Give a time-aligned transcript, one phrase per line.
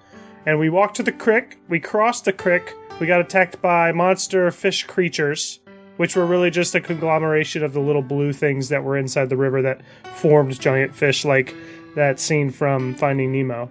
[0.47, 1.59] And we walked to the creek.
[1.69, 2.75] We crossed the creek.
[3.01, 5.61] We got attacked by monster fish creatures,
[5.99, 9.37] which were really just a conglomeration of the little blue things that were inside the
[9.37, 9.83] river that
[10.15, 11.55] formed giant fish, like
[11.97, 13.71] that scene from Finding Nemo.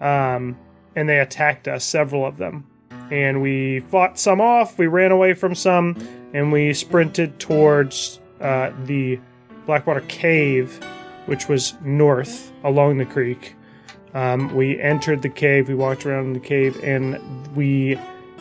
[0.00, 0.58] Um,
[0.94, 2.66] and they attacked us, several of them.
[3.10, 4.78] And we fought some off.
[4.78, 5.96] We ran away from some,
[6.34, 9.18] and we sprinted towards uh, the
[9.66, 10.78] Blackwater Cave,
[11.28, 13.54] which was north along the creek.
[14.14, 17.18] Um, we entered the cave, we walked around the cave, and
[17.54, 18.00] we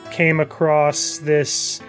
[0.09, 1.81] came across this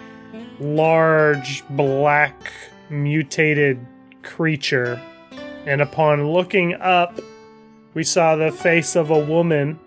[0.59, 2.51] large, black,
[2.89, 3.79] mutated
[4.23, 5.01] creature.
[5.65, 7.17] And upon looking up,
[7.93, 9.79] we saw the face of a woman,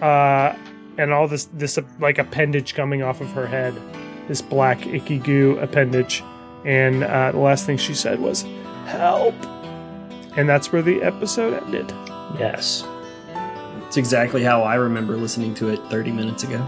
[0.00, 0.56] uh,
[0.96, 3.74] and all this, this like appendage coming off of her head,
[4.28, 6.24] this black icky goo appendage.
[6.64, 8.46] And uh, the last thing she said was,
[8.86, 9.34] "Help!"
[10.36, 11.92] And that's where the episode ended.
[12.38, 12.84] Yes.
[13.86, 16.66] It's exactly how I remember listening to it 30 minutes ago.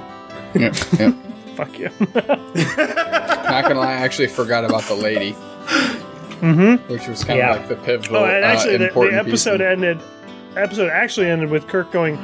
[0.55, 1.15] Yep, yep.
[1.57, 1.89] Fuck you.
[2.15, 6.93] Not gonna lie, I actually forgot about the lady, mm-hmm.
[6.93, 7.55] which was kind Yeah.
[7.55, 10.01] of like the pivotal, Oh, and actually, uh, the, important the piece episode of- ended.
[10.57, 12.17] Episode actually ended with Kirk going,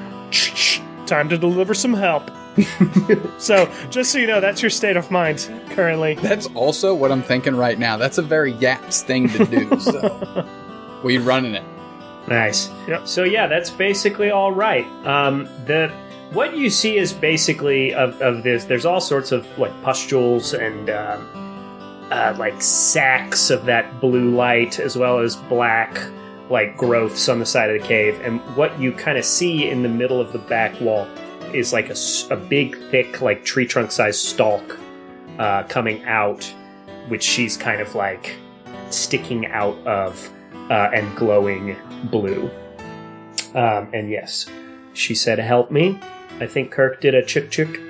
[1.06, 2.30] "Time to deliver some help."
[3.38, 6.14] so, just so you know, that's your state of mind currently.
[6.14, 7.96] That's also what I'm thinking right now.
[7.96, 9.80] That's a very Yaps thing to do.
[9.80, 10.46] So
[11.02, 11.64] we running it.
[12.28, 12.70] Nice.
[12.86, 13.08] Yep.
[13.08, 14.86] So yeah, that's basically all right.
[15.06, 15.92] Um, the
[16.32, 18.64] what you see is basically of, of this.
[18.64, 24.78] There's all sorts of like pustules and um, uh, like sacks of that blue light,
[24.78, 26.00] as well as black
[26.48, 28.20] like growths on the side of the cave.
[28.20, 31.08] And what you kind of see in the middle of the back wall
[31.52, 34.78] is like a big, thick, like tree trunk sized stalk
[35.38, 36.44] uh, coming out,
[37.08, 38.36] which she's kind of like
[38.90, 40.30] sticking out of
[40.70, 42.50] uh, and glowing blue.
[43.54, 44.46] Um, and yes,
[44.94, 45.98] she said, "Help me."
[46.40, 47.80] I think Kirk did a chick chick.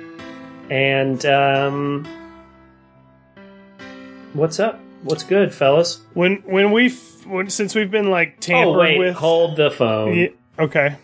[0.69, 2.05] And um,
[4.33, 4.79] what's up?
[5.03, 6.01] What's good, fellas?
[6.13, 6.89] When when we
[7.25, 9.15] when, since we've been like tampered oh wait, with.
[9.15, 10.15] hold the phone.
[10.15, 10.95] Ye- okay.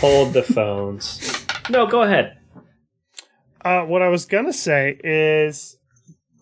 [0.00, 1.46] Hold the phones.
[1.68, 2.38] no, go ahead.
[3.64, 5.76] Uh, what I was gonna say is,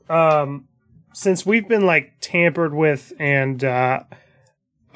[0.09, 0.69] um,
[1.15, 4.01] since we've been like tampered with and uh,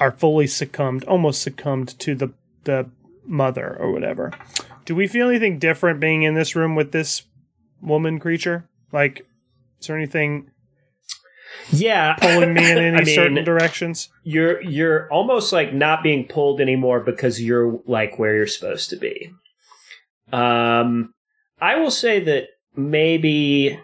[0.01, 2.33] are fully succumbed, almost succumbed to the
[2.65, 2.89] the
[3.25, 4.33] mother or whatever,
[4.85, 7.23] do we feel anything different being in this room with this
[7.81, 8.65] woman creature?
[8.91, 9.21] Like,
[9.79, 10.49] is there anything
[11.71, 14.09] Yeah, pulling me in any I mean, certain directions?
[14.23, 18.95] you're you're almost like not being pulled anymore because you're like where you're supposed to
[18.97, 19.31] be.
[20.33, 21.13] Um,
[21.59, 23.79] I will say that maybe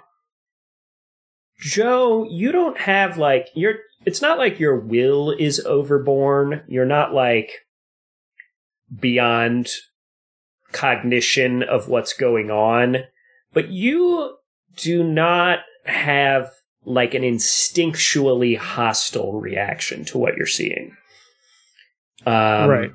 [1.59, 3.75] Joe, you don't have like your.
[4.07, 6.63] It's not like your will is overborn.
[6.69, 7.65] You're not like
[8.97, 9.67] beyond
[10.71, 12.99] cognition of what's going on,
[13.51, 14.37] but you
[14.77, 16.49] do not have
[16.85, 20.95] like an instinctually hostile reaction to what you're seeing.
[22.25, 22.91] Um, Right.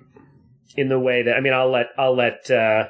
[0.79, 2.87] In the way that I mean, I'll let I'll let uh,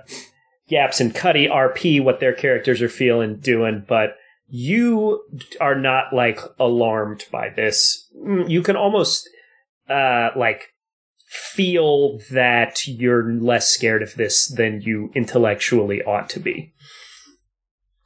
[0.68, 4.14] Yaps and Cuddy RP what their characters are feeling doing, but
[4.46, 5.24] you
[5.60, 8.01] are not like alarmed by this.
[8.22, 9.28] Mm, You can almost
[9.88, 10.68] uh, like
[11.26, 16.72] feel that you're less scared of this than you intellectually ought to be.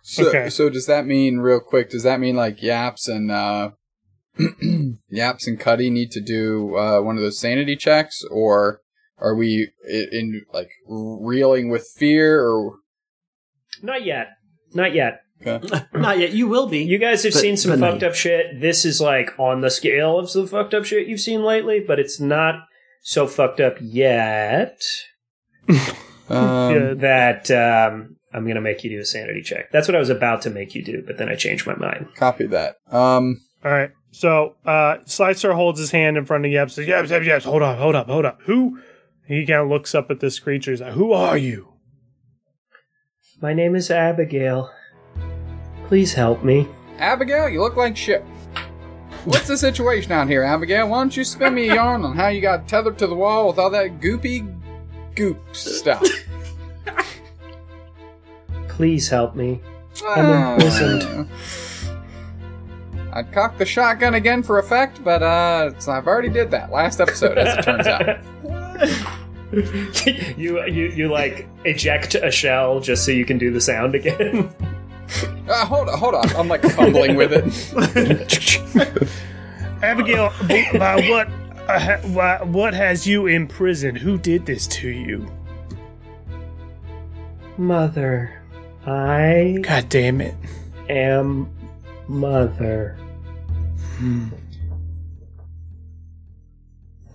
[0.02, 0.48] So, Okay.
[0.48, 1.90] so does that mean real quick?
[1.90, 3.70] Does that mean like Yaps and uh,
[5.08, 8.80] Yaps and Cuddy need to do uh, one of those sanity checks, or
[9.18, 12.76] Are we i- in like reeling with fear or?
[13.82, 14.28] Not yet.
[14.74, 15.20] Not yet.
[15.94, 16.32] Not yet.
[16.32, 16.78] You will be.
[16.82, 18.60] You guys have But- seen some fucked up shit.
[18.60, 21.98] This is like on the scale of the fucked up shit you've seen lately, but
[21.98, 22.64] it's not
[23.02, 24.80] so fucked up yet
[26.28, 29.70] Um, that um, I'm going to make you do a sanity check.
[29.70, 32.08] That's what I was about to make you do, but then I changed my mind.
[32.16, 32.76] Copy that.
[32.90, 33.90] Um, All right.
[34.10, 36.70] So uh Slicer holds his hand in front of Yep.
[36.70, 37.42] Says, "Yep, Yep, Yep.
[37.42, 38.38] Hold up, hold up, hold up.
[38.46, 38.80] Who?"
[39.28, 40.70] He kind of looks up at this creature.
[40.70, 41.74] He's like, "Who are you?"
[43.42, 44.70] My name is Abigail.
[45.88, 46.68] Please help me.
[46.98, 48.24] Abigail, you look like shit.
[49.24, 50.88] What's the situation out here, Abigail?
[50.88, 53.48] Why don't you spin me a yarn on how you got tethered to the wall
[53.48, 54.54] with all that goopy
[55.14, 56.06] goop stuff?
[58.68, 59.60] Please help me.
[60.04, 60.54] Ah.
[60.54, 61.28] imprisoned.
[63.12, 67.00] I'd cock the shotgun again for effect, but uh, so I've already did that last
[67.00, 68.18] episode, as it turns out.
[70.36, 74.52] you you you like eject a shell just so you can do the sound again.
[75.48, 76.28] Uh, hold on, hold on.
[76.36, 79.12] I'm like fumbling with it.
[79.82, 80.32] Abigail,
[80.78, 81.28] by what?
[81.68, 83.98] Uh, ha- what has you imprisoned?
[83.98, 85.30] Who did this to you?
[87.58, 88.42] Mother,
[88.86, 90.34] I God damn it!
[90.88, 91.48] am
[92.08, 92.98] mother.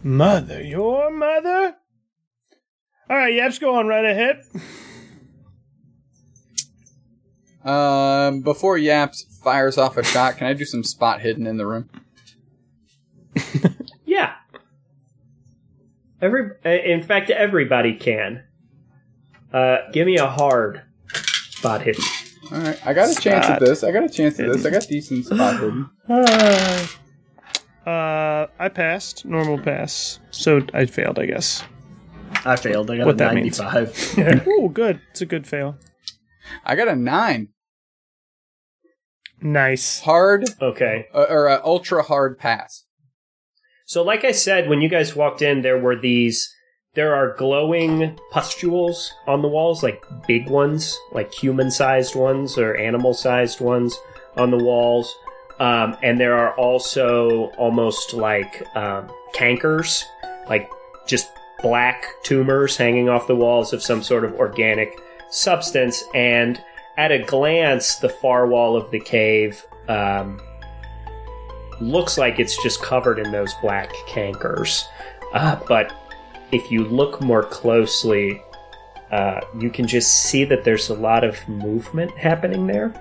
[0.04, 1.76] Mother, your mother?
[3.10, 4.44] All right, Yeps, go on right ahead.
[7.64, 11.66] Um, before Yaps fires off a shot, can I do some spot hidden in the
[11.68, 11.90] room?
[14.12, 14.34] Yeah.
[16.22, 18.44] Every uh, in fact everybody can.
[19.54, 20.82] Uh, give me a hard
[21.50, 22.04] spot hidden.
[22.52, 23.86] All right, I got a chance at this.
[23.86, 24.66] I got a chance at this.
[24.66, 25.90] I got decent spot hidden.
[27.84, 31.64] Uh, I passed, normal pass, so I failed, I guess.
[32.46, 32.92] I failed.
[32.92, 34.16] I got What a 95.
[34.48, 35.02] oh, good.
[35.10, 35.78] It's a good fail.
[36.66, 37.50] I got a nine.
[39.42, 40.02] Nice.
[40.02, 41.08] Hard Okay.
[41.14, 42.86] uh, or uh, ultra hard pass.
[43.86, 46.54] So, like I said, when you guys walked in, there were these.
[46.94, 53.62] There are glowing pustules on the walls, like big ones, like human-sized ones or animal-sized
[53.62, 53.98] ones
[54.36, 55.16] on the walls.
[55.62, 60.04] Um, and there are also almost like um, cankers,
[60.50, 60.70] like
[61.08, 61.32] just
[61.62, 65.00] black tumors hanging off the walls of some sort of organic
[65.32, 66.04] substance.
[66.14, 66.64] And
[66.98, 70.40] at a glance, the far wall of the cave um,
[71.80, 74.86] looks like it's just covered in those black cankers.
[75.34, 75.92] Uh, but
[76.52, 78.42] if you look more closely,
[79.12, 82.94] uh, you can just see that there's a lot of movement happening there.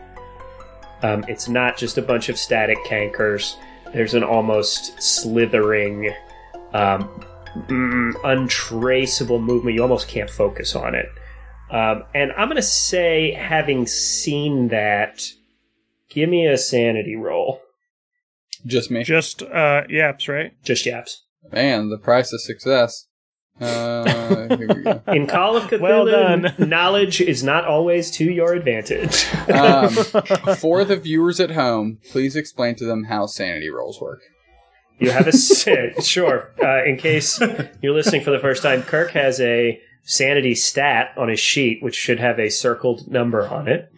[1.02, 3.56] Um, it's not just a bunch of static cankers.
[3.92, 6.10] There's an almost slithering,
[6.72, 7.08] um,
[7.56, 9.76] mm, untraceable movement.
[9.76, 11.10] You almost can't focus on it.
[11.70, 15.22] Um, and I'm going to say, having seen that,
[16.08, 17.60] give me a sanity roll.
[18.66, 19.04] Just me.
[19.04, 20.52] Just, uh, Yaps, right?
[20.62, 21.24] Just yaps.
[21.52, 23.06] Man, the price of success.
[23.60, 25.02] Uh, here we go.
[25.08, 26.54] In Call of Cthulhu, Well done.
[26.68, 29.26] knowledge is not always to your advantage.
[29.50, 29.90] Um,
[30.56, 34.20] for the viewers at home, please explain to them how sanity rolls work.
[34.98, 36.02] You have a sit.
[36.04, 36.52] Sure.
[36.62, 37.40] Uh, in case
[37.80, 41.94] you're listening for the first time, Kirk has a sanity stat on his sheet, which
[41.94, 43.88] should have a circled number on it.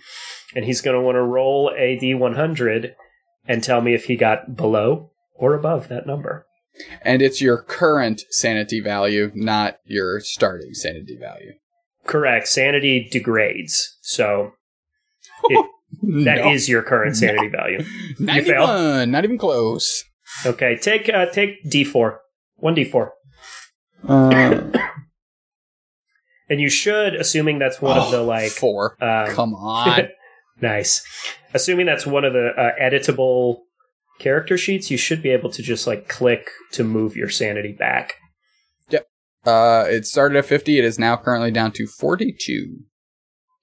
[0.54, 2.92] And he's going to want to roll a d100
[3.46, 6.46] and tell me if he got below or above that number.
[7.02, 11.52] And it's your current sanity value, not your starting sanity value.
[12.06, 12.48] Correct.
[12.48, 13.96] Sanity degrades.
[14.02, 14.52] So
[15.48, 15.66] it,
[16.24, 16.72] that is No.
[16.72, 17.78] your current sanity value.
[18.18, 18.66] You fail.
[18.66, 20.04] 91, not even close.
[20.46, 20.76] Okay.
[20.76, 22.16] Take uh, take d4.
[22.56, 23.08] One d4.
[24.08, 24.62] Uh,
[26.52, 28.96] And you should, assuming that's one of the like four.
[29.02, 30.08] um, Come on.
[30.60, 31.02] nice.
[31.54, 33.60] Assuming that's one of the uh, editable
[34.18, 38.16] character sheets, you should be able to just like click to move your sanity back.
[39.46, 40.78] Uh, it started at 50.
[40.78, 42.80] It is now currently down to 42.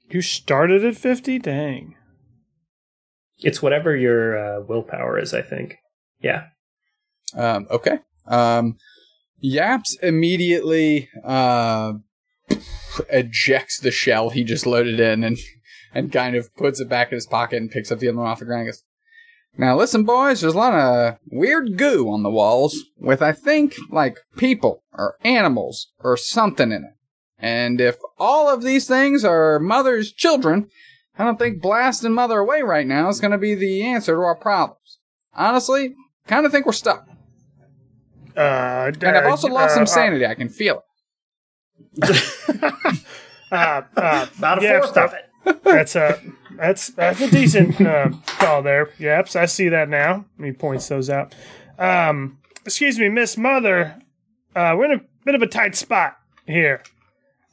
[0.10, 1.38] You started at 50?
[1.38, 1.96] Dang.
[3.38, 5.78] It's whatever your uh, willpower is, I think.
[6.20, 6.48] Yeah.
[7.36, 8.00] Um, okay.
[8.26, 8.78] Um,
[9.40, 11.94] Yaps immediately uh,
[13.10, 15.38] ejects the shell he just loaded in and
[15.94, 18.28] and kind of puts it back in his pocket and picks up the other one
[18.28, 18.68] off the ground.
[18.68, 18.84] Goes,
[19.58, 20.42] now listen, boys.
[20.42, 25.16] There's a lot of weird goo on the walls with I think like people or
[25.24, 26.94] animals or something in it.
[27.40, 30.70] And if all of these things are mother's children,
[31.18, 34.22] I don't think blasting mother away right now is going to be the answer to
[34.22, 35.00] our problems.
[35.34, 35.96] Honestly,
[36.28, 37.08] kind of think we're stuck.
[38.36, 40.26] Uh, And I've uh, also lost some uh, uh, sanity.
[40.26, 40.84] I can feel it.
[42.02, 42.96] uh,
[43.52, 43.82] uh,
[44.38, 45.64] About a yeah, fourth of it.
[45.64, 46.22] That's a
[46.56, 48.90] that's that's a decent uh, call there.
[49.00, 50.26] Yep, I see that now.
[50.42, 51.34] He points those out.
[51.78, 54.02] Um, excuse me, Miss Mother.
[54.56, 56.84] Uh, we're in a bit of a tight spot here.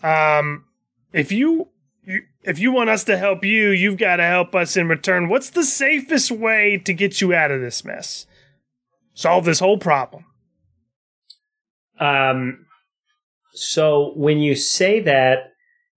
[0.02, 0.64] Um,
[1.12, 1.68] if you,
[2.04, 5.28] you if you want us to help you, you've got to help us in return.
[5.28, 8.26] What's the safest way to get you out of this mess?
[9.14, 10.25] Solve this whole problem.
[11.99, 12.65] Um,
[13.56, 15.52] so when you say that,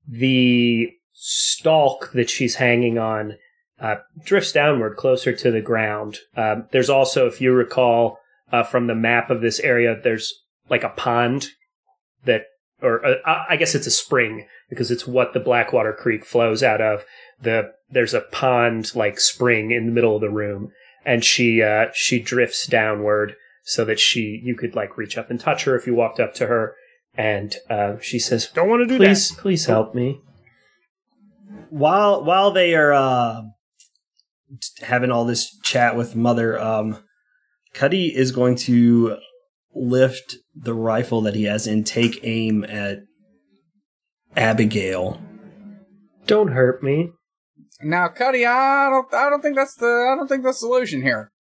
[0.08, 3.38] the stalk that she's hanging on
[3.80, 6.20] uh, drifts downward closer to the ground.
[6.36, 8.20] Um, there's also, if you recall
[8.52, 10.34] uh, from the map of this area, there's
[10.70, 11.48] like a pond
[12.26, 12.44] that,
[12.82, 16.82] or uh, I guess it's a spring because it's what the Blackwater Creek flows out
[16.82, 17.06] of.
[17.42, 20.72] The there's a pond like spring in the middle of the room,
[21.06, 25.40] and she uh, she drifts downward so that she you could like reach up and
[25.40, 26.76] touch her if you walked up to her,
[27.20, 30.22] and uh, she says, Don't want to do "Please, please help me."
[31.70, 33.42] while while they are uh,
[34.82, 37.04] having all this chat with mother, um,
[37.74, 39.18] Cuddy is going to
[39.76, 43.00] lift the rifle that he has and take aim at
[44.38, 45.22] Abigail.
[46.26, 47.12] Don't hurt me.
[47.82, 51.02] Now, Cuddy, I don't, I don't think that's the, I don't think that's the solution
[51.02, 51.32] here.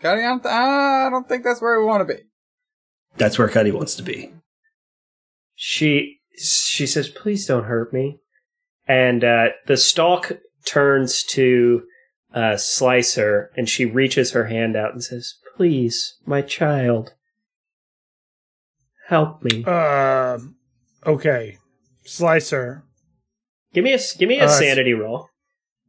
[0.00, 2.20] Cuddy, I don't, I don't think that's where we want to be.
[3.16, 4.32] That's where Cuddy wants to be.
[5.54, 8.20] She she says, "Please don't hurt me."
[8.86, 10.32] And uh, the stalk
[10.66, 11.84] turns to
[12.34, 17.14] uh, Slicer, and she reaches her hand out and says, "Please, my child,
[19.08, 19.64] help me.
[19.64, 20.56] Um,
[21.06, 21.58] okay,
[22.04, 22.84] Slicer.
[23.72, 25.28] give me a give me a uh, sanity roll."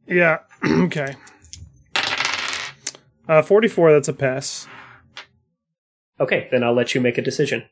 [0.06, 0.38] Yeah.
[0.64, 1.16] okay.
[3.28, 3.92] Uh, forty-four.
[3.92, 4.68] That's a pass.
[6.18, 7.64] Okay, then I'll let you make a decision.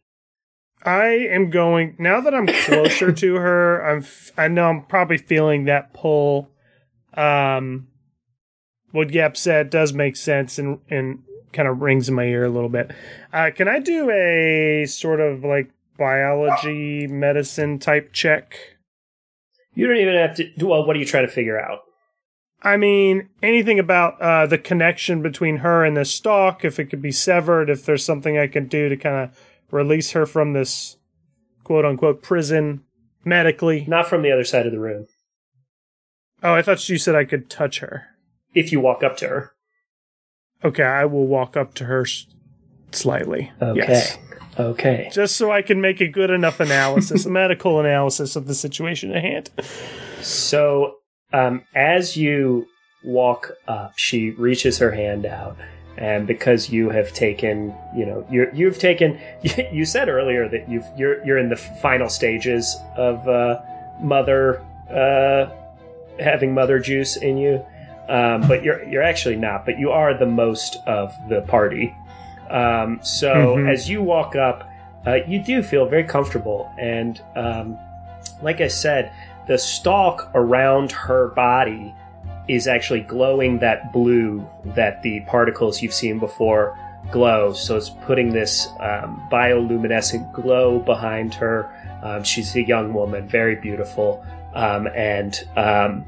[0.85, 3.85] I am going now that I'm closer to her.
[3.85, 3.99] I'm.
[3.99, 6.51] F- I know I'm probably feeling that pull.
[7.15, 7.89] Um,
[8.91, 11.23] what Yep said does make sense and and
[11.53, 12.91] kind of rings in my ear a little bit.
[13.33, 18.57] Uh, can I do a sort of like biology medicine type check?
[19.75, 20.51] You don't even have to.
[20.57, 21.81] Do well, what are you trying to figure out?
[22.63, 27.03] I mean, anything about uh, the connection between her and the stalk, if it could
[27.03, 29.39] be severed, if there's something I can do to kind of
[29.71, 30.97] release her from this
[31.63, 32.85] quote unquote prison
[33.25, 33.85] medically.
[33.89, 35.07] Not from the other side of the room.
[36.43, 38.09] Oh, I thought you said I could touch her.
[38.55, 39.53] If you walk up to her.
[40.63, 42.07] Okay, I will walk up to her
[42.93, 43.51] slightly.
[43.61, 43.81] Okay.
[43.81, 44.19] Yes.
[44.59, 45.11] Okay.
[45.13, 49.13] Just so I can make a good enough analysis, a medical analysis of the situation
[49.13, 49.51] at hand.
[50.21, 50.97] So,
[51.33, 52.69] um, as you
[53.03, 55.57] walk up, she reaches her hand out,
[55.99, 59.19] and because you have taken, you know, you you've taken.
[59.73, 63.61] You said earlier that you've you're you're in the final stages of uh,
[64.01, 64.61] mother
[64.91, 65.47] uh,
[66.19, 67.65] having mother juice in you,
[68.09, 69.65] um, but you're you're actually not.
[69.65, 71.95] But you are the most of the party.
[72.51, 73.69] Um, so Mhm.
[73.73, 74.69] as you walk up,
[75.07, 77.79] uh, you do feel very comfortable, and um,
[78.43, 79.13] like I said,
[79.47, 81.95] the stalk around her body
[82.49, 86.79] is actually glowing that blue that the particles you've seen before
[87.11, 87.53] glow.
[87.53, 91.71] So it's putting this um, bioluminescent glow behind her.
[92.03, 94.25] Um, she's a young woman, very beautiful,
[94.55, 96.05] um, and um,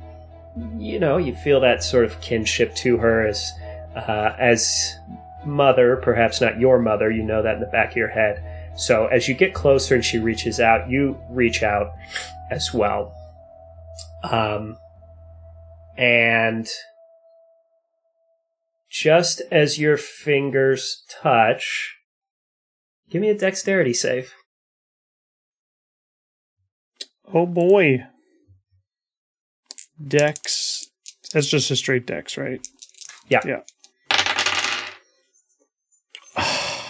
[0.79, 3.53] you know you feel that sort of kinship to her as
[3.95, 4.99] uh, as
[5.45, 7.11] mother, perhaps not your mother.
[7.11, 8.43] You know that in the back of your head.
[8.77, 11.95] So as you get closer and she reaches out, you reach out
[12.51, 13.15] as well.
[14.23, 14.77] Um,
[15.97, 16.69] and
[18.91, 21.97] just as your fingers touch,
[23.11, 24.33] give me a dexterity save.
[27.33, 28.05] Oh boy.
[30.07, 30.87] Dex.
[31.33, 32.67] That's just a straight dex, right?
[33.29, 33.41] Yeah.
[33.45, 33.63] Yeah.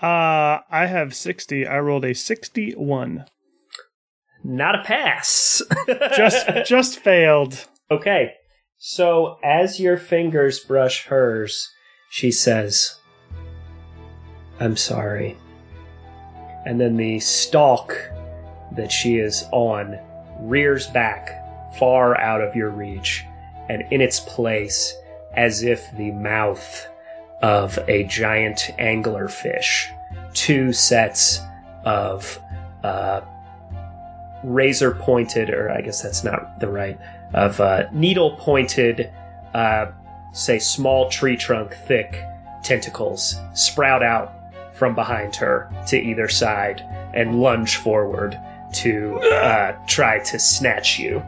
[0.00, 1.66] Uh, I have 60.
[1.66, 3.24] I rolled a 61.
[4.48, 5.60] Not a pass.
[6.16, 7.68] Just just failed.
[7.90, 8.32] okay.
[8.78, 11.70] So as your fingers brush hers,
[12.10, 12.94] she says,
[14.58, 15.36] I'm sorry.
[16.64, 17.94] And then the stalk
[18.74, 19.98] that she is on
[20.40, 21.28] rears back
[21.78, 23.24] far out of your reach,
[23.68, 24.96] and in its place,
[25.34, 26.86] as if the mouth
[27.42, 29.88] of a giant anglerfish,
[30.32, 31.40] two sets
[31.84, 32.40] of
[32.82, 33.20] uh,
[34.44, 36.98] razor pointed, or I guess that's not the right,
[37.34, 39.10] of uh, needle pointed,
[39.54, 39.86] uh,
[40.32, 42.22] say small tree trunk thick
[42.62, 44.34] tentacles sprout out
[44.74, 46.82] from behind her to either side
[47.14, 48.38] and lunge forward
[48.72, 51.22] to uh, try to snatch you.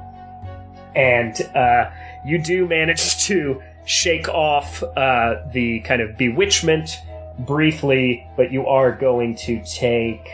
[0.94, 1.90] And uh,
[2.24, 7.02] you do manage to shake off uh, the kind of bewitchment
[7.40, 10.28] briefly, but you are going to take.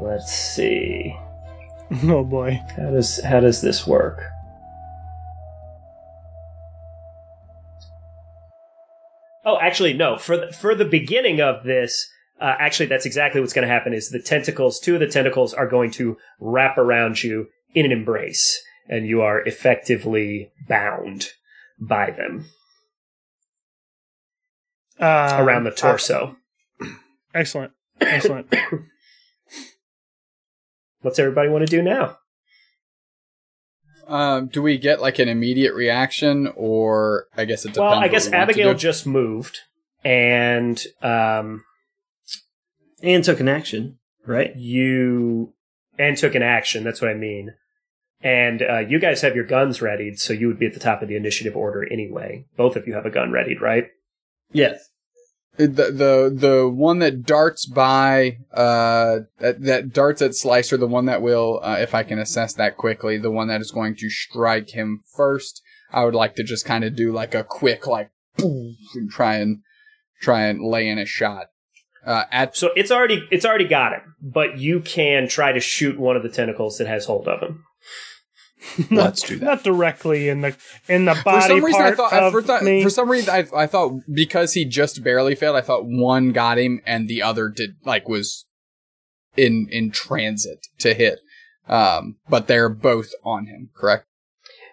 [0.00, 1.16] Let's see.
[2.04, 2.60] Oh boy.
[2.76, 4.22] How does how does this work?
[9.44, 10.18] Oh, actually, no.
[10.18, 12.08] For the, for the beginning of this,
[12.40, 13.92] uh, actually, that's exactly what's going to happen.
[13.94, 14.78] Is the tentacles?
[14.78, 19.22] Two of the tentacles are going to wrap around you in an embrace, and you
[19.22, 21.28] are effectively bound
[21.80, 22.46] by them
[24.98, 26.36] Um, around the torso.
[27.34, 27.72] Excellent.
[28.00, 28.54] Excellent.
[31.02, 32.18] What's everybody want to do now?
[34.06, 37.78] Um, do we get like an immediate reaction, or I guess it depends.
[37.78, 39.60] Well, I guess we Abigail just moved,
[40.04, 41.64] and um,
[43.02, 44.54] And took an action, right?
[44.56, 45.54] you
[45.98, 46.82] and took an action.
[46.82, 47.54] That's what I mean.
[48.22, 51.02] And uh, you guys have your guns readied, so you would be at the top
[51.02, 52.44] of the initiative order anyway.
[52.56, 53.86] Both of you have a gun readied, right?
[54.52, 54.88] Yes.
[55.66, 61.06] The the the one that darts by uh that, that darts at Slicer, the one
[61.06, 64.10] that will, uh, if I can assess that quickly, the one that is going to
[64.10, 65.62] strike him first.
[65.92, 69.36] I would like to just kind of do like a quick like boom, and try
[69.36, 69.60] and
[70.20, 71.46] try and lay in a shot.
[72.06, 75.98] Uh, at So it's already it's already got him, but you can try to shoot
[75.98, 77.64] one of the tentacles that has hold of him.
[78.90, 79.44] let's do that.
[79.44, 80.56] Not directly in the
[80.88, 82.82] in the For body some reason, I part thought of for, th- me.
[82.82, 86.58] for some reason I, I thought because he just barely failed, I thought one got
[86.58, 88.46] him and the other did like was
[89.36, 91.20] in in transit to hit.
[91.68, 94.06] Um, but they're both on him, correct?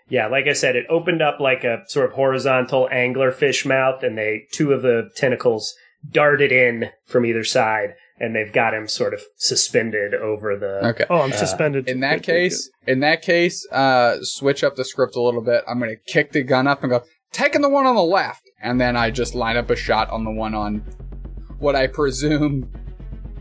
[0.10, 4.18] Yeah, like I said, it opened up like a sort of horizontal anglerfish mouth, and
[4.18, 5.74] they two of the tentacles
[6.10, 10.88] darted in from either side, and they've got him sort of suspended over the.
[10.88, 11.06] Okay.
[11.10, 11.88] oh, I'm uh, suspended.
[11.88, 15.42] In that Good, good, case, in that case, uh, switch up the script a little
[15.42, 15.64] bit.
[15.68, 18.80] I'm gonna kick the gun up and go, taking the one on the left, and
[18.80, 20.84] then I just line up a shot on the one on
[21.60, 22.72] what I presume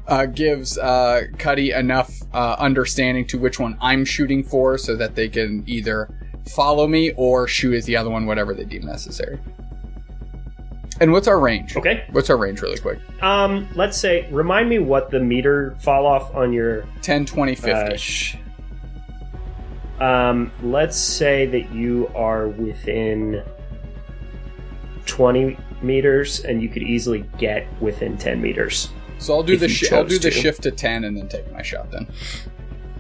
[0.07, 5.15] uh, gives uh, Cuddy enough uh, understanding to which one I'm shooting for, so that
[5.15, 6.09] they can either
[6.55, 9.39] follow me or shoot at the other one, whatever they deem necessary.
[11.00, 11.76] And what's our range?
[11.76, 12.04] Okay.
[12.11, 12.98] What's our range, really quick?
[13.22, 17.70] Um, let's say, remind me what the meter fall off on your 10, 20, 50.
[17.70, 18.37] Uh, sh-
[20.00, 23.42] um, let's say that you are within
[25.06, 28.90] 20 meters and you could easily get within 10 meters.
[29.18, 30.40] so I'll do the sh- I'll do the to.
[30.40, 32.06] shift to 10 and then take my shot then.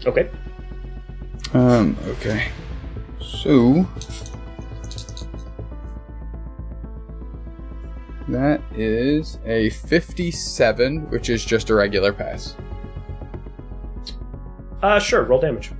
[0.06, 0.28] Okay.
[1.54, 2.48] Um, okay.
[3.20, 3.86] So
[8.28, 12.56] that is a 57, which is just a regular pass.
[14.82, 15.70] Uh, sure, roll damage.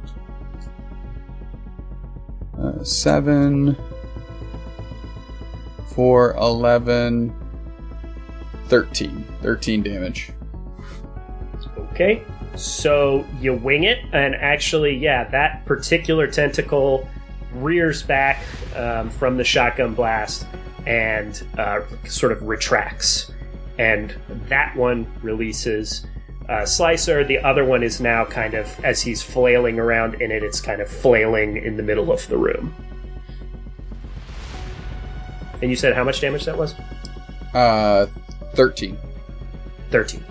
[2.59, 3.77] Uh, 7
[5.95, 7.35] 4 11
[8.67, 9.25] 13.
[9.43, 10.31] 13 damage.
[11.79, 12.23] Okay.
[12.55, 17.09] So you wing it, and actually, yeah, that particular tentacle
[17.53, 18.43] rears back
[18.75, 20.47] um, from the shotgun blast
[20.87, 23.33] and uh, sort of retracts.
[23.79, 24.15] And
[24.49, 26.07] that one releases
[26.49, 27.25] uh, Slicer.
[27.25, 30.81] The other one is now kind of, as he's flailing around in it, it's kind
[30.81, 32.75] of flailing in the middle of the room.
[35.61, 36.75] And you said how much damage that was?
[37.55, 38.07] Uh
[38.55, 38.97] 13.
[39.91, 40.25] 13.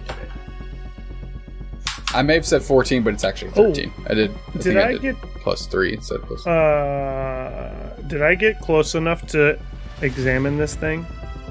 [2.14, 3.74] I may have said 14, but it's actually Oh.
[3.74, 3.92] 13.
[4.08, 8.22] I did I did think I, did get plus 3 instead of plus uh did
[8.22, 9.60] I get close enough to
[10.02, 11.06] examine this thing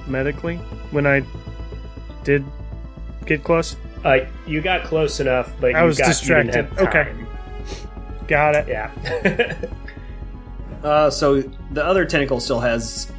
[0.07, 0.57] medically
[0.91, 1.23] when I
[2.25, 2.45] did
[3.27, 3.77] get close?
[4.05, 6.67] Uh, you got close enough, but I you was got, you distracted.
[6.67, 7.13] have Okay.
[8.29, 8.69] Got it.
[8.69, 9.57] Yeah.
[10.83, 13.11] Uh, so the other tentacle still has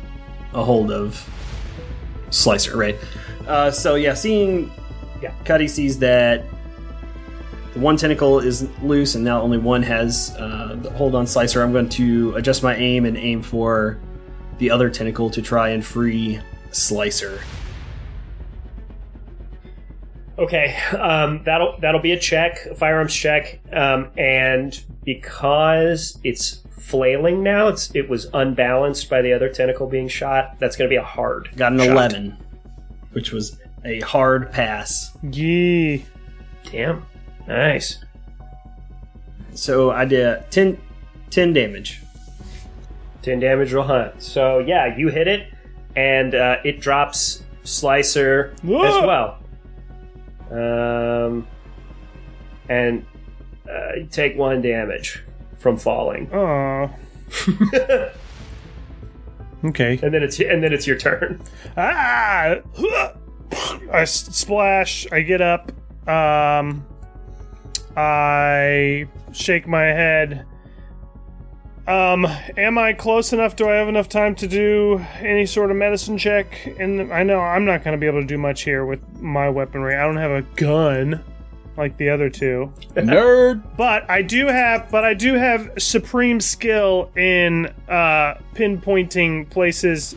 [0.53, 1.27] a hold of
[2.29, 2.95] Slicer, right?
[3.47, 4.71] Uh, so yeah, seeing
[5.19, 5.33] Yeah.
[5.45, 6.43] Cuddy sees that
[7.73, 11.63] the one tentacle is loose and now only one has uh, the hold on Slicer.
[11.63, 13.97] I'm going to adjust my aim and aim for
[14.57, 16.39] the other tentacle to try and free
[16.71, 17.39] Slicer.
[20.37, 27.41] Okay, um, that'll that'll be a check, a firearms check, um, and because it's flailing
[27.41, 30.59] now, it's it was unbalanced by the other tentacle being shot.
[30.59, 31.49] That's going to be a hard.
[31.55, 31.87] Got an shot.
[31.87, 32.37] 11,
[33.13, 35.17] which was a hard pass.
[35.31, 36.05] Yee.
[36.69, 37.05] Damn,
[37.47, 38.03] nice.
[39.53, 40.77] So I did 10,
[41.29, 42.01] 10 damage.
[43.25, 44.21] Ten damage, roll hunt.
[44.21, 45.51] So yeah, you hit it,
[45.95, 48.83] and uh, it drops Slicer Whoa!
[48.83, 49.39] as well.
[50.51, 51.47] Um,
[52.69, 53.03] and
[53.67, 55.23] uh, take one damage
[55.57, 56.91] from falling, Oh.
[59.65, 59.99] okay.
[60.03, 61.41] and then it's and then it's your turn.
[61.75, 62.57] Ah!
[63.91, 65.07] I s- splash.
[65.11, 65.71] I get up.
[66.07, 66.85] Um,
[67.97, 70.45] I shake my head.
[71.87, 72.25] Um,
[72.57, 73.55] am I close enough?
[73.55, 76.75] Do I have enough time to do any sort of medicine check?
[76.79, 79.49] And I know I'm not going to be able to do much here with my
[79.49, 79.95] weaponry.
[79.95, 81.23] I don't have a gun
[81.77, 82.71] like the other two.
[82.95, 83.61] Nerd.
[83.77, 90.15] But I do have, but I do have supreme skill in uh, pinpointing places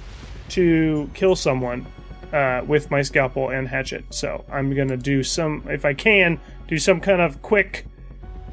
[0.50, 1.86] to kill someone
[2.32, 4.04] uh, with my scalpel and hatchet.
[4.10, 7.86] So I'm gonna do some, if I can, do some kind of quick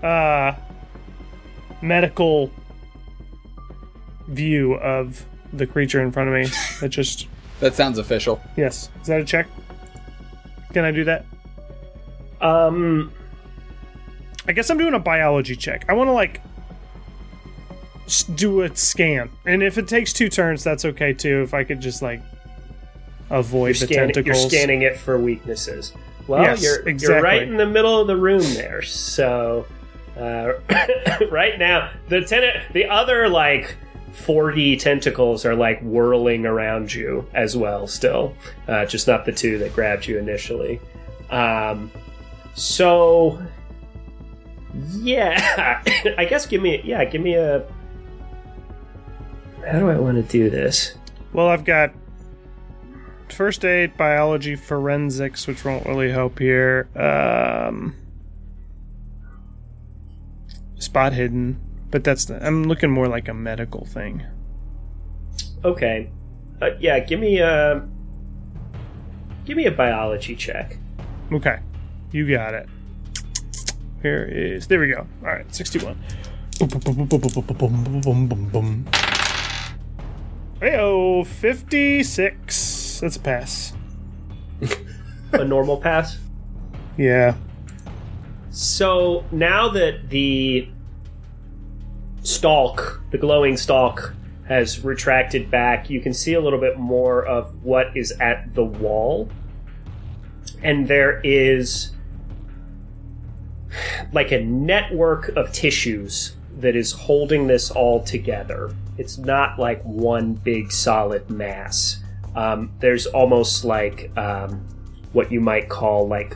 [0.04, 0.54] uh,
[1.82, 2.52] medical
[4.28, 6.48] view of the creature in front of me.
[6.82, 7.28] That just
[7.60, 8.42] That sounds official.
[8.58, 9.48] yes, is that a check?
[10.74, 11.26] Can I do that?
[12.42, 13.12] Um,
[14.48, 15.86] I guess I'm doing a biology check.
[15.88, 16.42] I want to like
[18.06, 21.42] s- do a scan, and if it takes two turns, that's okay too.
[21.44, 22.22] If I could just like
[23.30, 24.42] avoid you're, the scanning, tentacles.
[24.42, 25.94] you're scanning it for weaknesses.
[26.28, 27.22] Well, Yes, you're you're exactly.
[27.24, 28.82] right in the middle of the room there.
[28.82, 29.66] So,
[30.18, 30.54] uh,
[31.32, 33.76] right now, the ten- the other like
[34.16, 37.88] forty tentacles are like whirling around you as well.
[37.88, 38.34] Still,
[38.68, 40.80] uh, just not the two that grabbed you initially.
[41.30, 41.92] Um,
[42.54, 43.42] so,
[44.94, 45.82] yeah,
[46.18, 47.66] I guess give me yeah, give me a.
[49.70, 50.96] How do I want to do this?
[51.34, 51.92] Well, I've got
[53.30, 56.88] first aid, biology, forensics, which won't really help here.
[56.96, 57.96] Um,
[60.78, 61.60] spot hidden,
[61.96, 64.22] but that's the, I'm looking more like a medical thing.
[65.64, 66.12] Okay.
[66.62, 67.88] Uh, yeah, give me a
[69.46, 70.78] give me a biology check.
[71.32, 71.60] Okay,
[72.12, 72.68] you got it.
[74.02, 75.08] Here is there we go.
[75.22, 75.98] All right, sixty-one.
[80.60, 83.00] Heyo, fifty-six.
[83.00, 83.72] That's a pass.
[85.32, 86.18] A normal pass.
[86.98, 87.36] Yeah.
[88.50, 90.68] So now that the
[92.26, 94.14] stalk, the glowing stalk,
[94.48, 98.64] has retracted back, you can see a little bit more of what is at the
[98.64, 99.30] wall.
[100.62, 101.92] And there is
[104.12, 108.74] like a network of tissues that is holding this all together.
[108.98, 112.04] It's not like one big solid mass.
[112.36, 114.66] Um, there's almost like um,
[115.12, 116.36] what you might call like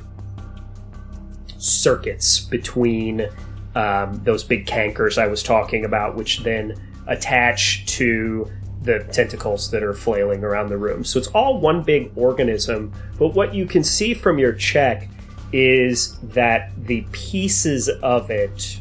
[1.58, 3.30] circuits between
[3.76, 6.76] um, those big cankers I was talking about, which then
[7.08, 8.50] attach to
[8.82, 11.04] the tentacles that are flailing around the room.
[11.04, 15.10] So it's all one big organism, but what you can see from your check
[15.52, 18.80] is that the pieces of it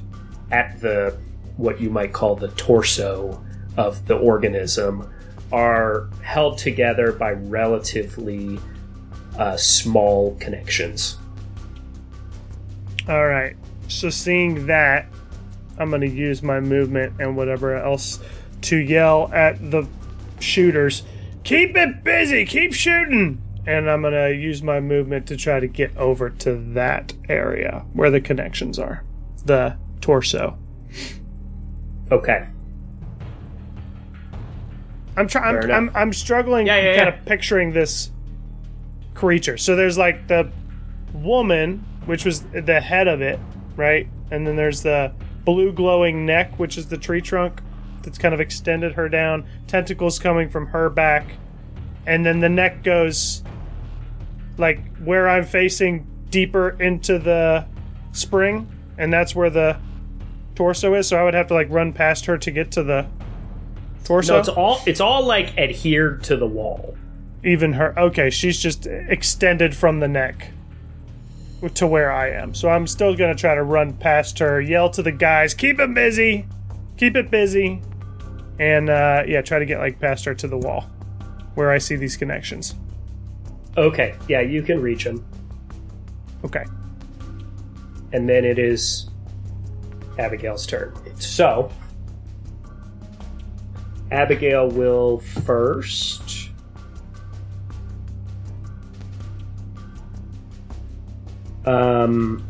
[0.50, 1.16] at the
[1.56, 3.42] what you might call the torso
[3.76, 5.12] of the organism
[5.50, 8.60] are held together by relatively
[9.38, 11.16] uh, small connections.
[13.08, 13.56] All right.
[13.88, 15.06] So seeing that,
[15.78, 18.20] I'm going to use my movement and whatever else
[18.62, 19.86] to yell at the
[20.40, 21.02] shooters,
[21.44, 25.66] "Keep it busy, keep shooting." And I'm going to use my movement to try to
[25.66, 29.04] get over to that area where the connections are.
[29.44, 30.56] The torso.
[32.10, 32.46] Okay.
[35.16, 35.56] I'm trying.
[35.56, 35.70] I'm.
[35.70, 37.18] I'm I'm struggling, Yeah, yeah, kind yeah.
[37.18, 38.10] of picturing this
[39.14, 39.56] creature.
[39.58, 40.50] So there's like the
[41.12, 43.38] woman, which was the head of it,
[43.78, 44.06] right?
[44.30, 45.12] And then there's the
[45.46, 47.62] blue glowing neck, which is the tree trunk
[48.02, 49.46] that's kind of extended her down.
[49.66, 51.26] Tentacles coming from her back,
[52.06, 53.42] and then the neck goes
[54.58, 57.64] like where I'm facing deeper into the
[58.12, 59.78] spring, and that's where the
[60.54, 61.06] torso is.
[61.08, 63.06] So I would have to like run past her to get to the
[64.04, 64.34] torso.
[64.34, 66.96] No, it's all it's all like adhered to the wall.
[67.44, 70.50] even her okay she's just extended from the neck
[71.74, 72.54] to where i am.
[72.54, 75.94] So i'm still gonna try to run past her yell to the guys keep it
[75.94, 76.46] busy!
[76.96, 77.82] Keep it busy!
[78.60, 80.82] And uh, yeah try to get like past her to the wall
[81.54, 82.74] where i see these connections.
[83.76, 85.24] Okay, yeah, you can reach him,
[86.44, 86.64] okay.
[88.12, 89.08] And then it is
[90.18, 90.94] Abigail's turn.
[91.20, 91.70] So
[94.10, 96.27] Abigail will first.
[101.68, 102.44] Um,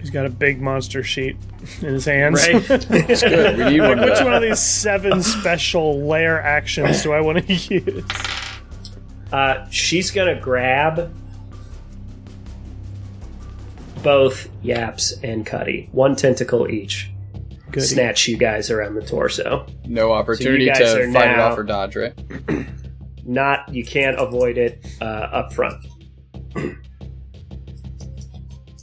[0.00, 1.36] he's got a big monster sheet
[1.80, 2.66] in his hands right.
[2.88, 3.58] Good.
[3.58, 7.54] We need one which one of these seven special layer actions do i want to
[7.74, 8.04] use
[9.32, 11.12] Uh, she's gonna grab
[14.02, 17.10] both Yaps and Cuddy, one tentacle each.
[17.70, 17.86] Goody.
[17.86, 19.66] Snatch you guys around the torso.
[19.86, 22.12] No opportunity guys to are fight it off or dodge, right?
[23.26, 25.84] Not you can't avoid it uh, up front.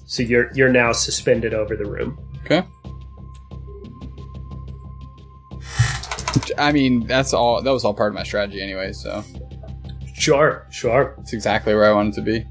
[0.05, 2.17] so you're you're now suspended over the room.
[2.45, 2.63] Okay.
[6.57, 7.61] I mean, that's all.
[7.61, 9.23] That was all part of my strategy anyway, so
[10.15, 11.15] Sure, sure.
[11.19, 12.45] it's exactly where I wanted to be.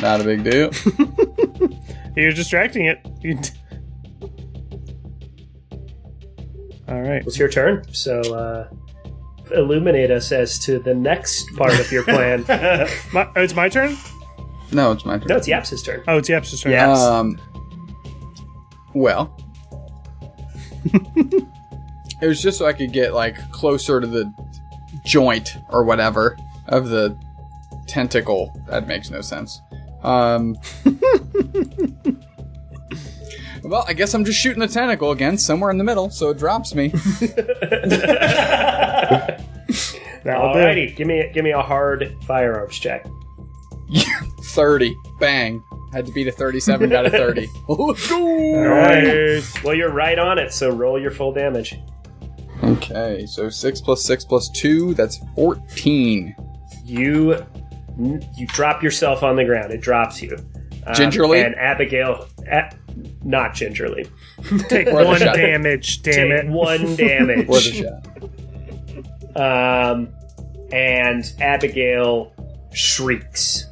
[0.00, 0.70] Not a big deal.
[2.16, 2.98] You're distracting it.
[3.22, 3.38] You-
[6.88, 7.22] All right.
[7.26, 7.84] It's your turn.
[7.92, 8.68] So uh,
[9.52, 12.44] illuminate us as to the next part of your plan.
[13.12, 13.96] My, oh, it's my turn.
[14.72, 15.28] no, it's my turn.
[15.28, 16.02] no, it's Yaps' turn.
[16.08, 16.72] Oh, it's Yap's turn.
[16.72, 16.88] Yeah.
[16.88, 17.00] Yaps.
[17.00, 17.40] Um.
[18.94, 19.36] Well,
[20.94, 24.32] it was just so I could get like closer to the
[25.04, 27.16] joint or whatever of the
[27.86, 28.58] tentacle.
[28.68, 29.60] That makes no sense.
[30.02, 30.56] Um.
[33.62, 36.38] well, I guess I'm just shooting the tentacle again, somewhere in the middle, so it
[36.38, 36.92] drops me.
[40.28, 40.58] That'll do.
[40.60, 43.06] Alrighty, give me give me a hard firearms check.
[44.42, 45.62] Thirty, bang!
[45.92, 47.48] Had to beat a thirty-seven out of thirty.
[47.68, 48.18] Let's go.
[48.64, 49.62] Nice.
[49.62, 50.52] Well, you're right on it.
[50.52, 51.76] So roll your full damage.
[52.64, 56.34] Okay, so six plus six plus two, that's fourteen.
[56.84, 57.44] You
[58.36, 59.72] you drop yourself on the ground.
[59.72, 60.36] It drops you.
[60.86, 61.42] Um, Gingerly?
[61.42, 62.70] and Abigail, a-
[63.22, 64.06] not gingerly.
[64.68, 66.02] Take one damage.
[66.02, 66.48] Damn Take it.
[66.48, 67.46] one damage.
[67.46, 68.06] Worth a shot.
[69.36, 70.08] Um,
[70.72, 72.32] and Abigail
[72.72, 73.64] shrieks.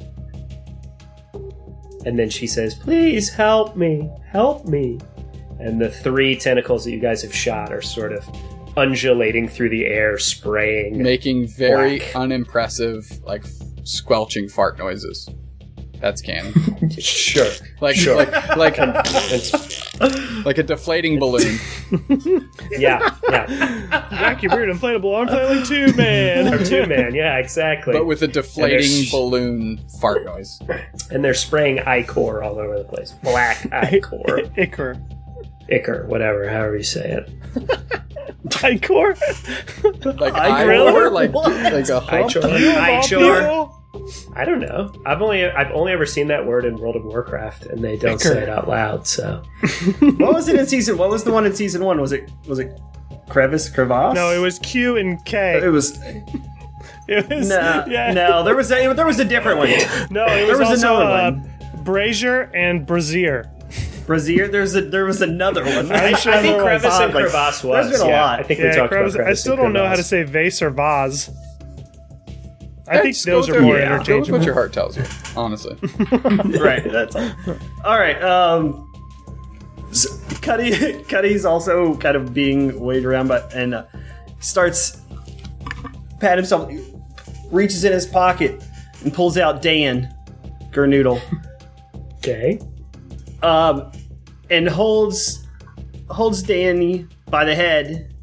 [2.05, 4.99] And then she says, Please help me, help me.
[5.59, 8.23] And the three tentacles that you guys have shot are sort of
[8.77, 11.01] undulating through the air, spraying.
[11.01, 12.15] making very Black.
[12.15, 13.43] unimpressive, like
[13.83, 15.27] squelching fart noises.
[15.99, 16.53] That's canon.
[16.99, 17.49] sure.
[17.81, 18.15] Like Sure.
[18.15, 19.93] like like It's,
[20.45, 21.57] like a deflating balloon.
[22.71, 23.45] yeah, yeah.
[24.11, 26.49] Wacky weird inflatable arm flailing two man.
[26.49, 27.93] Cartoon man, yeah, exactly.
[27.93, 30.59] But with a deflating there's- balloon fart noise.
[31.11, 33.11] and they're spraying ichor all over the place.
[33.23, 34.41] Black ichor.
[34.57, 34.95] Ichor.
[35.69, 37.29] Ichor, whatever, however you say it.
[38.63, 39.15] Ichor.
[40.19, 41.09] Like I- Ivor, really?
[41.27, 42.29] like like a hump.
[42.35, 42.57] Ichor.
[42.57, 43.73] You of all Ichor.
[44.05, 44.33] People?
[44.35, 44.91] I don't know.
[45.05, 48.13] I've only I've only ever seen that word in World of Warcraft, and they don't
[48.15, 48.19] Ichor.
[48.33, 49.07] say it out loud.
[49.07, 49.41] So
[49.99, 50.97] what was it in season?
[50.97, 51.99] What was the one in season one?
[52.01, 52.79] Was it was it
[53.29, 54.15] crevice crevasse?
[54.15, 55.59] No, it was Q and K.
[55.63, 55.99] It was
[57.07, 58.11] It was no, yeah.
[58.11, 58.43] no.
[58.43, 59.69] There was a, there was a different one.
[60.11, 61.83] No, it There was, was also another uh, one.
[61.83, 63.49] Brazier and Brazier.
[64.05, 64.47] Brazier.
[64.49, 65.89] There's a there was another one.
[65.89, 67.87] I'm I, I think crevice and Like, crevasse was.
[67.89, 68.39] there's been a yeah, lot.
[68.39, 70.61] I think we Yeah, talked crevice- about I still don't know how to say vase
[70.61, 71.29] or vase.
[72.89, 73.81] I think Just those are more it.
[73.81, 74.03] yeah.
[74.03, 75.03] Go with what your heart tells you.
[75.35, 75.75] Honestly,
[76.59, 76.83] right.
[76.89, 77.31] That's all.
[77.83, 78.21] All right.
[78.23, 78.83] Um,
[79.91, 80.09] so
[80.41, 83.85] Cuddy, Cuddy's also kind of being weighed around, but and uh,
[84.39, 85.01] starts
[86.19, 86.71] pat himself,
[87.51, 88.63] reaches in his pocket
[89.03, 90.13] and pulls out Dan
[90.71, 91.21] Gernoodle,
[92.19, 92.59] Okay.
[93.43, 93.91] um,
[94.49, 95.45] and holds
[96.09, 98.13] holds Danny by the head,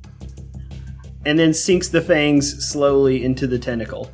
[1.26, 4.10] and then sinks the fangs slowly into the tentacle.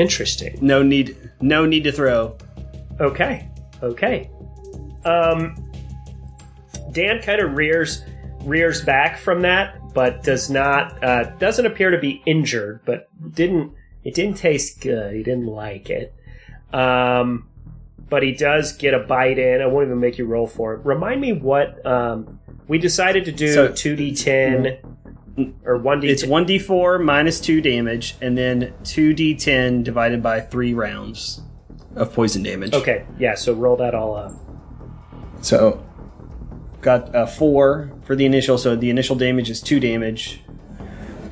[0.00, 0.58] Interesting.
[0.60, 2.36] No need, no need to throw.
[3.00, 3.48] Okay.
[3.82, 4.30] Okay.
[5.04, 5.54] Um,
[6.92, 8.04] Dan kind of rears
[8.42, 12.80] rears back from that, but does not uh, doesn't appear to be injured.
[12.84, 13.72] But didn't
[14.04, 15.14] it didn't taste good?
[15.14, 16.14] He didn't like it.
[16.72, 17.48] Um,
[18.08, 19.62] but he does get a bite in.
[19.62, 20.84] I won't even make you roll for it.
[20.84, 23.72] Remind me what um, we decided to do.
[23.72, 24.78] Two D ten
[25.64, 26.08] or one D.
[26.08, 30.74] It's one d four minus two damage, and then two d ten divided by three
[30.74, 31.42] rounds
[31.96, 32.72] of poison damage.
[32.74, 33.06] Okay.
[33.18, 33.34] Yeah.
[33.34, 34.32] So roll that all up.
[35.42, 35.84] So
[36.80, 38.58] got a four for the initial.
[38.58, 40.40] So the initial damage is two damage,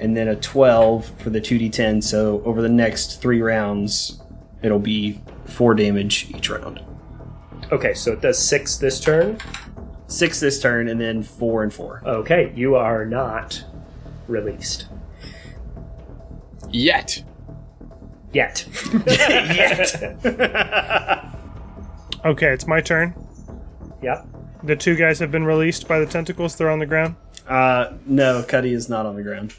[0.00, 2.00] and then a twelve for the two d ten.
[2.00, 4.20] So over the next three rounds,
[4.62, 6.82] it'll be four damage each round.
[7.72, 7.94] Okay.
[7.94, 9.38] So it does six this turn.
[10.06, 12.02] Six this turn, and then four and four.
[12.06, 12.50] Okay.
[12.56, 13.62] You are not
[14.28, 14.86] released.
[16.70, 17.22] yet.
[18.32, 18.66] Yet.
[19.06, 19.94] Yet.
[22.24, 23.14] Okay, it's my turn.
[24.02, 24.26] yep.
[24.64, 26.56] The two guys have been released by the tentacles.
[26.56, 27.14] They're on the ground.
[27.46, 29.54] Uh, no, Cuddy is not on the ground.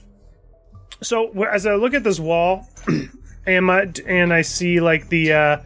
[1.02, 2.68] So as I look at this wall,
[3.48, 5.58] am I, and I see like the uh,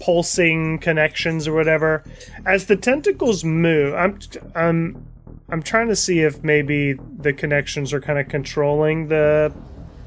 [0.00, 2.04] pulsing connections or whatever,
[2.44, 4.18] as the tentacles move, I'm
[4.54, 5.06] I'm
[5.52, 9.52] I'm trying to see if maybe the connections are kind of controlling the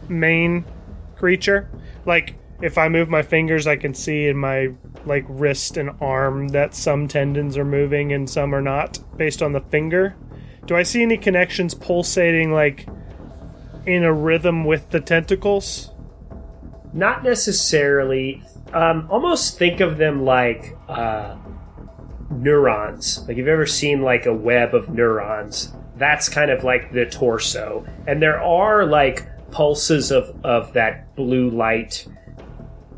[0.10, 0.66] main
[1.16, 1.70] creature.
[2.04, 4.70] Like if I move my fingers, I can see in my
[5.06, 9.54] like wrist and arm that some tendons are moving and some are not, based on
[9.54, 10.16] the finger.
[10.66, 12.88] Do I see any connections pulsating like
[13.86, 15.92] in a rhythm with the tentacles?
[16.92, 18.42] Not necessarily.
[18.74, 21.36] Um, almost think of them like uh,
[22.30, 23.26] neurons.
[23.28, 25.72] Like you've ever seen like a web of neurons.
[25.98, 31.50] That's kind of like the torso, and there are like pulses of of that blue
[31.50, 32.08] light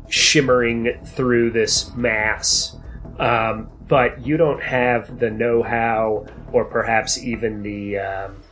[0.08, 2.76] shimmering through this mass.
[3.18, 8.42] Um, but you don't have the know-how, or perhaps even the um,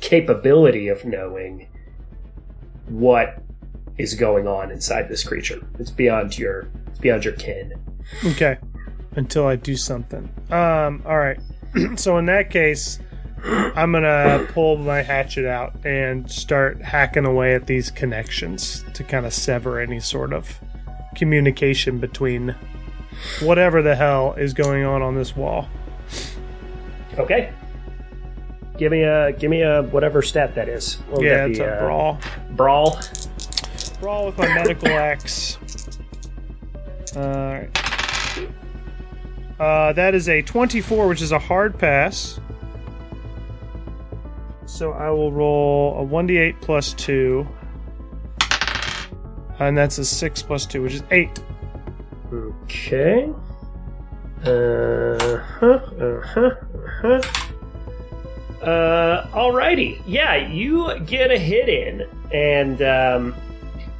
[0.00, 1.68] capability of knowing
[2.86, 3.42] what
[3.98, 5.66] is going on inside this creature.
[5.78, 7.72] It's beyond your it's beyond your kin.
[8.24, 8.58] Okay.
[9.14, 10.28] Until I do something.
[10.50, 11.40] Um, alright.
[11.96, 12.98] so in that case,
[13.44, 19.26] I'm gonna pull my hatchet out and start hacking away at these connections to kind
[19.26, 20.60] of sever any sort of
[21.16, 22.54] communication between
[23.40, 25.68] whatever the hell is going on on this wall.
[27.18, 27.52] Okay.
[28.78, 30.98] Give me a give me a whatever stat that is.
[31.18, 32.18] Yeah, that it's a uh, brawl.
[32.50, 33.00] Brawl.
[34.00, 35.58] Brawl with my medical axe.
[37.14, 37.81] Alright.
[39.58, 42.40] Uh, that is a 24, which is a hard pass.
[44.66, 47.46] So I will roll a 1d8 plus 2.
[49.58, 51.42] And that's a 6 plus 2, which is 8.
[52.32, 53.32] Okay.
[54.44, 55.66] Uh huh.
[55.68, 56.40] Uh huh.
[56.40, 57.20] Uh huh.
[58.62, 60.00] Uh, alrighty.
[60.06, 63.34] Yeah, you get a hit in, and um,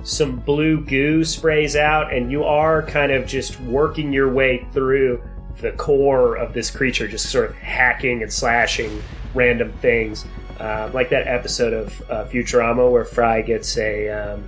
[0.05, 5.23] some blue goo sprays out, and you are kind of just working your way through
[5.61, 9.03] the core of this creature, just sort of hacking and slashing
[9.35, 10.25] random things.
[10.61, 14.45] Uh, like that episode of uh, Futurama where Fry gets a um,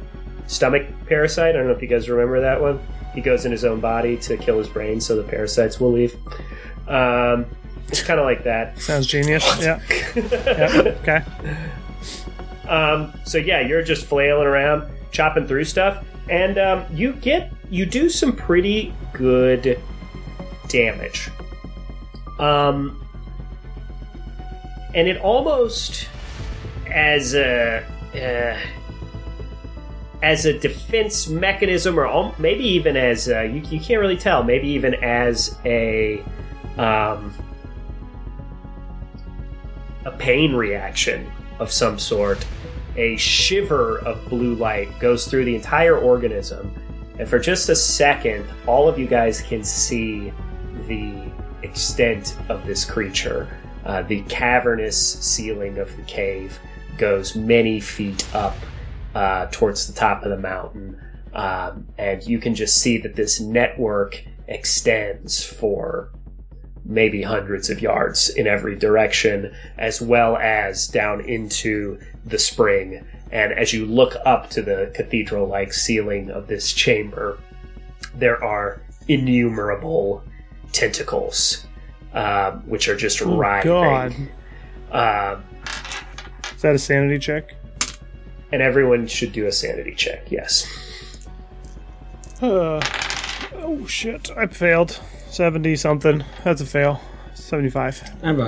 [0.46, 1.54] stomach parasite.
[1.54, 2.80] I don't know if you guys remember that one.
[3.14, 6.14] He goes in his own body to kill his brain so the parasites will leave.
[6.88, 7.46] Um,
[7.88, 8.78] it's kind of like that.
[8.78, 9.44] Sounds genius.
[9.60, 9.80] yeah.
[10.14, 10.94] yeah.
[11.02, 11.24] Okay.
[12.68, 17.86] Um, so yeah, you're just flailing around, chopping through stuff, and um, you get you
[17.86, 19.80] do some pretty good
[20.74, 21.30] damage.
[22.40, 23.00] Um,
[24.92, 26.08] and it almost
[26.90, 27.84] as a
[28.14, 28.58] uh,
[30.22, 34.42] as a defense mechanism, or maybe even as a, you, you can't really tell.
[34.42, 36.24] Maybe even as a
[36.76, 37.32] um,
[40.04, 42.44] a pain reaction of some sort.
[42.96, 46.72] A shiver of blue light goes through the entire organism,
[47.18, 50.32] and for just a second, all of you guys can see
[50.86, 51.30] the
[51.62, 53.48] extent of this creature.
[53.84, 56.58] Uh, the cavernous ceiling of the cave
[56.96, 58.56] goes many feet up
[59.14, 61.00] uh, towards the top of the mountain,
[61.34, 66.10] um, and you can just see that this network extends for
[66.84, 73.04] maybe hundreds of yards in every direction, as well as down into the spring.
[73.32, 77.38] And as you look up to the cathedral like ceiling of this chamber,
[78.14, 80.22] there are innumerable
[80.74, 81.66] tentacles,
[82.12, 83.70] um, which are just Oh, writhing.
[83.70, 84.14] God.
[84.92, 85.44] Um,
[86.54, 87.54] Is that a sanity check?
[88.52, 90.66] and everyone should do a sanity check, yes.
[92.40, 92.80] Uh,
[93.54, 94.30] oh, shit.
[94.36, 95.00] I failed.
[95.30, 96.22] 70 something.
[96.44, 97.00] That's a fail.
[97.34, 98.02] 75.
[98.22, 98.38] I have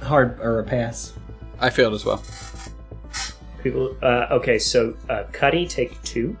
[0.00, 1.12] a hard or a pass.
[1.58, 2.22] I failed as well.
[3.64, 6.36] People, uh, okay, so uh, Cuddy take two,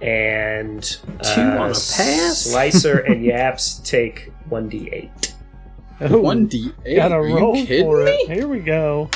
[0.00, 2.42] and Two uh, on a pass?
[2.42, 5.34] Slicer and Yaps take one d eight.
[5.98, 6.96] One d eight.
[6.96, 8.10] Gotta Are roll for me?
[8.12, 8.30] it.
[8.32, 9.08] Here we go.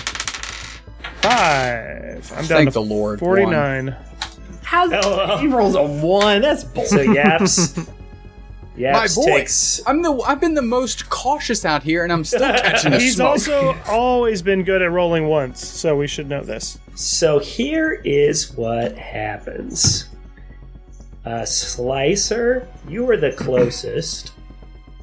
[1.23, 2.31] Five.
[2.33, 3.19] I'm down Thank to the Lord.
[3.19, 3.95] 49.
[4.63, 5.39] How Oh.
[5.39, 6.41] he rolls a one?
[6.43, 6.85] That's bull.
[6.85, 7.77] So Yaps,
[8.77, 9.79] Yaps My takes.
[9.79, 9.83] voice.
[9.87, 10.15] I'm the.
[10.21, 13.29] I've been the most cautious out here, and I'm still catching the He's smoke.
[13.31, 16.79] also always been good at rolling once, so we should know this.
[16.95, 20.07] So here is what happens.
[21.25, 24.33] Uh, Slicer, you were the closest.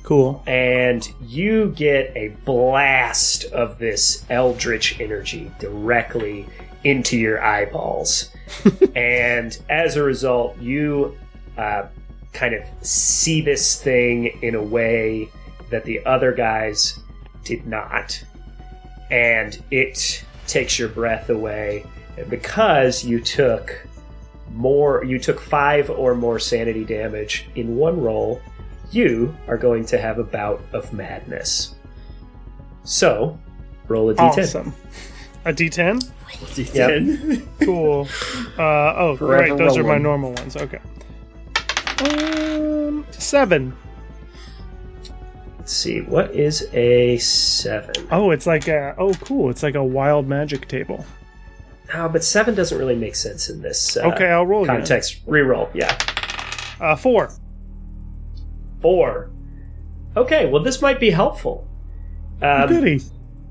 [0.03, 0.41] Cool.
[0.47, 6.47] and you get a blast of this eldritch energy directly
[6.85, 8.29] into your eyeballs.
[8.95, 11.17] and as a result, you
[11.57, 11.87] uh,
[12.31, 15.29] kind of see this thing in a way
[15.71, 16.99] that the other guys
[17.43, 18.23] did not.
[19.11, 21.85] And it takes your breath away.
[22.29, 23.86] Because you took
[24.57, 28.41] more, you took five or more sanity damage in one roll,
[28.91, 31.75] you are going to have a bout of madness.
[32.83, 33.37] So,
[33.87, 34.19] roll a d10.
[34.19, 34.73] Awesome.
[35.45, 36.11] A D10.
[36.27, 37.47] D10.
[37.65, 38.07] Cool.
[38.57, 39.57] Uh, oh, Forever right.
[39.57, 40.55] Those are my normal ones.
[40.55, 40.79] Okay.
[42.01, 43.75] Um, seven.
[45.57, 46.01] Let's see.
[46.01, 48.07] What is a seven?
[48.11, 48.95] Oh, it's like a.
[48.97, 49.49] Oh, cool.
[49.49, 51.05] It's like a wild magic table.
[51.93, 54.77] Oh, but seven doesn't really make sense in this uh, Okay, I'll roll again.
[54.77, 55.25] context.
[55.25, 55.69] Reroll.
[55.73, 55.97] Yeah.
[56.79, 57.31] Uh, four.
[58.81, 59.29] Four.
[60.15, 61.67] Okay, well, this might be helpful.
[62.41, 62.99] Um, Goody.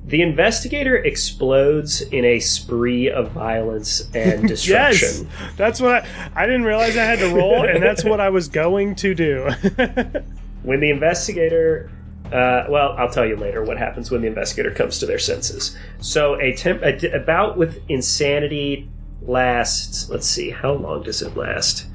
[0.04, 5.28] the investigator explodes in a spree of violence and destruction.
[5.28, 6.30] Yes, that's what I.
[6.34, 9.48] I didn't realize I had to roll, and that's what I was going to do.
[10.62, 11.92] When the investigator,
[12.32, 15.76] uh, well, I'll tell you later what happens when the investigator comes to their senses.
[16.00, 18.88] So a, temp, a, d- a bout with insanity
[19.22, 20.08] lasts.
[20.08, 21.86] Let's see, how long does it last?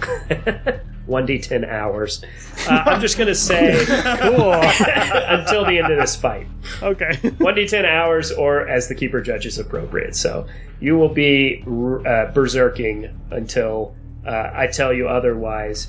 [1.06, 2.22] One d ten hours.
[2.68, 4.52] Uh, I'm just gonna say cool.
[4.52, 6.46] until the end of this fight.
[6.82, 7.14] Okay.
[7.38, 10.14] One d ten hours, or as the keeper judges appropriate.
[10.14, 10.46] So
[10.80, 15.88] you will be uh, berserking until uh, I tell you otherwise,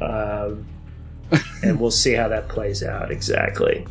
[0.00, 0.66] um,
[1.62, 3.86] and we'll see how that plays out exactly.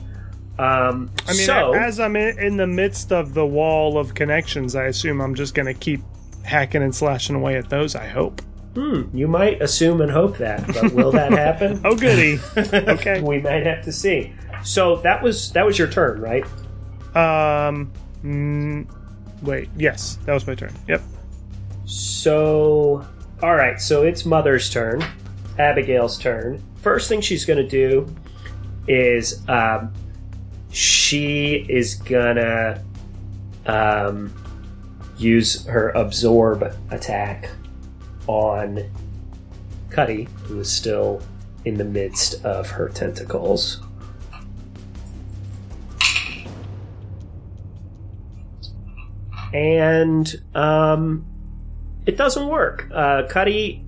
[0.57, 4.75] Um, I mean, so as I'm in, in the midst of the wall of connections,
[4.75, 6.01] I assume I'm just going to keep
[6.43, 7.95] hacking and slashing away at those.
[7.95, 8.41] I hope.
[8.73, 11.79] hmm, you might assume and hope that, but will that happen?
[11.85, 12.39] Oh, goody.
[12.57, 13.21] okay.
[13.21, 14.33] we might have to see.
[14.63, 16.43] So that was that was your turn, right?
[17.15, 17.91] Um.
[18.23, 18.85] Mm,
[19.41, 19.69] wait.
[19.77, 20.73] Yes, that was my turn.
[20.89, 21.01] Yep.
[21.85, 23.07] So,
[23.41, 23.79] all right.
[23.79, 25.03] So it's Mother's turn,
[25.57, 26.61] Abigail's turn.
[26.81, 28.13] First thing she's to do
[28.87, 29.93] is um,
[30.71, 32.83] she is gonna
[33.65, 34.33] um,
[35.17, 37.49] use her absorb attack
[38.27, 38.89] on
[39.89, 41.21] Cuddy, who is still
[41.65, 43.81] in the midst of her tentacles.
[49.51, 51.25] And um,
[52.05, 52.87] it doesn't work.
[52.93, 53.83] Uh, Cuddy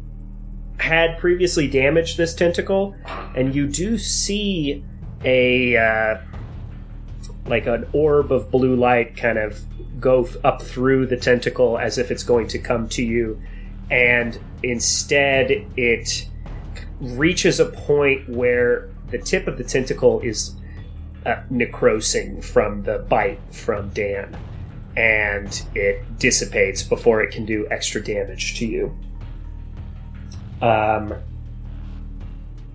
[0.82, 2.95] had previously damaged this tentacle,
[3.36, 4.84] and you do see
[5.23, 6.17] a uh,
[7.45, 9.61] like an orb of blue light kind of
[9.99, 13.39] go f- up through the tentacle as if it's going to come to you,
[13.89, 16.27] and instead it
[16.99, 20.55] reaches a point where the tip of the tentacle is
[21.25, 24.36] uh, necrosing from the bite from Dan,
[24.97, 28.97] and it dissipates before it can do extra damage to you.
[30.62, 31.16] Um,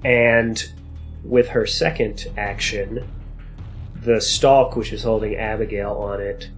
[0.05, 0.73] and
[1.25, 3.09] with her second action,
[3.95, 6.51] the stalk which is holding Abigail on it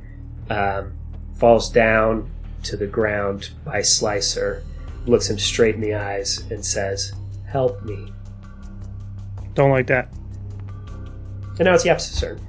[0.51, 0.93] um,
[1.37, 2.31] falls down
[2.64, 4.62] to the ground by Slicer,
[5.07, 7.12] looks him straight in the eyes, and says,
[7.47, 8.12] Help me.
[9.55, 10.12] Don't like that.
[11.59, 12.41] And now it's Yap's turn.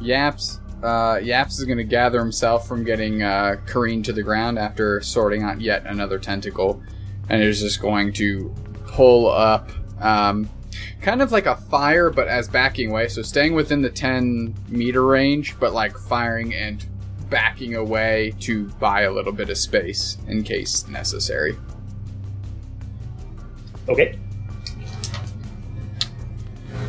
[0.00, 0.60] Yaps.
[0.82, 5.00] Uh, Yaps is going to gather himself from getting uh, careened to the ground after
[5.00, 6.82] sorting out yet another tentacle,
[7.28, 8.54] and is just going to
[8.86, 9.70] pull up,
[10.00, 10.48] um,
[11.00, 13.08] kind of like a fire, but as backing away.
[13.08, 16.84] So staying within the 10 meter range, but like firing and
[17.30, 21.56] backing away to buy a little bit of space in case necessary.
[23.88, 24.18] Okay.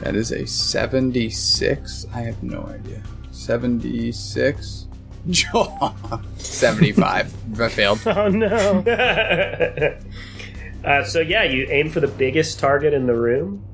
[0.02, 2.06] That is a 76.
[2.14, 3.02] I have no idea.
[3.32, 4.88] 76.
[6.38, 7.60] 75.
[7.60, 8.00] I failed.
[8.06, 8.84] Oh no.
[10.86, 13.66] uh, so yeah, you aim for the biggest target in the room,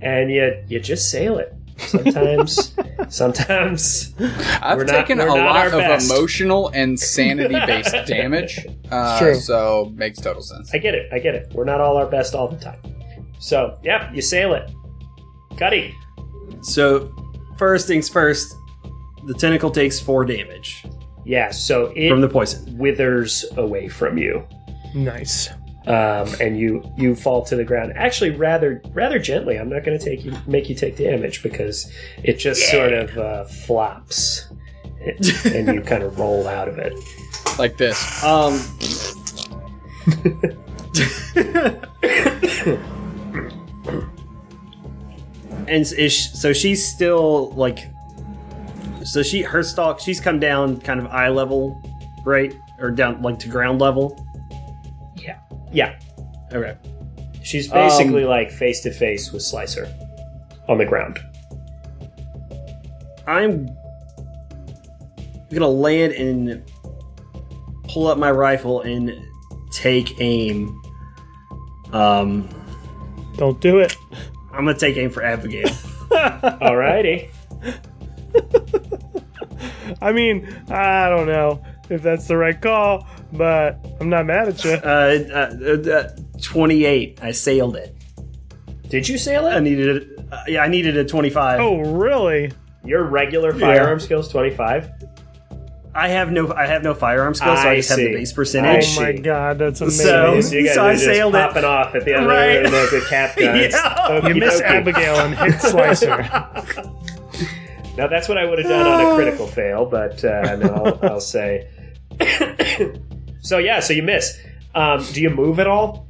[0.00, 1.54] and you you just sail it.
[1.78, 2.74] Sometimes,
[3.08, 4.14] sometimes
[4.60, 6.10] I've We're not- taken we're a not lot of best.
[6.10, 8.66] emotional and sanity based damage.
[8.90, 9.34] Uh, True.
[9.34, 10.70] So makes total sense.
[10.74, 11.10] I get it.
[11.12, 11.50] I get it.
[11.54, 12.80] We're not all our best all the time.
[13.38, 14.70] So yeah, you sail it.
[15.56, 15.94] Cuddy.
[16.62, 17.10] So,
[17.56, 18.54] first things first,
[19.26, 20.84] the tentacle takes four damage
[21.24, 21.50] Yeah.
[21.50, 22.76] So it from the poison.
[22.76, 24.46] withers away from you,
[24.94, 25.48] nice.
[25.86, 27.92] Um, and you you fall to the ground.
[27.96, 29.58] Actually, rather rather gently.
[29.58, 31.90] I'm not going to take you make you take damage because
[32.22, 34.48] it just sort of uh, flops,
[35.44, 36.92] and you kind of roll out of it.
[37.58, 38.22] Like this.
[38.22, 38.60] Um.
[45.66, 47.88] and is so she's still like,
[49.04, 51.80] so she her stalk she's come down kind of eye level,
[52.24, 54.26] right, or down like to ground level.
[55.72, 55.98] Yeah.
[56.52, 56.76] Okay.
[57.42, 59.88] She's basically Um, like face to face with Slicer
[60.68, 61.18] on the ground.
[63.26, 63.68] I'm
[65.52, 66.62] gonna land and
[67.88, 69.12] pull up my rifle and
[69.72, 70.80] take aim.
[71.92, 72.48] Um,
[73.36, 73.96] Don't do it.
[74.52, 75.68] I'm gonna take aim for Abigail.
[76.10, 77.30] Alrighty.
[80.02, 84.64] I mean, I don't know if that's the right call, but I'm not mad at
[84.64, 84.72] you.
[84.72, 86.08] Uh, uh, uh,
[86.42, 87.18] 28.
[87.22, 87.94] I sailed it.
[88.88, 89.50] Did you sail it?
[89.52, 91.60] I needed a, uh, yeah, I needed a 25.
[91.60, 92.52] Oh, really?
[92.84, 94.90] Your regular firearm skills 25?
[95.92, 98.32] I have no I have no firearm skills, so I I just have the base
[98.32, 98.96] percentage.
[98.96, 100.06] Oh my god, that's amazing.
[100.06, 101.64] So- So you guys So are I just sailed it.
[101.64, 102.56] off at the other Right.
[102.58, 103.72] end of the cap guns.
[103.72, 104.28] Yeah.
[104.28, 106.22] you miss Abigail and hit Slicer.
[107.96, 110.68] Now that's what I would have done on a critical fail, but uh, no,
[111.02, 111.68] I'll, I'll say.
[113.50, 114.38] so yeah, so you miss.
[114.76, 116.06] Um, do you move at all?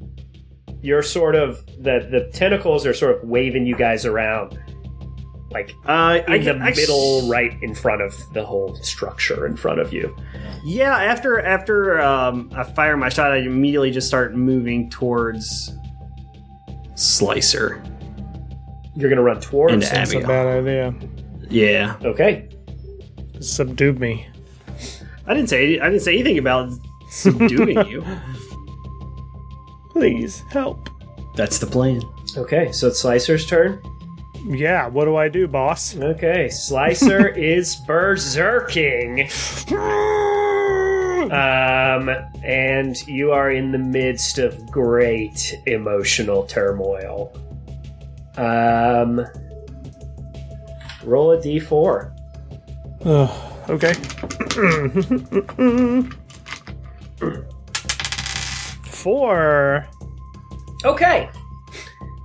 [0.82, 4.59] You're sort of the the tentacles are sort of waving you guys around,
[5.51, 9.57] like Uh, in I, the I- middle, right in front of the whole structure in
[9.57, 10.14] front of you.
[10.64, 15.72] Yeah, after after um, I fire my shot, I immediately just start moving towards
[16.95, 17.82] Slicer.
[18.95, 19.72] You're gonna run towards.
[19.72, 19.95] Into him.
[19.95, 20.95] That's a bad idea.
[21.49, 22.49] Yeah, Okay.
[23.41, 24.26] Subdued me.
[25.26, 26.70] I didn't say I didn't say anything about
[27.11, 28.05] subduing you.
[29.91, 30.89] Please help.
[31.35, 32.03] That's the plan.
[32.37, 32.73] Okay.
[32.73, 33.83] So it's Slicer's turn.
[34.45, 35.97] Yeah, what do I do, boss?
[35.97, 36.49] Okay.
[36.49, 39.29] Slicer is berserking.
[41.21, 42.09] Um,
[42.43, 47.31] and you are in the midst of great emotional turmoil.
[48.37, 49.27] Um,
[51.05, 52.11] roll a d4.
[53.05, 53.95] Ugh, okay.
[58.87, 59.87] Four.
[60.85, 61.29] Okay.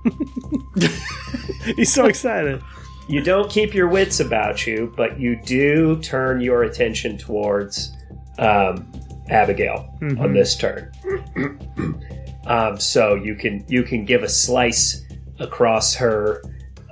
[1.76, 2.62] He's so excited.
[3.08, 7.92] You don't keep your wits about you, but you do turn your attention towards
[8.38, 8.90] um,
[9.30, 10.90] Abigail on this turn.
[12.46, 15.04] um, so you can you can give a slice
[15.38, 16.42] across her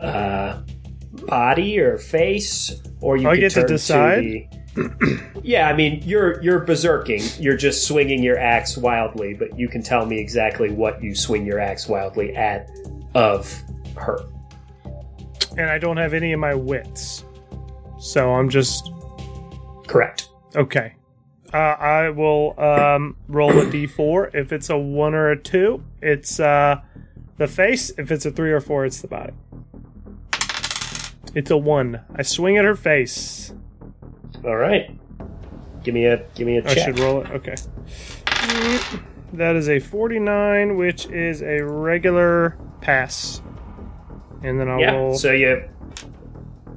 [0.01, 0.63] uh,
[1.27, 4.23] body or face, or you I can get to decide?
[4.25, 4.47] the-
[5.43, 7.41] yeah, I mean you're you're berserking.
[7.41, 11.47] You're just swinging your axe wildly, but you can tell me exactly what you swing
[11.47, 12.71] your axe wildly at
[13.15, 13.63] of
[13.97, 14.25] her.
[15.57, 17.25] And I don't have any of my wits.
[17.99, 18.91] So I'm just
[19.87, 20.29] Correct.
[20.57, 20.95] okay.
[21.53, 24.35] Uh, I will um, roll a d4.
[24.35, 26.81] If it's a one or a two, it's uh,
[27.37, 27.91] the face.
[27.97, 29.35] If it's a three or four, it's the body.
[31.33, 32.01] It's a one.
[32.15, 33.53] I swing at her face.
[34.45, 34.91] All right.
[35.83, 36.85] Give me a give me a I check.
[36.85, 37.31] should roll it.
[37.31, 37.55] Okay.
[39.35, 43.43] That is a 49, which is a regular pass.
[44.43, 44.93] And then I'll yeah.
[44.95, 45.69] roll So you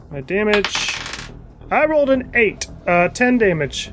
[0.09, 0.95] my damage.
[1.69, 2.67] I rolled an 8.
[2.87, 3.91] Uh, 10 damage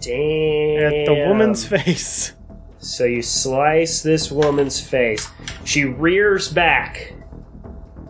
[0.00, 2.32] damn at the woman's face.
[2.78, 5.28] So you slice this woman's face.
[5.64, 7.12] She rears back.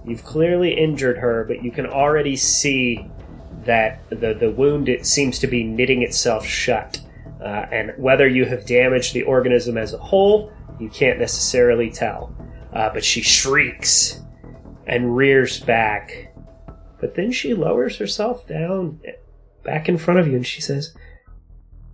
[0.04, 3.10] You've clearly injured her, but you can already see
[3.68, 7.00] that the the wound it seems to be knitting itself shut.
[7.38, 10.50] Uh, and whether you have damaged the organism as a whole,
[10.80, 12.34] you can't necessarily tell.
[12.72, 14.22] Uh, but she shrieks
[14.86, 16.34] and rears back.
[16.98, 19.00] But then she lowers herself down
[19.62, 20.94] back in front of you and she says,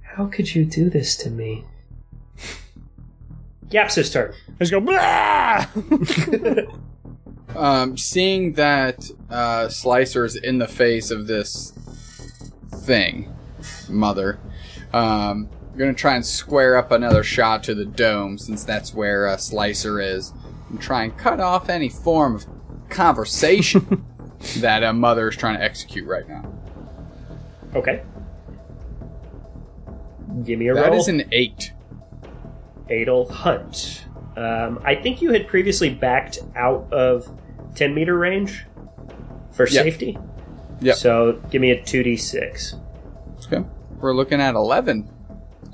[0.01, 1.65] How could you do this to me?
[3.71, 4.33] Yap's turn.
[4.49, 5.67] I just go, Blah!
[7.57, 11.73] Um, seeing that uh, Slicer's in the face of this
[12.71, 13.33] thing,
[13.89, 14.39] mother,
[14.93, 19.27] um, I'm gonna try and square up another shot to the dome since that's where
[19.29, 20.33] uh, Slicer is,
[20.71, 22.47] and try and cut off any form of
[22.91, 24.05] conversation
[24.59, 26.53] that a mother is trying to execute right now.
[27.75, 28.03] Okay.
[30.45, 30.99] Give me a That roll.
[31.01, 31.73] is an eight.
[32.91, 34.05] Adel Hunt.
[34.37, 37.31] Um, I think you had previously backed out of
[37.75, 38.67] 10 meter range
[39.53, 39.83] for Yep.
[39.85, 40.19] safety.
[40.81, 40.95] Yeah.
[40.95, 42.75] So give me a 2d6.
[43.47, 43.65] Okay,
[44.01, 45.09] we're looking at eleven.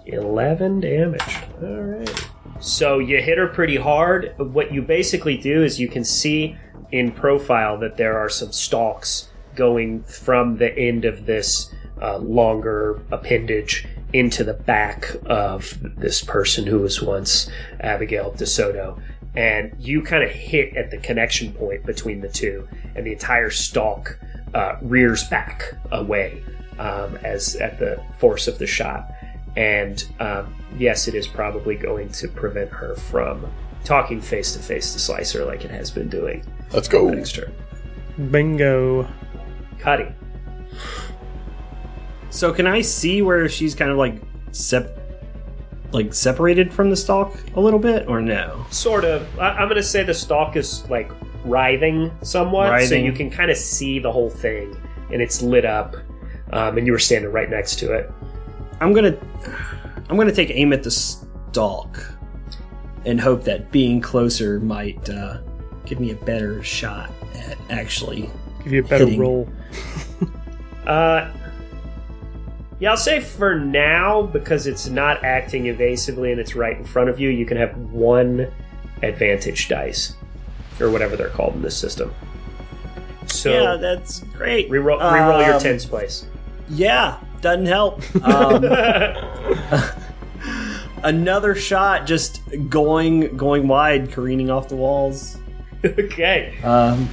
[0.06, 1.38] 11 damage.
[1.62, 2.28] Alright.
[2.58, 4.34] So you hit her pretty hard.
[4.38, 6.56] What you basically do is you can see
[6.90, 11.72] in profile that there are some stalks going from the end of this
[12.02, 17.50] uh, longer appendage into the back of this person who was once
[17.80, 19.00] Abigail DeSoto.
[19.36, 23.50] And you kind of hit at the connection point between the two, and the entire
[23.50, 24.18] stalk
[24.54, 26.42] uh, rears back away
[26.80, 29.08] um, as at the force of the shot.
[29.56, 33.46] And um, yes, it is probably going to prevent her from
[33.84, 37.08] talking face to face to Slicer like it has been doing Let's go.
[37.08, 37.52] next turn.
[38.30, 39.08] Bingo.
[39.78, 40.08] Cuddy.
[42.30, 44.20] So can I see where she's kind of like
[44.52, 44.96] sep-
[45.92, 48.64] like separated from the stalk a little bit, or no?
[48.70, 49.26] Sort of.
[49.38, 51.10] I- I'm going to say the stalk is like
[51.44, 54.76] writhing somewhat, so you can kind of see the whole thing,
[55.12, 55.96] and it's lit up.
[56.52, 58.10] um, and you were standing right next to it.
[58.80, 59.16] I'm gonna
[60.08, 62.02] I'm gonna take aim at the stalk
[63.06, 65.38] and hope that being closer might uh,
[65.86, 68.28] give me a better shot at actually.
[68.64, 69.20] Give you a better Hitting.
[69.20, 69.48] roll.
[70.86, 71.30] Uh,
[72.80, 77.10] yeah, I'll say for now because it's not acting evasively and it's right in front
[77.10, 77.28] of you.
[77.28, 78.48] You can have one
[79.02, 80.14] advantage dice,
[80.80, 82.12] or whatever they're called in this system.
[83.26, 84.68] So yeah, that's great.
[84.70, 86.24] reroll, reroll your Um, tens place.
[86.68, 88.02] Yeah, doesn't help.
[88.24, 88.64] Um,
[91.02, 95.36] another shot, just going going wide, careening off the walls.
[95.84, 97.08] okay, Um,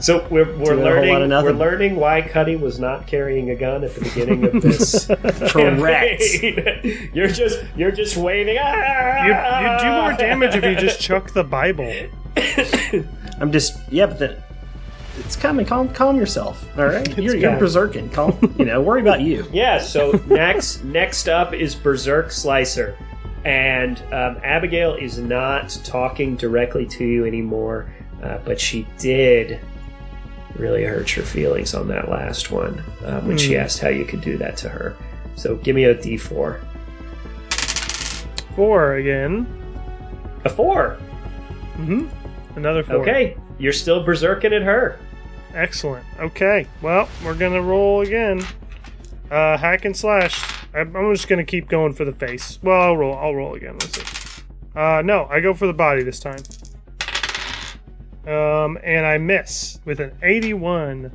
[0.00, 3.06] so we're, we're Doing a whole lot of learning we're learning why Cuddy was not
[3.06, 5.06] carrying a gun at the beginning of this.
[5.50, 6.22] correct.
[6.22, 7.10] campaign.
[7.14, 8.58] you're just you're just waving.
[8.60, 9.24] Ah!
[9.24, 11.92] You you do more damage if you just chuck the Bible.
[13.40, 14.42] I'm just yeah, but the,
[15.18, 15.66] it's coming.
[15.66, 16.64] Calm, calm yourself.
[16.78, 18.12] All right, you're, you're berserking.
[18.12, 18.54] Calm.
[18.56, 19.46] You know, worry about you.
[19.52, 22.96] Yeah, so next next up is Berserk Slicer.
[23.44, 27.90] And um, Abigail is not talking directly to you anymore,
[28.22, 29.60] uh, but she did
[30.58, 33.60] really hurt your feelings on that last one uh, when she Hmm.
[33.60, 34.96] asked how you could do that to her.
[35.36, 36.60] So give me a d4.
[38.56, 39.46] Four again.
[40.44, 40.98] A four.
[41.76, 42.06] Mm-hmm.
[42.58, 42.96] Another four.
[42.96, 44.98] Okay, you're still berserking at her.
[45.54, 46.04] Excellent.
[46.18, 46.66] Okay.
[46.82, 48.44] Well, we're gonna roll again.
[49.30, 50.42] Uh, hack and slash.
[50.74, 52.58] I'm, I'm just gonna keep going for the face.
[52.62, 53.14] Well, I'll roll.
[53.16, 53.74] I'll roll again.
[53.74, 54.42] Let's see.
[54.74, 56.38] Uh, no, I go for the body this time.
[58.28, 61.10] Um, and I miss with an 81.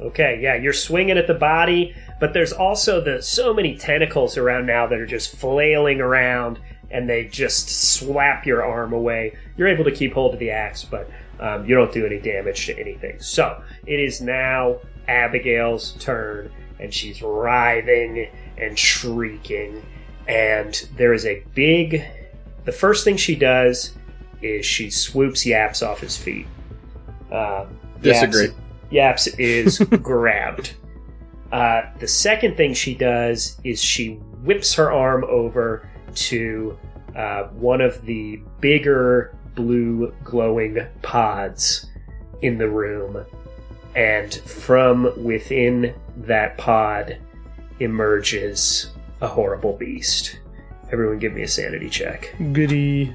[0.00, 4.64] Okay, yeah, you're swinging at the body, but there's also the so many tentacles around
[4.64, 6.58] now that are just flailing around,
[6.90, 9.36] and they just swap your arm away.
[9.58, 11.10] You're able to keep hold of the axe, but
[11.40, 13.20] um, you don't do any damage to anything.
[13.20, 16.50] So it is now Abigail's turn,
[16.80, 19.84] and she's writhing and shrieking,
[20.26, 22.02] and there is a big.
[22.64, 23.92] The first thing she does
[24.44, 26.46] is she swoops Yaps off his feet.
[27.32, 28.48] Um, Disagree.
[28.90, 30.74] Yaps- Yaps is grabbed.
[31.50, 34.14] Uh, the second thing she does is she
[34.44, 36.78] whips her arm over to
[37.16, 41.86] uh, one of the bigger blue glowing pods
[42.42, 43.24] in the room,
[43.94, 47.18] and from within that pod
[47.80, 48.90] emerges
[49.20, 50.38] a horrible beast.
[50.92, 52.34] Everyone, give me a sanity check.
[52.52, 53.14] Goody.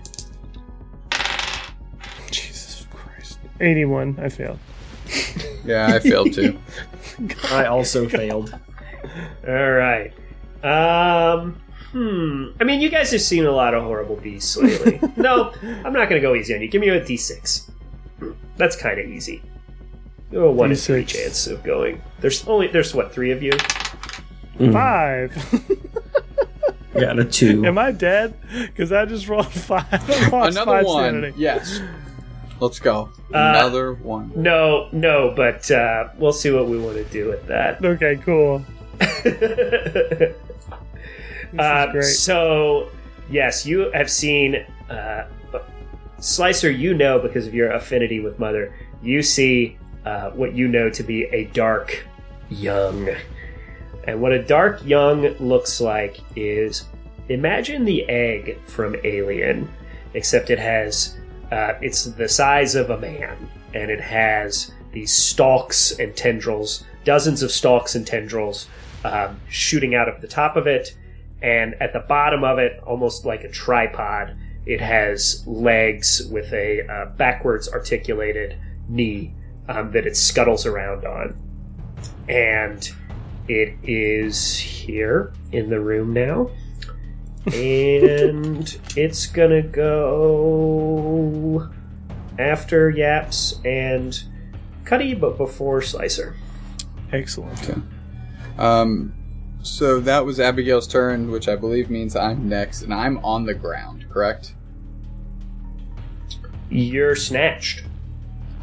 [3.62, 4.18] 81.
[4.22, 4.60] I failed.
[5.66, 6.58] Yeah, I failed too.
[7.52, 8.58] I also failed.
[9.48, 10.14] All right.
[10.64, 11.60] Um.
[11.92, 12.50] Hmm.
[12.62, 15.00] I mean, you guys have seen a lot of horrible beasts lately.
[15.18, 16.68] no, I'm not going to go easy on you.
[16.68, 17.68] Give me a D6.
[18.20, 19.42] Hmm, That's kind of easy.
[20.32, 22.00] You have a one in three chance of going.
[22.20, 23.54] There's only there's what three of you.
[24.60, 24.72] Mhm.
[24.74, 25.34] Five.
[26.94, 27.66] Got a two.
[27.66, 28.36] Am I dead?
[28.52, 29.86] Because I just rolled five.
[29.92, 31.04] I Another five one.
[31.06, 31.34] sanity.
[31.38, 31.82] Yes.
[32.60, 33.10] Let's go.
[33.34, 34.32] Uh, Another one.
[34.36, 37.84] No, no, but uh, we'll see what we want to do with that.
[37.84, 38.64] Okay, cool.
[41.52, 42.04] This Uh, is great.
[42.04, 42.90] so,
[43.32, 45.24] yes, you have seen uh,
[46.20, 46.70] Slicer.
[46.70, 48.72] You know because of your affinity with Mother.
[49.02, 52.06] You see uh, what you know to be a dark
[52.50, 53.10] young,
[54.04, 56.84] and what a dark young looks like is
[57.30, 59.68] imagine the egg from Alien,
[60.14, 61.16] except it has
[61.52, 67.44] uh, it's the size of a man, and it has these stalks and tendrils, dozens
[67.44, 68.68] of stalks and tendrils
[69.04, 70.96] um, shooting out of the top of it
[71.42, 74.36] and at the bottom of it, almost like a tripod,
[74.66, 79.34] it has legs with a uh, backwards articulated knee
[79.68, 81.36] um, that it scuttles around on.
[82.28, 82.90] And
[83.48, 86.52] it is here in the room now.
[87.54, 91.70] And it's gonna go
[92.38, 94.24] after Yaps and
[94.86, 96.36] Cuddy, but before Slicer.
[97.12, 97.84] Excellent.
[98.58, 99.14] Um,
[99.62, 103.54] so that was Abigail's turn, which I believe means I'm next, and I'm on the
[103.54, 104.54] ground, correct?
[106.70, 107.84] You're snatched.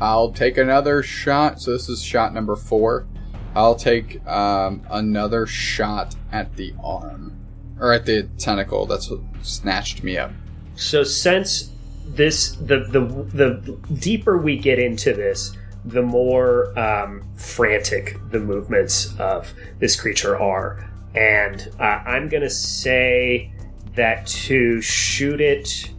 [0.01, 1.61] I'll take another shot.
[1.61, 3.07] So this is shot number four.
[3.55, 7.36] I'll take um, another shot at the arm.
[7.81, 8.87] Or at the tentacle.
[8.87, 10.31] That's what snatched me up.
[10.77, 11.71] So since
[12.07, 19.15] this the the the deeper we get into this, the more um, frantic the movements
[19.19, 23.53] of this creature are, and uh, I'm gonna say
[23.95, 25.91] that to shoot it.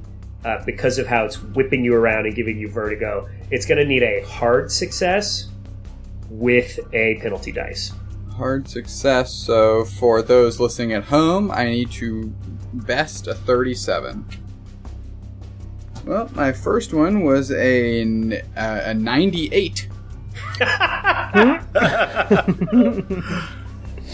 [0.46, 3.84] Uh, because of how it's whipping you around and giving you vertigo, it's going to
[3.84, 5.50] need a hard success
[6.30, 7.92] with a penalty dice.
[8.38, 9.34] Hard success.
[9.34, 12.32] So for those listening at home, I need to
[12.74, 14.24] best a 37.
[16.06, 19.90] Well, my first one was a, n- uh, a 98.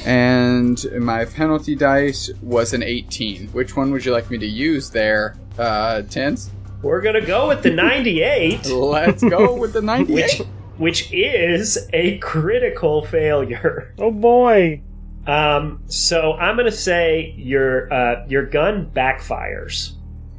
[0.05, 3.47] and my penalty dice was an 18.
[3.49, 6.49] Which one would you like me to use there, uh, Tens?
[6.81, 10.13] We're gonna go with the 98, Let's go with the 98.
[10.15, 10.41] which
[10.77, 13.93] which is a critical failure.
[13.99, 14.81] Oh boy.
[15.25, 19.93] Um, so I'm gonna say your uh, your gun backfires.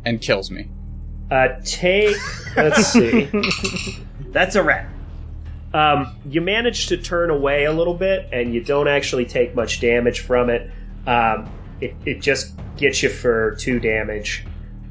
[0.05, 0.69] and kills me.
[1.31, 2.17] Uh, take
[2.57, 3.31] let's see.
[4.29, 4.89] That's a rat.
[5.73, 9.81] Um, you manage to turn away a little bit, and you don't actually take much
[9.81, 10.71] damage from it.
[11.07, 14.45] Um, it, it just gets you for two damage.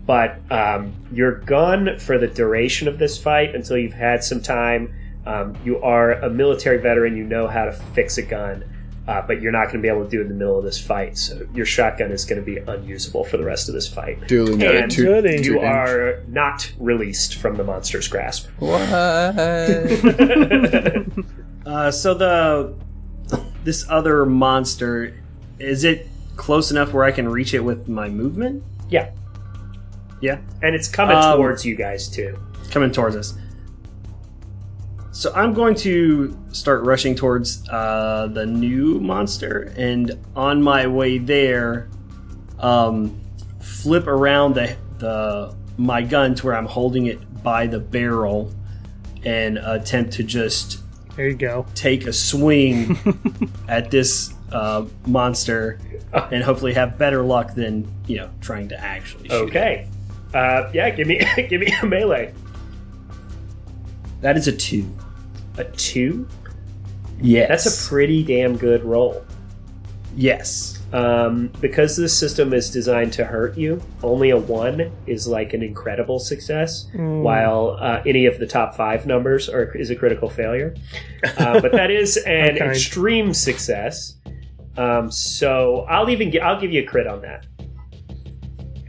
[0.05, 4.93] But um, your gun, for the duration of this fight, until you've had some time,
[5.25, 7.15] um, you are a military veteran.
[7.17, 8.63] You know how to fix a gun,
[9.07, 10.63] uh, but you're not going to be able to do it in the middle of
[10.65, 11.17] this fight.
[11.17, 14.27] So your shotgun is going to be unusable for the rest of this fight.
[14.27, 14.81] Duly noted.
[14.83, 15.43] And Two, goody.
[15.43, 15.89] two You damage.
[15.89, 18.47] are not released from the monster's grasp.
[18.59, 18.81] What?
[21.65, 22.75] Uh, so the
[23.63, 25.17] this other monster
[25.59, 28.61] is it close enough where I can reach it with my movement?
[28.89, 29.11] Yeah.
[30.21, 32.37] Yeah, And it's coming Um, towards you guys too.
[32.69, 33.33] coming towards us.
[35.13, 41.19] So I'm going to start rushing towards uh, the new monster, and on my way
[41.19, 41.87] there,
[42.59, 43.19] um,
[43.61, 48.51] flip around the the my gun to where I'm holding it by the barrel,
[49.23, 50.79] and attempt to just
[51.15, 51.67] There you go.
[51.75, 52.97] take a swing
[53.67, 55.79] at this uh, monster,
[56.11, 59.35] and hopefully have better luck than you know trying to actually shoot.
[59.35, 59.49] it.
[59.49, 59.87] Okay.
[60.33, 62.33] Uh, yeah, give me give me a melee.
[64.21, 64.89] that is a two.
[65.57, 66.27] A two.
[67.21, 69.23] Yes, That's a pretty damn good roll.
[70.15, 70.79] yes.
[70.93, 75.63] Um, because this system is designed to hurt you, only a one is like an
[75.63, 80.75] incredible success, while uh, any of the top five numbers are is a critical failure.
[81.37, 84.17] Uh, but that is an extreme success.
[84.77, 87.47] Um, so I'll even gi- I'll give you a crit on that.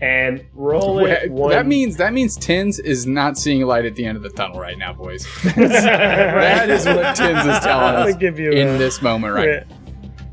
[0.05, 1.31] And roll it.
[1.31, 1.51] Wha- one.
[1.51, 4.61] That means that means Tins is not seeing light at the end of the tunnel
[4.61, 5.27] right now, boys.
[5.57, 9.65] that is what Tins is telling us give you in a- this moment right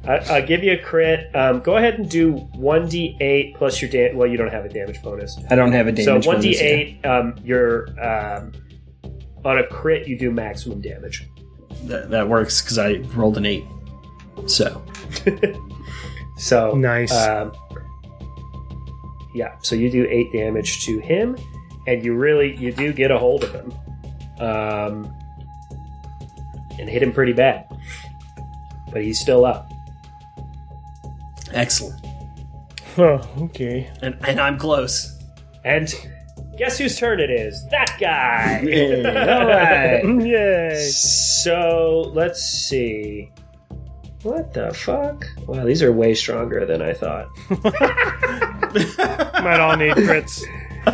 [0.03, 1.34] I, I'll give you a crit.
[1.36, 4.69] Um, go ahead and do one d8 plus your da- well, you don't have a
[4.69, 5.38] damage bonus.
[5.49, 6.24] I don't have a damage.
[6.24, 7.01] so one bonus yet.
[7.03, 7.05] d8.
[7.05, 8.51] Um, your um,
[9.45, 11.28] on a crit, you do maximum damage.
[11.84, 13.63] That, that works because I rolled an eight.
[14.47, 14.84] So
[16.38, 17.13] So Nice.
[17.13, 17.53] Um,
[19.34, 19.56] yeah.
[19.62, 21.38] So you do eight damage to him,
[21.88, 23.74] and you really you do get a hold of him,
[24.40, 25.14] um,
[26.80, 27.66] and hit him pretty bad.
[28.92, 29.72] But he's still up.
[31.54, 32.06] excellent,
[32.98, 33.90] Oh, okay.
[34.02, 35.18] and and I'm close.
[35.64, 35.94] And
[36.58, 37.66] guess whose turn it is?
[37.70, 38.60] That guy.
[39.06, 40.02] All right.
[40.26, 40.90] Yay.
[40.90, 43.32] So let's see.
[44.24, 45.26] What the fuck?
[45.48, 47.28] Wow, these are way stronger than I thought.
[49.43, 50.43] Might all need crits.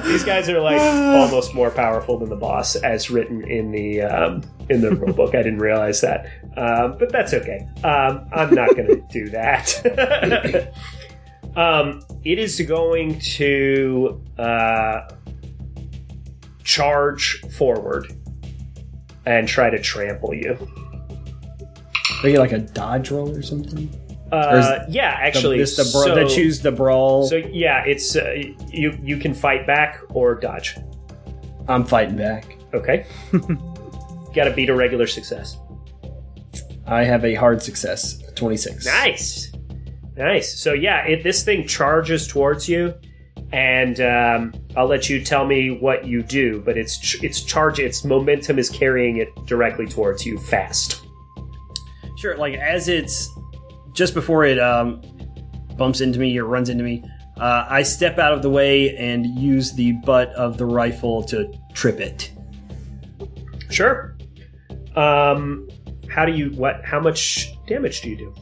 [0.03, 4.43] These guys are like almost more powerful than the boss, as written in the um,
[4.69, 5.29] in the rulebook.
[5.29, 7.67] I didn't realize that, um, but that's okay.
[7.83, 10.73] Um, I'm not going to do that.
[11.55, 15.09] um, it is going to uh,
[16.63, 18.11] charge forward
[19.25, 20.57] and try to trample you.
[22.23, 23.89] Are you like a dodge roll or something?
[24.31, 27.27] Uh, yeah, actually, the, this the bra- so, they choose the brawl.
[27.27, 28.33] So yeah, it's uh,
[28.67, 28.97] you.
[29.01, 30.75] You can fight back or dodge.
[31.67, 32.57] I'm fighting back.
[32.73, 33.05] Okay.
[34.33, 35.57] Got to beat a regular success.
[36.85, 38.85] I have a hard success, twenty six.
[38.85, 39.51] Nice,
[40.15, 40.59] nice.
[40.59, 42.93] So yeah, it, this thing charges towards you,
[43.51, 46.61] and um, I'll let you tell me what you do.
[46.65, 47.79] But it's ch- it's charge.
[47.79, 51.01] Its momentum is carrying it directly towards you fast.
[52.17, 52.37] Sure.
[52.37, 53.29] Like as it's
[53.97, 55.01] just before it um,
[55.75, 57.03] bumps into me or runs into me,
[57.39, 61.51] uh, I step out of the way and use the butt of the rifle to
[61.73, 62.31] trip it.
[63.71, 64.15] Sure.
[64.95, 65.67] Um,
[66.09, 66.85] how do you what?
[66.85, 68.35] How much damage do you do?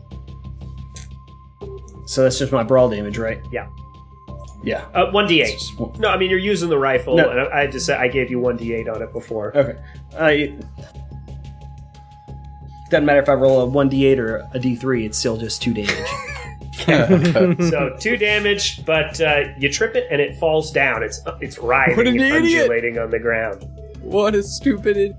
[2.06, 3.40] So that's just my brawl damage, right?
[3.52, 3.68] Yeah.
[4.64, 4.86] Yeah.
[4.94, 5.80] Uh, one d8.
[5.80, 7.30] one- No, I mean you're using the rifle, No.
[7.30, 9.56] and I, I just I gave you one d eight on it before.
[9.58, 9.80] Okay.
[10.18, 10.58] I.
[12.90, 15.74] Doesn't matter if I roll a one d8 or a d3; it's still just two
[15.74, 16.08] damage.
[17.70, 21.02] so two damage, but uh, you trip it and it falls down.
[21.04, 22.64] It's it's writhing What an and idiot.
[22.64, 23.66] undulating on the ground.
[24.02, 24.98] what a stupid.
[24.98, 25.16] Id-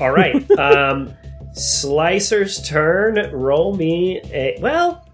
[0.00, 0.50] All right.
[0.58, 1.12] um,
[1.52, 3.30] Slicer's turn.
[3.32, 5.06] Roll me a well.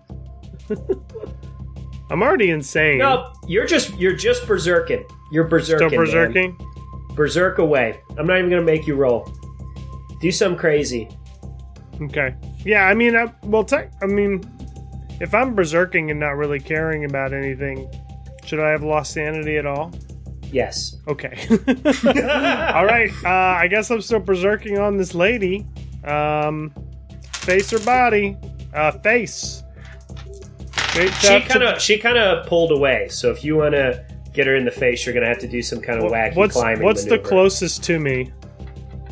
[2.10, 2.98] I'm already insane.
[2.98, 5.04] No, you're just you're just berserking.
[5.32, 5.88] You're berserking.
[5.88, 6.58] Still berserking.
[6.58, 7.14] Man.
[7.14, 8.00] Berserk away.
[8.18, 9.30] I'm not even gonna make you roll.
[10.20, 11.08] Do something crazy.
[12.00, 12.34] Okay.
[12.64, 13.66] Yeah, I mean, I, well,
[14.02, 14.42] I mean,
[15.20, 17.88] if I'm berserking and not really caring about anything,
[18.44, 19.92] should I have lost sanity at all?
[20.52, 20.96] Yes.
[21.06, 21.46] Okay.
[22.74, 23.10] all right.
[23.24, 25.66] Uh, I guess I'm still berserking on this lady.
[26.04, 26.72] Um,
[27.32, 28.36] face or body?
[28.74, 29.62] Uh, face.
[30.90, 33.08] Straight She kind of she kind of pulled away.
[33.08, 35.62] So if you want to get her in the face, you're gonna have to do
[35.62, 36.84] some kind of wacky what's climbing.
[36.84, 38.32] what's the closest to me?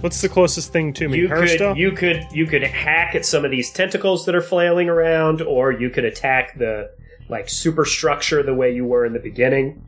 [0.00, 1.18] What's the closest thing to me?
[1.18, 1.76] You Her could stuff?
[1.76, 5.72] you could you could hack at some of these tentacles that are flailing around, or
[5.72, 6.90] you could attack the
[7.28, 9.84] like superstructure the way you were in the beginning.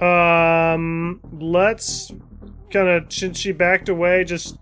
[0.00, 2.12] Um, let's
[2.70, 4.56] kind of since she backed away, just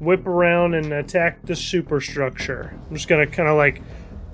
[0.00, 2.78] whip around and attack the superstructure.
[2.88, 3.80] I'm just gonna kind of like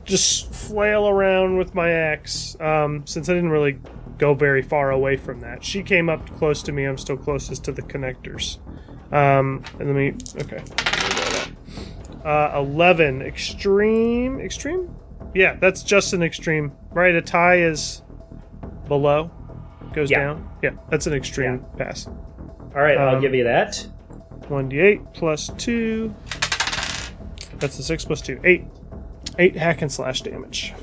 [0.04, 2.56] just flail around with my axe.
[2.60, 3.78] Um, since I didn't really
[4.18, 6.84] go very far away from that, she came up close to me.
[6.84, 8.58] I'm still closest to the connectors.
[9.12, 10.62] Um, and let me okay.
[12.24, 14.94] Uh, eleven extreme extreme.
[15.34, 16.72] Yeah, that's just an extreme.
[16.90, 18.02] Right, a tie is
[18.88, 19.30] below
[19.94, 20.18] goes Yeah.
[20.20, 20.48] down.
[20.62, 22.06] Yeah, that's an extreme pass.
[22.06, 23.86] All right, I'll Um, give you that.
[24.48, 26.14] 1d8 plus 2.
[27.58, 28.38] That's a 6 plus 2.
[28.44, 28.64] 8.
[29.38, 30.74] 8 hack and slash damage.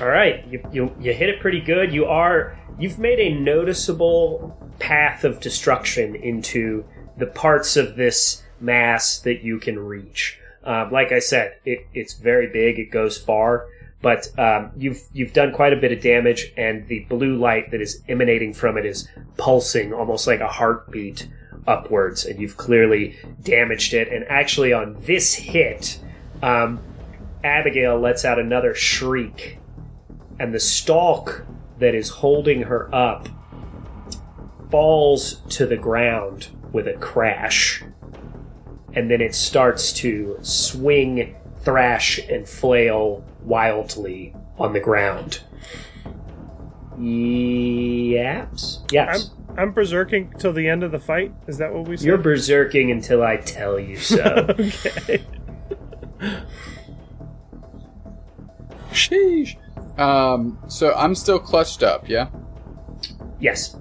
[0.00, 1.92] All right, you, you you hit it pretty good.
[1.92, 6.84] You are you've made a noticeable path of destruction into
[7.16, 10.38] the parts of this mass that you can reach.
[10.62, 12.78] Um, like I said, it, it's very big.
[12.78, 13.66] It goes far,
[14.00, 17.80] but um, you've you've done quite a bit of damage, and the blue light that
[17.80, 21.28] is emanating from it is pulsing almost like a heartbeat
[21.66, 24.12] upwards, and you've clearly damaged it.
[24.12, 25.98] And actually, on this hit,
[26.40, 26.80] um,
[27.42, 29.57] Abigail lets out another shriek,
[30.38, 31.44] and the stalk
[31.78, 33.28] that is holding her up
[34.70, 37.82] falls to the ground with a crash.
[38.92, 45.40] And then it starts to swing, thrash, and flail wildly on the ground.
[46.98, 48.78] Yaps?
[48.80, 49.30] I'm, Yes.
[49.56, 51.32] I'm berserking till the end of the fight.
[51.46, 52.06] Is that what we said?
[52.06, 54.46] You're berserking until I tell you so.
[54.48, 55.24] okay.
[58.92, 59.56] Sheesh.
[59.98, 62.28] Um, so I'm still clutched up, yeah?
[63.40, 63.76] yes.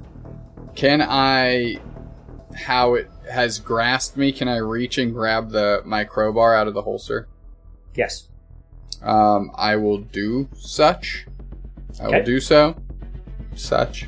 [0.75, 1.77] Can I,
[2.55, 6.73] how it has grasped me, can I reach and grab the my crowbar out of
[6.73, 7.27] the holster?
[7.95, 8.29] Yes.
[9.01, 11.25] Um, I will do such.
[11.99, 12.17] I Okay.
[12.19, 12.75] will do so.
[13.55, 14.07] Such.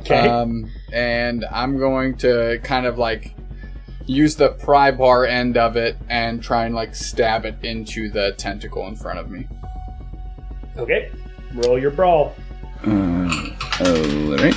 [0.00, 0.28] Okay.
[0.28, 3.34] Um, and I'm going to kind of like
[4.06, 8.32] use the pry bar end of it and try and like stab it into the
[8.38, 9.46] tentacle in front of me.
[10.78, 11.10] Okay.
[11.54, 12.34] Roll your brawl.
[12.86, 13.50] Uh,
[13.80, 14.54] alright.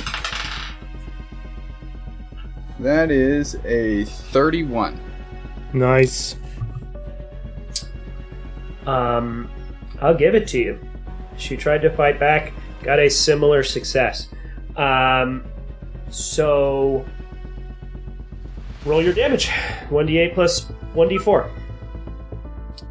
[2.80, 4.98] That is a 31.
[5.72, 6.36] Nice.
[8.86, 9.48] Um,
[10.00, 10.78] I'll give it to you.
[11.36, 12.52] She tried to fight back,
[12.82, 14.28] got a similar success.
[14.76, 15.44] Um,
[16.10, 17.04] so
[18.84, 19.48] roll your damage.
[19.88, 21.50] 1d8 plus 1d4.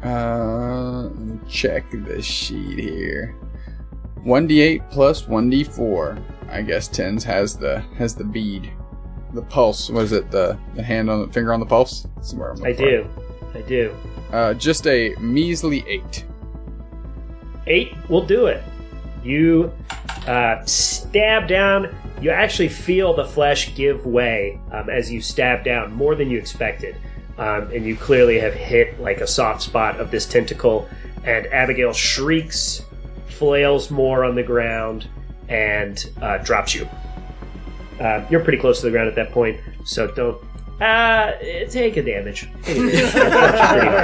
[0.04, 3.36] Uh, let me check the sheet here.
[4.24, 6.22] 1d8 plus 1d4.
[6.48, 8.72] I guess Tens has the has the bead.
[9.32, 9.88] The pulse.
[9.90, 10.30] Was it?
[10.30, 12.06] The the hand on the finger on the pulse?
[12.20, 13.04] Somewhere I looking for it.
[13.04, 13.58] do.
[13.58, 13.96] I do.
[14.32, 16.24] Uh, just a measly eight.
[17.66, 18.62] Eight will do it.
[19.22, 19.72] You
[20.26, 21.94] uh, stab down.
[22.20, 26.38] You actually feel the flesh give way um, as you stab down more than you
[26.38, 26.96] expected.
[27.38, 30.88] Um, and you clearly have hit like a soft spot of this tentacle.
[31.24, 32.82] And Abigail shrieks,
[33.26, 35.06] flails more on the ground,
[35.48, 36.88] and uh, drops you.
[38.00, 40.36] Uh, you're pretty close to the ground at that point, so don't.
[40.80, 41.32] Uh,
[41.70, 42.48] take a damage.
[42.64, 43.12] Take a damage.
[43.12, 43.94] Pretty hard,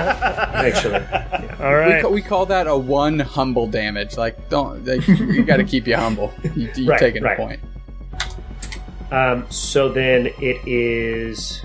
[0.65, 1.57] Actually, yeah.
[1.61, 4.17] All We, ca- we call that a one humble damage.
[4.17, 6.33] Like, don't like, you got to keep you humble.
[6.55, 7.37] You, you Right, taking right.
[7.39, 7.61] a point.
[9.11, 11.63] Um, so then it is.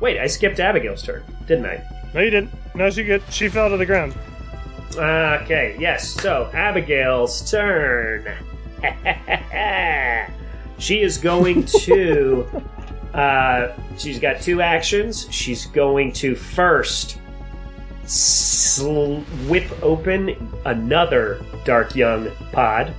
[0.00, 1.82] Wait, I skipped Abigail's turn, didn't I?
[2.14, 2.52] No, you didn't.
[2.74, 3.22] No, she good.
[3.30, 4.14] She fell to the ground.
[4.96, 6.08] Okay, yes.
[6.08, 8.26] So Abigail's turn.
[10.78, 12.46] she is going to.
[13.12, 15.26] Uh, she's got two actions.
[15.30, 17.18] She's going to first
[18.04, 19.16] sl-
[19.48, 22.94] whip open another Dark Young pod,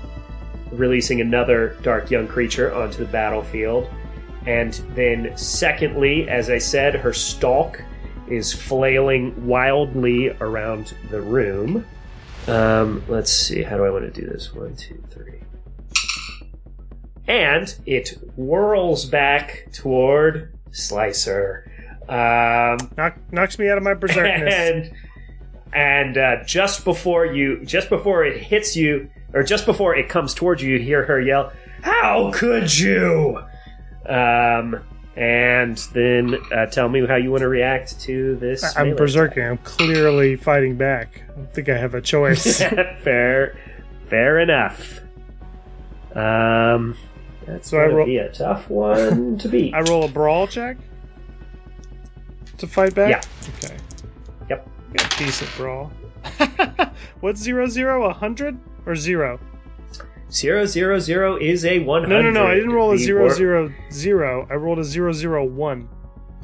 [0.71, 3.89] releasing another Dark Young creature onto the battlefield.
[4.45, 7.83] And then, secondly, as I said, her stalk
[8.27, 11.85] is flailing wildly around the room.
[12.47, 13.63] Um, let's see.
[13.63, 14.53] How do I want to do this?
[14.53, 15.41] One, two, three.
[17.27, 21.69] And it whirls back toward Slicer.
[22.07, 24.51] Um, Knock, knocks me out of my berserkness.
[24.51, 24.91] and
[25.71, 30.33] and uh, just before you, just before it hits you, or just before it comes
[30.33, 33.43] towards you, you hear her yell, "How could you?"
[34.05, 34.79] Um,
[35.15, 38.63] and then uh, tell me how you want to react to this.
[38.77, 39.49] I'm melee berserking.
[39.51, 41.23] I'm clearly fighting back.
[41.29, 42.61] I don't think I have a choice.
[42.61, 42.99] attack.
[43.03, 43.57] fair,
[44.07, 45.01] fair enough.
[46.15, 46.95] Um,
[47.45, 49.73] that's So I gonna roll- be a tough one to beat.
[49.73, 50.77] I roll a brawl check
[52.57, 53.09] to fight back.
[53.09, 53.21] Yeah.
[53.65, 53.77] Okay.
[54.49, 54.69] Yep.
[54.95, 55.91] A decent brawl.
[57.19, 58.05] What's zero zero?
[58.09, 59.39] A hundred or zero?
[60.31, 62.45] Zero zero zero is a one No, no, no.
[62.45, 64.47] I didn't roll a zero zero zero.
[64.49, 65.89] I rolled a zero zero one.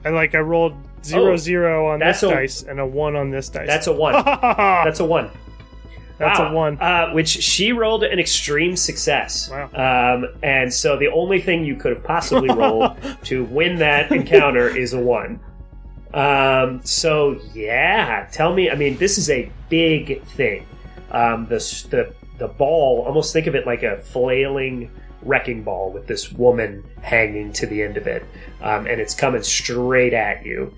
[0.03, 0.73] I like I rolled
[1.03, 3.67] zero Oh, zero on this a- dice and a one on this dice.
[3.67, 4.13] That's a one.
[4.13, 4.41] that's
[4.85, 5.29] That's a one.
[6.17, 6.49] that's Wow.
[6.49, 6.79] a one.
[6.81, 9.49] Uh, which she rolled an extreme success.
[9.51, 9.69] Wow.
[10.15, 14.67] Um, and so the only thing you could have possibly rolled to win that encounter
[14.67, 15.39] is a one.
[16.13, 18.71] Um, so yeah, tell me.
[18.71, 20.65] I mean, this is a big thing.
[21.11, 21.57] Um, the
[21.89, 23.03] the the ball.
[23.05, 27.81] Almost think of it like a flailing wrecking ball with this woman hanging to the
[27.81, 28.23] end of it,
[28.61, 30.73] um, and it's coming straight at you.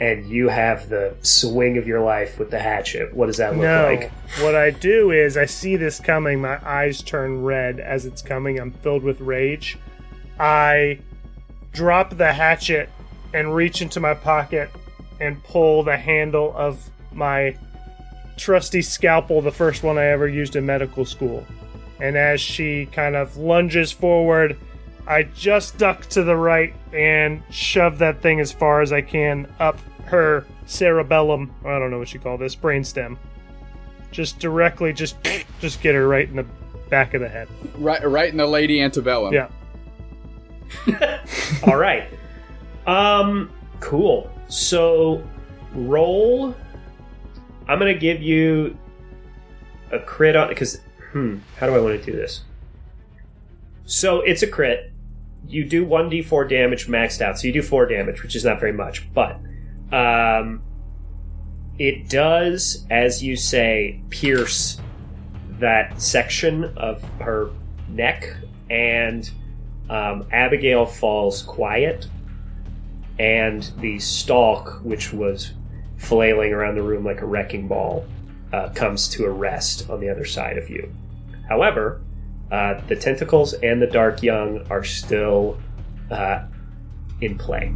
[0.00, 3.14] And you have the swing of your life with the hatchet.
[3.14, 3.84] What does that look no.
[3.84, 4.10] like?
[4.40, 6.40] What I do is I see this coming.
[6.40, 8.58] My eyes turn red as it's coming.
[8.58, 9.78] I'm filled with rage.
[10.40, 10.98] I
[11.72, 12.88] drop the hatchet
[13.32, 14.70] and reach into my pocket
[15.20, 17.56] and pull the handle of my
[18.36, 21.46] trusty scalpel, the first one I ever used in medical school.
[22.00, 24.58] And as she kind of lunges forward,
[25.06, 29.52] I just duck to the right and shove that thing as far as I can
[29.58, 31.52] up her cerebellum.
[31.64, 33.16] I don't know what you call this brainstem.
[34.10, 35.16] Just directly, just
[35.60, 36.46] just get her right in the
[36.90, 37.48] back of the head.
[37.76, 39.32] Right, right in the lady antebellum.
[39.32, 39.48] Yeah.
[41.66, 42.08] All right.
[42.86, 44.30] Um, cool.
[44.48, 45.22] So,
[45.72, 46.54] roll.
[47.68, 48.76] I'm gonna give you
[49.90, 50.80] a crit on because
[51.12, 52.42] hmm, how do I want to do this?
[53.84, 54.92] So it's a crit.
[55.46, 58.60] You do one d4 damage maxed out, so you do four damage, which is not
[58.60, 59.38] very much, but
[59.92, 60.62] um,
[61.78, 64.80] it does, as you say, pierce
[65.58, 67.50] that section of her
[67.88, 68.36] neck,
[68.70, 69.30] and
[69.90, 72.06] um, Abigail falls quiet,
[73.18, 75.52] and the stalk, which was
[76.02, 78.04] flailing around the room like a wrecking ball,
[78.52, 80.92] uh, comes to a rest on the other side of you.
[81.48, 82.02] However,
[82.50, 85.58] uh, the tentacles and the dark young are still
[86.10, 86.44] uh,
[87.20, 87.72] in play.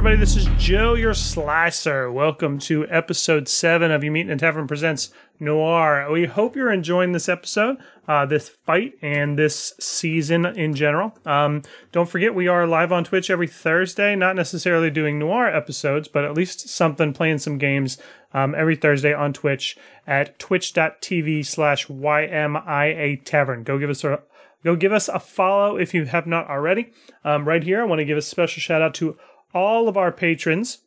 [0.00, 0.16] Everybody.
[0.16, 2.10] This is Joe, your slicer.
[2.10, 6.10] Welcome to episode seven of You Meet in a Tavern Presents Noir.
[6.10, 7.76] We hope you're enjoying this episode,
[8.08, 11.12] uh, this fight, and this season in general.
[11.26, 14.16] Um, don't forget, we are live on Twitch every Thursday.
[14.16, 17.98] Not necessarily doing noir episodes, but at least something, playing some games
[18.32, 19.76] um, every Thursday on Twitch
[20.06, 23.64] at twitch.tv slash YMIA Tavern.
[23.64, 24.22] Go give us a
[24.62, 26.92] Go give us a follow if you have not already.
[27.24, 29.16] Um, right here, I want to give a special shout out to
[29.54, 30.78] all of our patrons,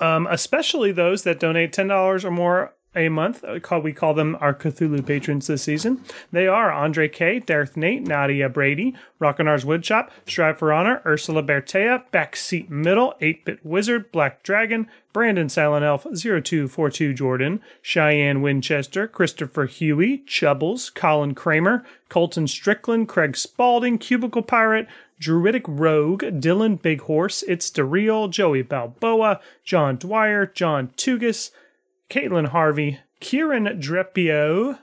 [0.00, 3.44] um, especially those that donate $10 or more a month.
[3.44, 6.02] Uh, we call them our Cthulhu patrons this season.
[6.32, 12.04] They are Andre K, Darth Nate, Nadia Brady, Rockinar's Woodshop, Strive for Honor, Ursula Bertea,
[12.10, 20.22] Backseat Middle, 8-Bit Wizard, Black Dragon, Brandon Silent Elf, 0242 Jordan, Cheyenne Winchester, Christopher Huey,
[20.26, 24.86] Chubbles, Colin Kramer, Colton Strickland, Craig Spalding, Cubicle Pirate,
[25.18, 31.50] Druidic Rogue, Dylan Big Horse, It's Real, Joey Balboa, John Dwyer, John Tugas,
[32.10, 34.78] Caitlin Harvey, Kieran Drepio,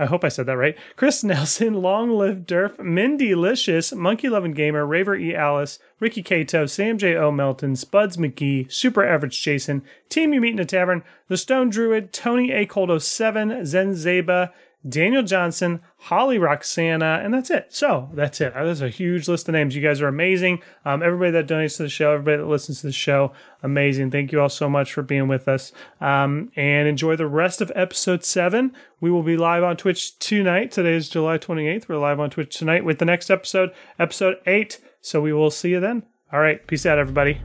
[0.00, 0.78] I hope I said that right.
[0.94, 5.34] Chris Nelson, Long Live Durf, Mindy Licious, Monkey Loving Gamer, Raver E.
[5.34, 7.16] Alice, Ricky Cato, Sam J.
[7.16, 7.32] O.
[7.32, 12.12] Melton, Spuds McGee, Super Average Jason, Team You Meet in a Tavern, The Stone Druid,
[12.12, 12.64] Tony A.
[12.64, 14.52] Coldo 7, Zen Zeba,
[14.86, 17.66] Daniel Johnson, Holly Roxana, and that's it.
[17.70, 18.54] So that's it.
[18.54, 19.74] That's a huge list of names.
[19.74, 20.62] You guys are amazing.
[20.84, 24.10] Um, everybody that donates to the show, everybody that listens to the show, amazing.
[24.10, 25.72] Thank you all so much for being with us.
[26.00, 28.72] Um, and enjoy the rest of episode seven.
[29.00, 30.70] We will be live on Twitch tonight.
[30.70, 31.88] Today is July 28th.
[31.88, 34.78] We're live on Twitch tonight with the next episode, episode eight.
[35.00, 36.04] So we will see you then.
[36.32, 36.64] All right.
[36.66, 37.40] Peace out, everybody.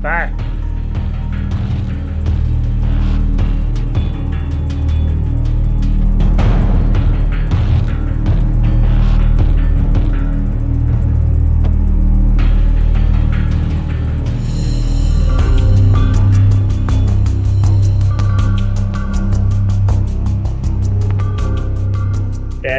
[0.00, 0.59] Bye.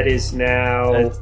[0.08, 0.94] Is now.
[0.94, 1.20] It's,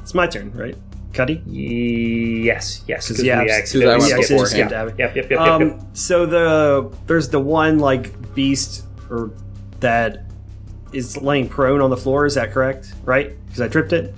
[0.00, 0.76] it's my turn, right?
[1.12, 1.40] Cuddy?
[1.46, 3.06] yes, yes.
[3.08, 4.56] 'Cause because yeah, accidentally went before it.
[4.56, 5.80] Yep, yep, yep, yep, Um, yep.
[5.92, 9.30] so the there's the one like beast or
[9.80, 10.24] that
[10.92, 12.26] is laying prone on the floor.
[12.26, 12.92] Is that correct?
[13.04, 13.32] Right?
[13.46, 14.14] Because I tripped it.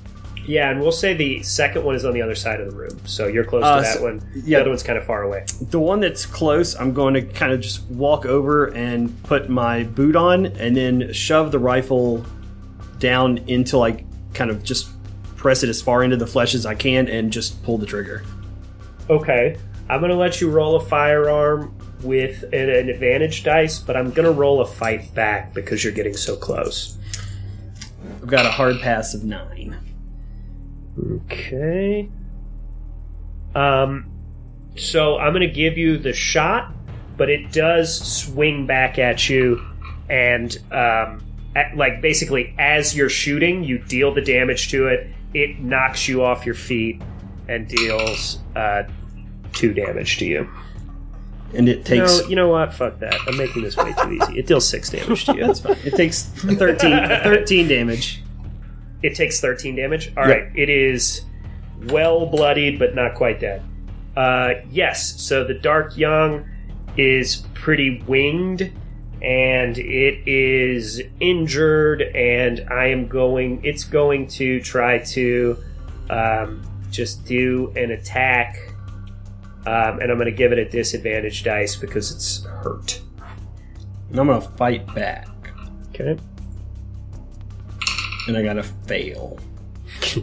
[0.47, 2.97] Yeah, and we'll say the second one is on the other side of the room,
[3.05, 4.19] so you're close Uh, to that so- one.
[4.33, 4.59] The yeah.
[4.59, 5.45] other one's kind of far away.
[5.71, 9.83] The one that's close, I'm going to kind of just walk over and put my
[9.83, 12.25] boot on, and then shove the rifle
[12.99, 14.89] down into like kind of just
[15.37, 18.25] press it as far into the flesh as I can, and just pull the trigger.
[19.09, 19.57] Okay,
[19.89, 24.33] I'm gonna let you roll a firearm with an, an advantage dice, but I'm gonna
[24.33, 26.99] roll a fight back because you're getting so close.
[28.23, 29.79] I've got a hard pass of nine.
[30.99, 32.09] Okay.
[33.55, 34.11] Um,
[34.77, 36.75] so I'm gonna give you the shot,
[37.17, 39.65] but it does swing back at you,
[40.09, 41.23] and um,
[41.75, 45.09] like basically as you're shooting, you deal the damage to it.
[45.35, 47.03] It knocks you off your feet
[47.49, 48.85] and deals uh,
[49.53, 50.49] two damage to you.
[51.55, 52.75] And it takes No, you know what?
[52.75, 53.15] Fuck that.
[53.27, 54.39] I'm making this way too easy.
[54.39, 55.47] It deals six damage to you.
[55.47, 55.77] That's fine.
[55.85, 56.57] It takes 13,
[57.23, 58.23] 13 damage.
[59.03, 60.13] It takes 13 damage.
[60.17, 61.25] All right, it is
[61.85, 63.63] well bloodied, but not quite dead.
[64.17, 66.49] Uh, yes, so the Dark Young
[66.97, 68.73] is pretty winged,
[69.23, 73.65] and it is injured, and I am going.
[73.65, 75.57] It's going to try to
[76.11, 78.59] um, just do an attack,
[79.67, 83.01] um, and I'm going to give it a disadvantage dice because it's hurt.
[84.11, 85.27] And I'm gonna fight back,
[85.89, 86.17] Okay.
[88.29, 89.39] and I gotta fail.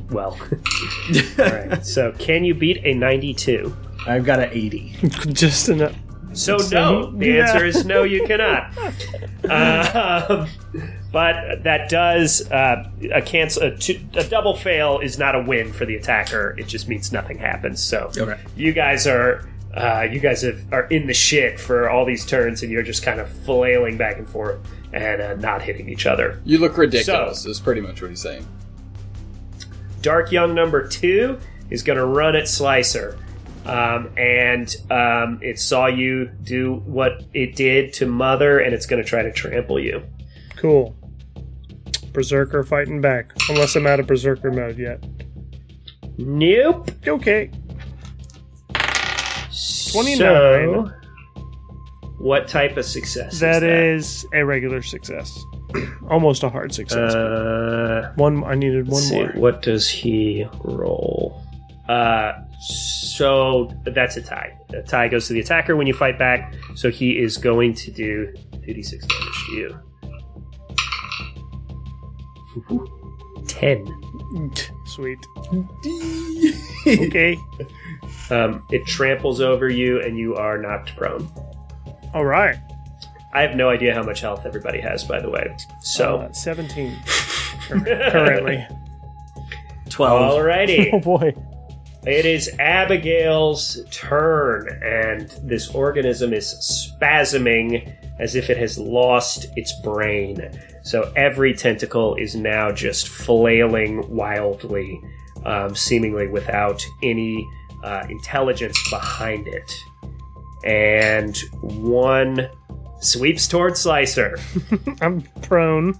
[0.09, 0.39] Well.
[1.39, 1.85] All right.
[1.85, 3.75] So, can you beat a 92?
[4.07, 4.95] I've got an 80.
[5.33, 5.95] Just enough.
[6.34, 7.34] So So, no, the yeah.
[7.51, 8.03] answer is no.
[8.03, 8.75] You cannot.
[9.49, 10.47] um,
[11.11, 13.63] but that does uh, a cancel.
[13.63, 16.55] A, two, a double fail is not a win for the attacker.
[16.57, 17.81] It just means nothing happens.
[17.81, 18.39] So Okay.
[18.55, 22.61] you guys are uh, you guys have, are in the shit for all these turns,
[22.63, 24.59] and you're just kind of flailing back and forth
[24.93, 26.39] and uh, not hitting each other.
[26.45, 27.45] You look ridiculous.
[27.47, 28.45] is pretty much what he's saying.
[30.01, 31.39] Dark Young number two
[31.71, 33.17] is going to run at Slicer.
[33.66, 39.01] Um, and um, it saw you do what it did to Mother, and it's going
[39.01, 40.04] to try to trample you.
[40.58, 40.96] Cool.
[42.12, 43.32] Berserker fighting back.
[43.50, 45.04] Unless I'm out of Berserker mode yet.
[46.17, 46.92] Nope.
[47.08, 47.50] Okay.
[49.92, 50.17] 29.
[50.17, 50.92] So,
[52.20, 55.37] what type of success That is is a regular success.
[56.09, 57.13] Almost a hard success.
[57.13, 58.43] Uh, one.
[58.43, 59.32] I needed one let's see, more.
[59.33, 61.43] What does he roll?
[61.89, 64.58] Uh, so that's a tie.
[64.74, 66.54] A tie goes to the attacker when you fight back.
[66.76, 68.34] So he is going to do
[68.66, 69.80] 2d6 damage to you.
[73.47, 73.86] Ten.
[74.86, 75.20] Sweet.
[76.88, 77.38] okay.
[78.30, 81.28] Um, it tramples over you, and you are knocked prone.
[82.14, 82.55] All right.
[83.34, 85.55] I have no idea how much health everybody has, by the way.
[85.82, 86.96] So Uh, 17
[87.68, 88.66] currently.
[89.89, 90.39] 12.
[90.39, 90.89] Alrighty.
[90.93, 91.34] Oh boy.
[92.05, 96.54] It is Abigail's turn, and this organism is
[97.00, 100.51] spasming as if it has lost its brain.
[100.84, 105.00] So every tentacle is now just flailing wildly,
[105.46, 107.47] um, seemingly without any
[107.86, 109.74] uh, intelligence behind it.
[110.66, 112.50] And one
[113.00, 114.38] sweeps towards Slicer.
[115.01, 115.93] I'm prone.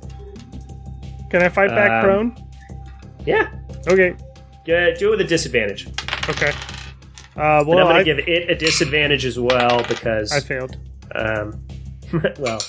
[1.30, 2.48] Can I fight back Um, prone?
[3.26, 3.50] Yeah,
[3.88, 4.16] Okay.
[4.66, 5.88] Yeah, do it with a disadvantage.
[6.30, 6.52] Okay.
[7.36, 10.32] Uh, But well, I'm going I, to give it a disadvantage as well because.
[10.32, 10.78] I failed.
[11.16, 11.64] Um,
[12.40, 12.60] well,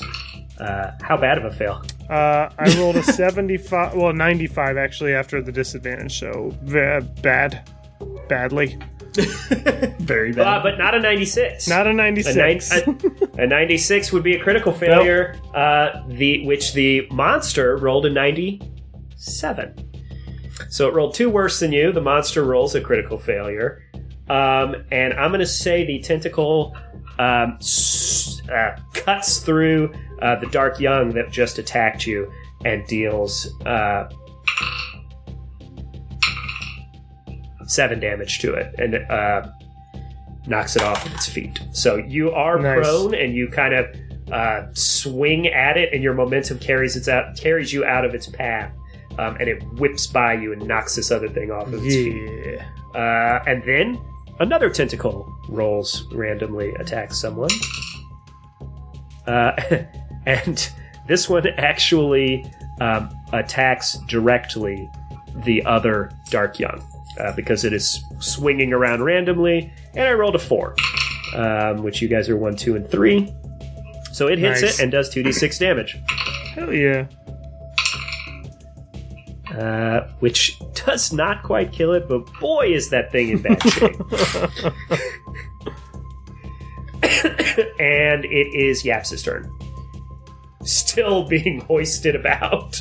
[0.59, 1.83] uh, how bad of a fail?
[2.09, 7.69] Uh, I rolled a 75, well, 95 actually after the disadvantage, so v- bad.
[8.29, 8.79] Badly.
[10.01, 10.63] Very Uh, bad.
[10.63, 11.69] but not a 96.
[11.69, 12.71] Not a a, nine, 96.
[13.39, 18.11] a, a 96 would be a critical failure, uh, the which the monster rolled a
[18.11, 19.84] 97.
[20.69, 21.93] So it rolled two worse than you.
[21.93, 23.83] The monster rolls a critical failure.
[24.29, 26.77] Um, and I'm going to say the tentacle
[27.19, 32.33] um, s- uh, cuts through uh, the dark young that just attacked you
[32.65, 34.09] and deals uh,
[37.67, 39.47] seven damage to it and uh,
[40.47, 41.61] knocks it off of its feet.
[41.73, 42.77] So you are Nice.
[42.87, 43.87] prone and you kind of
[44.33, 48.27] uh, swing at it, and your momentum carries it out carries you out of its
[48.27, 48.73] path.
[49.19, 52.31] Um, and it whips by you and knocks this other thing off of its feet.
[52.45, 52.67] yeah.
[53.01, 54.01] Uh, and then
[54.41, 57.51] another tentacle rolls randomly, attacks someone.
[59.27, 59.53] Uh,
[60.27, 60.71] and
[61.07, 62.45] this one actually
[62.81, 64.91] um, attacks directly
[65.45, 66.83] the other Dark Young
[67.21, 70.75] uh, because it is swinging around randomly, and I rolled a four,
[71.35, 73.33] um, which you guys are one, two, and three.
[74.13, 74.79] So it hits Nice.
[74.79, 75.97] it and does 2d6 damage,
[76.55, 77.07] Hell yeah.
[79.59, 84.01] Uh, which does not quite kill it, but boy, is that thing in bad shape.
[87.79, 89.51] and it is Yaps's turn.
[90.63, 92.81] Still being hoisted about.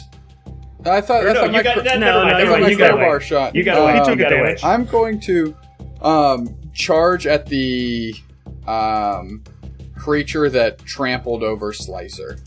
[0.85, 2.39] I thought, Or I no, thought you my, got, cr- no, no, never mind, no,
[2.43, 3.25] you mind, my you got crowbar away.
[3.25, 3.55] shot.
[3.55, 3.97] You got away.
[3.99, 4.57] Um, you got away.
[4.63, 5.55] I'm going to
[6.01, 8.13] um, charge at the
[8.67, 9.43] um,
[9.95, 12.37] creature that trampled over Slicer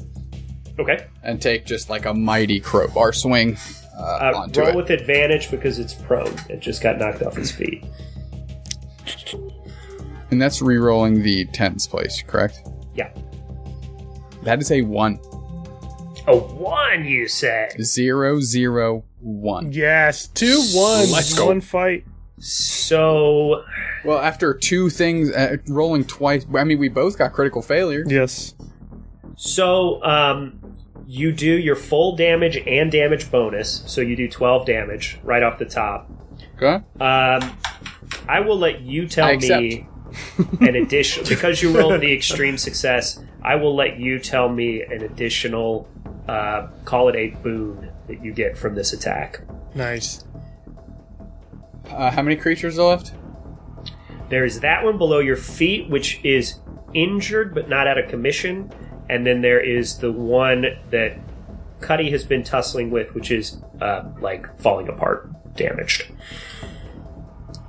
[0.78, 1.06] Okay.
[1.22, 3.56] and take just like a mighty crowbar swing
[3.98, 4.76] uh, Uh, onto roll it.
[4.76, 6.34] with advantage because it's prone.
[6.48, 7.84] It just got knocked off its feet.
[10.30, 12.60] and that's re-rolling the tens place, correct?
[12.94, 13.10] Yeah.
[14.42, 15.18] That is a one.
[16.26, 17.68] A one, you say?
[17.80, 19.72] Zero, zero, one.
[19.72, 20.26] Yes.
[20.28, 21.12] Two ones.
[21.12, 21.46] Let's go.
[21.46, 22.04] One fight.
[22.38, 23.62] So
[24.04, 28.04] Well, after two things, uh, rolling twice, I mean, we both got critical failure.
[28.06, 28.54] Yes.
[29.36, 30.58] So, um,
[31.06, 33.82] you do your full damage and damage bonus.
[33.86, 36.10] So you do 12 damage right off the top.
[36.56, 36.84] Okay.
[37.00, 37.58] Um,
[38.28, 39.86] I will let you tell I me
[40.60, 43.22] an additional because you rolled the extreme success.
[43.42, 45.88] I will let you tell me an additional,
[46.26, 49.40] uh, call it a boon that you get from this attack.
[49.74, 50.24] Nice.
[51.88, 53.12] Uh, how many creatures are left?
[54.28, 56.58] There is that one below your feet, which is
[56.94, 58.72] injured but not out of commission.
[59.08, 61.18] And then there is the one that
[61.80, 66.10] Cuddy has been tussling with, which is uh, like falling apart, damaged.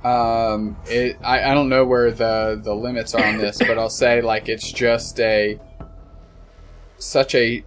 [0.04, 3.90] Um, it, I, I don't know where the, the limits are on this, but I'll
[3.90, 5.60] say like it's just a
[6.98, 7.64] such a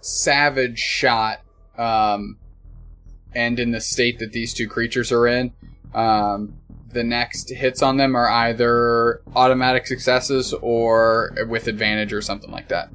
[0.00, 1.40] savage shot,
[1.76, 2.38] um,
[3.32, 5.52] and in the state that these two creatures are in,
[5.94, 6.54] um,
[6.92, 12.68] the next hits on them are either automatic successes or with advantage or something like
[12.68, 12.90] that,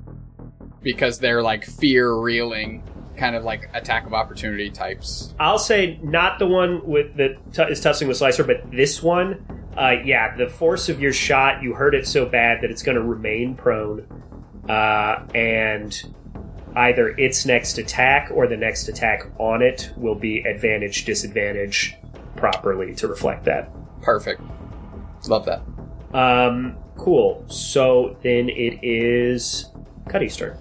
[0.84, 2.84] because they're like fear reeling,
[3.18, 5.34] kind of like attack of opportunity types.
[5.40, 9.46] I'll say not the one with that t- is tussling with Slicer, but this one.
[9.76, 12.96] Uh, yeah, the force of your shot, you hurt it so bad that it's going
[12.96, 14.06] to remain prone,
[14.70, 16.04] uh, and
[16.76, 21.96] either its next attack or the next attack on it will be advantage disadvantage
[22.36, 23.70] properly to reflect that.
[24.02, 24.42] Perfect.
[25.28, 25.62] Love that.
[26.14, 27.44] Um, cool.
[27.48, 29.72] So then it is
[30.10, 30.58] Cuddy's turn.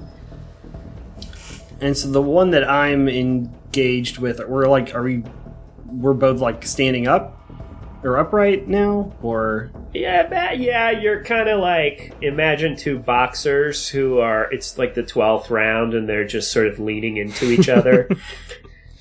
[1.82, 5.24] And so the one that I'm engaged with, we're like, are we?
[5.86, 7.38] We're both like standing up
[8.02, 14.18] or upright now, or Yeah, that, yeah, you're kind of like imagine two boxers who
[14.20, 14.50] are.
[14.52, 18.08] It's like the twelfth round, and they're just sort of leaning into each other.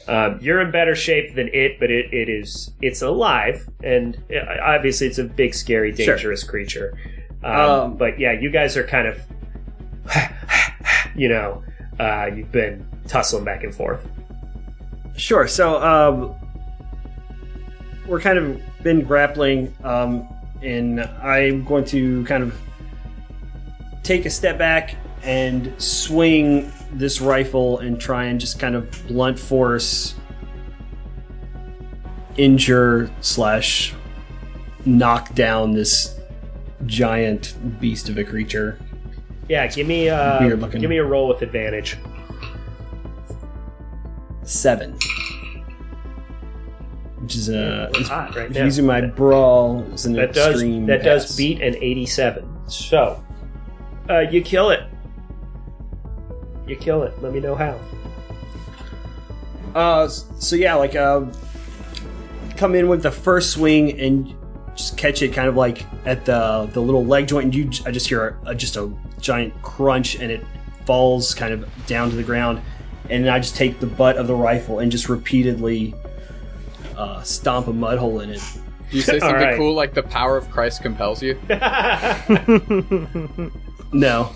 [0.08, 4.22] um, you're in better shape than it, but it, it is it's alive, and
[4.64, 6.16] obviously it's a big, scary, Sure.
[6.16, 6.98] dangerous creature.
[7.44, 9.22] Um, Um, but yeah, you guys are kind of,
[11.16, 11.64] you know,
[12.00, 14.06] uh, you've been tussling back and forth.
[15.16, 15.48] Sure.
[15.48, 16.36] So um,
[18.08, 20.28] we're kind of been grappling, um,
[20.62, 22.60] and I'm going to kind of
[24.04, 29.38] take a step back and swing this rifle and try and just kind of blunt
[29.38, 30.16] force
[32.38, 33.94] injure slash
[34.86, 36.20] knock down this
[36.86, 38.80] giant beast of a creature.
[39.52, 40.80] Yeah, give me uh, Weird looking.
[40.80, 41.98] give me a roll with advantage.
[44.44, 44.98] Seven.
[47.19, 48.64] Which is a is Hot right now.
[48.64, 51.36] using my brawl is an that does extreme that does pass.
[51.36, 53.23] beat an 87 so
[54.10, 54.84] uh, you kill it
[56.65, 57.78] you kill it let me know how
[59.76, 61.26] Uh, so yeah, like uh,
[62.57, 64.34] come in with the first swing and
[64.76, 67.91] just catch it kind of like at the the little leg joint, and you I
[67.91, 68.91] just hear a, just a
[69.22, 70.45] giant crunch, and it
[70.85, 72.61] falls kind of down to the ground,
[73.10, 75.93] and then I just take the butt of the rifle and just repeatedly
[76.98, 78.41] uh, stomp a mud hole in it.
[78.89, 79.57] Do you say something right.
[79.57, 81.39] cool like the power of Christ compels you?
[83.93, 84.31] No,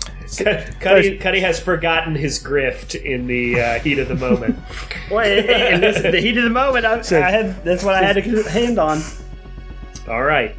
[0.80, 4.58] Cuddy, Cuddy has forgotten his grift in the uh, heat of the moment
[5.10, 8.22] well, in this, the heat of the moment, I, I had that's what I had
[8.22, 9.00] to hand on.
[10.08, 10.54] all right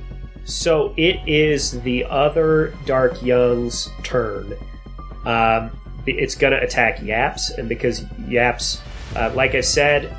[0.47, 4.53] so it is the other dark young's turn
[5.25, 5.71] um,
[6.05, 8.81] it's going to attack yaps and because yaps
[9.15, 10.15] uh, like i said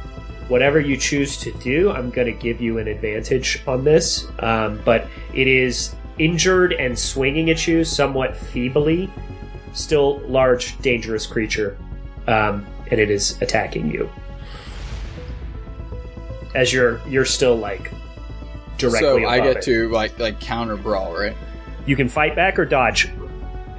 [0.49, 4.27] whatever you choose to do, I'm going to give you an advantage on this.
[4.41, 9.11] Um, but it is injured and swinging at you somewhat feebly.
[9.75, 11.79] Still large, dangerous creature.
[12.27, 14.11] Um, and it is attacking you.
[16.55, 17.93] as you're you're still like
[18.79, 19.23] directly.
[19.23, 19.63] so I get it.
[19.65, 21.37] to like like counter brawl, right?
[21.87, 23.09] You can fight back or dodge.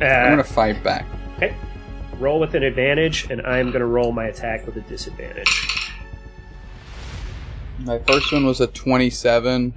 [0.02, 1.06] Uh, I'm gonna fight back.
[1.38, 1.56] Okay.
[2.20, 5.94] Roll with an advantage, and I'm going to roll my attack with a disadvantage.
[7.80, 9.74] My first one was a 27,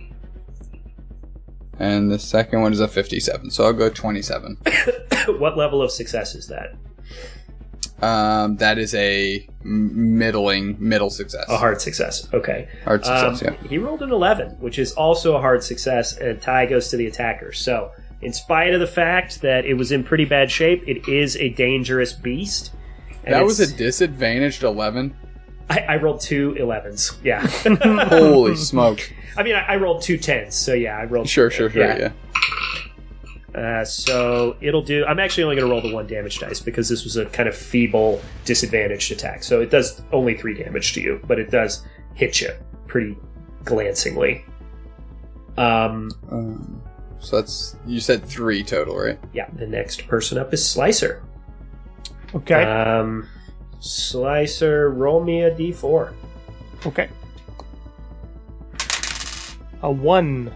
[1.79, 3.53] and the second one is a 57.
[3.53, 4.59] So I'll go 27.
[5.39, 6.75] what level of success is that?
[8.03, 11.45] Um, that is a middling middle success.
[11.49, 12.29] A hard success.
[12.35, 12.69] Okay.
[12.85, 13.69] Hard success, Um, yeah.
[13.69, 17.07] He rolled an 11, which is also a hard success, and tie goes to the
[17.07, 17.53] attacker.
[17.53, 21.37] So, in spite of the fact that it was in pretty bad shape, it is
[21.37, 22.73] a dangerous beast.
[23.25, 25.15] That was a disadvantaged 11.
[25.71, 27.17] I, I rolled two 11s.
[27.23, 27.47] Yeah.
[28.09, 29.01] Holy smoke!
[29.37, 31.29] I mean, I, I rolled two 10s, so yeah, I rolled.
[31.29, 31.83] Sure, sure, sure.
[31.85, 32.11] Yeah.
[33.55, 35.05] Uh, so it'll do.
[35.05, 37.49] I'm actually only going to roll the one damage dice because this was a kind
[37.49, 39.43] of feeble, disadvantaged attack.
[39.45, 41.85] So it does only three damage to you, but it does
[42.15, 42.51] hit you
[42.87, 43.17] pretty
[43.65, 44.45] glancingly.
[45.59, 46.83] Um, Um,
[47.21, 49.19] so that's you said three total, right?
[49.35, 49.49] yeah.
[49.53, 51.23] The next person up is Slicer.
[52.35, 52.65] Okay.
[52.65, 53.29] Um,
[53.81, 56.13] Slicer, roll me a d4.
[56.87, 57.09] okay.
[59.83, 60.51] A one.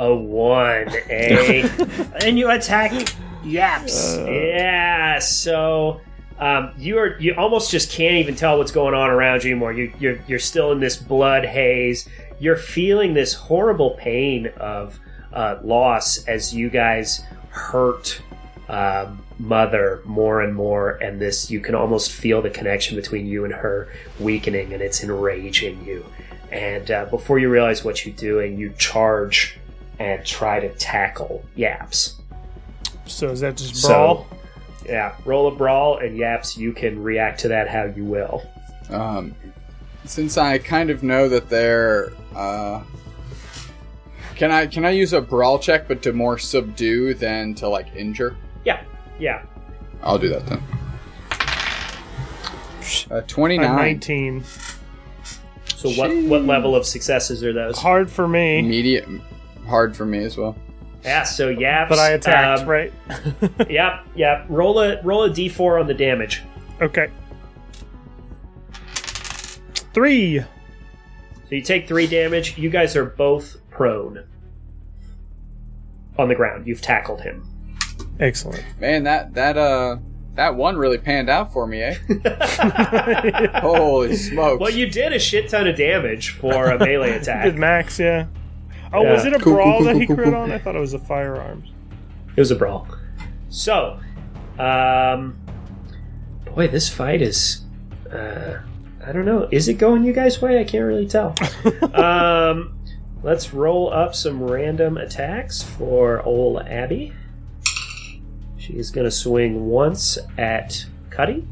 [0.00, 1.68] A one, eh?
[2.24, 3.14] and you attack
[3.44, 4.16] Yaps.
[4.16, 6.00] Yeah, so
[6.38, 9.74] um, you are you almost just can't even tell what's going on around you anymore.
[9.74, 12.08] You, you're you're still in this blood haze.
[12.38, 14.98] You're feeling this horrible pain of
[15.34, 18.22] uh, loss as you guys hurt
[18.70, 23.44] um, mother more and more, and this you can almost feel the connection between you
[23.44, 26.06] and her weakening, and it's enraging you.
[26.50, 29.59] And uh, before you realize what you're doing, you charge
[30.00, 32.16] and try to tackle Yaps.
[33.06, 34.26] So is that just So- brawl?
[34.86, 38.42] Yeah, roll a brawl, and Yaps, you can react to that how you will.
[38.88, 39.34] Um,
[40.06, 42.80] since I kind of know that they're, uh,
[44.34, 47.94] can I can I use a brawl check, but to more subdue than to like
[47.94, 48.36] injure?
[48.64, 48.80] Yeah,
[49.20, 49.42] yeah.
[50.02, 50.62] I'll do that then.
[53.10, 53.76] Uh, Twenty A nine.
[53.76, 54.44] 19.
[55.76, 57.78] So what what level of successes are those?
[57.78, 59.06] Hard for me, Immediate,
[59.70, 60.54] hard for me as well.
[61.02, 62.92] Yeah, so yeah, but I attacked, um, right?
[63.70, 64.44] Yep, yep.
[64.50, 66.42] Roll a roll a d4 on the damage.
[66.82, 67.08] Okay.
[69.94, 70.40] Three.
[70.40, 70.46] So
[71.56, 72.58] you take three damage.
[72.58, 74.24] You guys are both prone
[76.18, 76.66] on the ground.
[76.66, 77.46] You've tackled him.
[78.20, 78.62] Excellent.
[78.78, 79.96] Man, that that uh
[80.34, 81.94] that one really panned out for me, eh?
[83.60, 84.60] Holy smokes!
[84.60, 87.44] Well, you did a shit ton of damage for a melee attack.
[87.44, 88.26] Did Max, yeah.
[88.92, 89.12] Oh, Yeah.
[89.12, 90.36] was it a Cool, cool, brawl cool, that he cool, crit cool.
[90.36, 90.50] on?
[90.52, 91.68] I thought it was a firearms.
[92.36, 92.88] It was a brawl.
[93.48, 93.98] So,
[94.58, 95.36] um,
[96.44, 97.62] boy, this fight is.
[98.12, 98.58] Uh,
[99.04, 99.48] I don't know.
[99.50, 100.60] Is it going you guys' way?
[100.60, 101.34] I can't really tell.
[101.94, 102.78] um,
[103.22, 107.12] let's roll up some random attacks for old Abby.
[108.58, 111.46] She is going to swing once at Cuddy,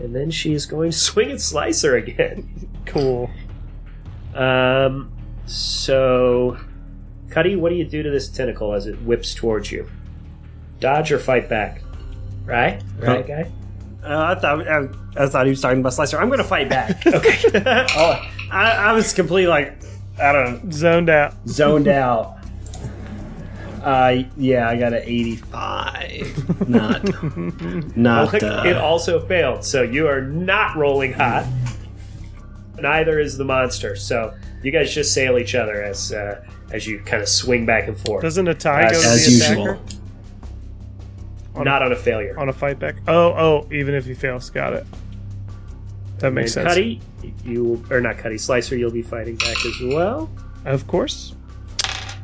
[0.00, 2.68] and then she is going to swing at Slicer again.
[2.86, 3.30] Cool.
[4.34, 5.12] Um,
[5.48, 6.58] so,
[7.30, 9.88] Cuddy, what do you do to this tentacle as it whips towards you?
[10.80, 11.82] Dodge or fight back?
[12.44, 12.82] Right?
[12.98, 13.50] Right, guy?
[14.04, 16.18] Uh, I thought I, I thought he was talking about Slicer.
[16.18, 17.04] I'm going to fight back.
[17.06, 17.50] Okay.
[17.96, 19.74] oh, I, I was completely like
[20.20, 21.34] I don't know, Zoned out.
[21.48, 22.36] zoned out.
[23.82, 26.68] Uh, yeah, I got an 85.
[26.68, 28.34] Not, not.
[28.34, 28.42] it
[28.76, 31.46] Uh, also failed, so you are not rolling hot.
[32.80, 33.96] Neither is the monster.
[33.96, 37.88] So you guys just sail each other as uh, as you kind of swing back
[37.88, 38.22] and forth.
[38.22, 39.64] Doesn't a tie As- go to as the usual.
[39.72, 39.80] attacker
[41.54, 42.38] on not on a failure.
[42.38, 42.96] on a fight back?
[43.08, 44.86] Oh, oh, even if he fails, got it.
[46.18, 46.74] That makes and sense.
[46.74, 47.00] Cuddy,
[47.44, 50.30] you or not Cuddy, Slicer, you'll be fighting back as well.
[50.64, 51.34] Of course.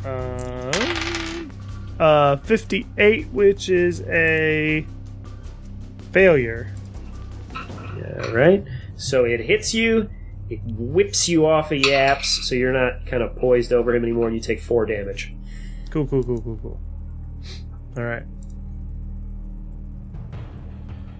[0.05, 1.49] Uh,
[1.99, 4.87] uh, 58, which is a
[6.13, 6.73] failure.
[7.53, 8.65] Yeah, right.
[8.97, 10.11] So it hits you.
[10.55, 14.27] It whips you off of Yaps, so you're not kind of poised over him anymore,
[14.27, 15.35] and you take four damage.
[15.91, 16.81] Cool, cool, cool, cool, cool.
[17.97, 18.25] All right.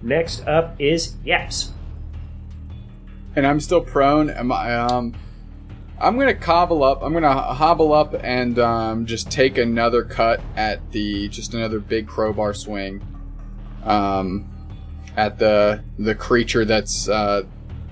[0.01, 1.71] Next up is Yaps.
[3.35, 4.29] and I'm still prone.
[4.29, 4.75] Am I?
[4.75, 5.15] Um,
[5.99, 7.01] I'm gonna cobble up.
[7.01, 12.07] I'm gonna hobble up and um, just take another cut at the just another big
[12.07, 13.01] crowbar swing,
[13.83, 14.47] um,
[15.17, 17.43] at the the creature that's uh,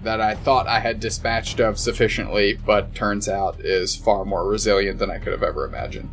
[0.03, 4.99] that I thought I had dispatched of sufficiently, but turns out is far more resilient
[4.99, 6.09] than I could have ever imagined.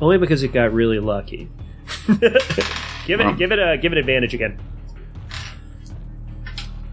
[0.00, 1.48] Only because it got really lucky.
[2.06, 2.22] give
[3.20, 3.32] it, Huh.
[3.32, 4.58] give it a, give it advantage again.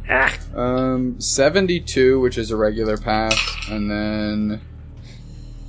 [0.09, 3.37] Ah, Um, 72, which is a regular pass,
[3.69, 4.61] and then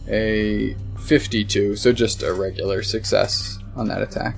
[0.08, 4.36] a 52, so just a regular success on that attack.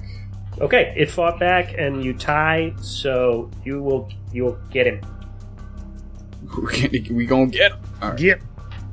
[0.60, 0.92] okay.
[0.96, 5.00] It fought back, and you tie, so you will you will get him.
[6.56, 7.80] We're gonna, we gonna get him.
[8.02, 8.20] All right.
[8.20, 8.42] Yep.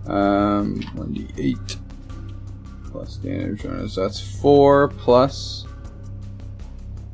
[0.08, 1.78] Um, 1d8
[2.92, 3.96] plus damage bonus.
[3.96, 5.66] That's 4 plus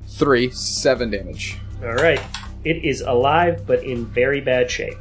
[0.07, 1.57] 3, 7 damage.
[1.83, 2.21] All right.
[2.63, 4.97] It is alive, but in very bad shape.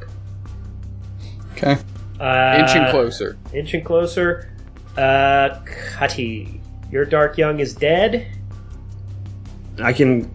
[1.53, 1.77] Okay.
[2.19, 3.37] Uh, Inching closer.
[3.53, 4.51] Inching closer.
[4.95, 6.61] Uh, Cuddy,
[6.91, 8.27] your Dark Young is dead.
[9.81, 10.31] I can.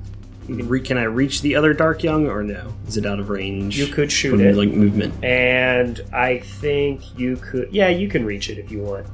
[0.59, 2.73] Re- can I reach the other Dark Young or no?
[2.87, 3.79] Is it out of range?
[3.79, 4.57] You could shoot from, it.
[4.57, 5.15] like movement.
[5.25, 7.69] and I think you could.
[7.73, 9.07] Yeah, you can reach it if you want.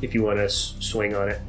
[0.00, 1.40] If you want to s- swing on it.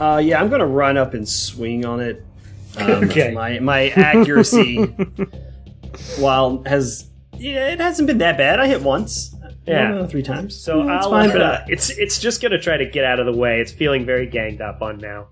[0.00, 2.24] Uh, yeah, I'm gonna run up and swing on it.
[2.78, 3.32] Um, Okay.
[3.32, 4.76] My my accuracy,
[6.18, 8.60] while has yeah, it hasn't been that bad.
[8.60, 9.34] I hit once.
[9.66, 10.06] Yeah.
[10.06, 10.54] Three times.
[10.56, 11.10] So Yeah, it's I'll.
[11.10, 13.60] fine, but uh, uh, it's it's just gonna try to get out of the way.
[13.60, 15.26] It's feeling very ganged up on now,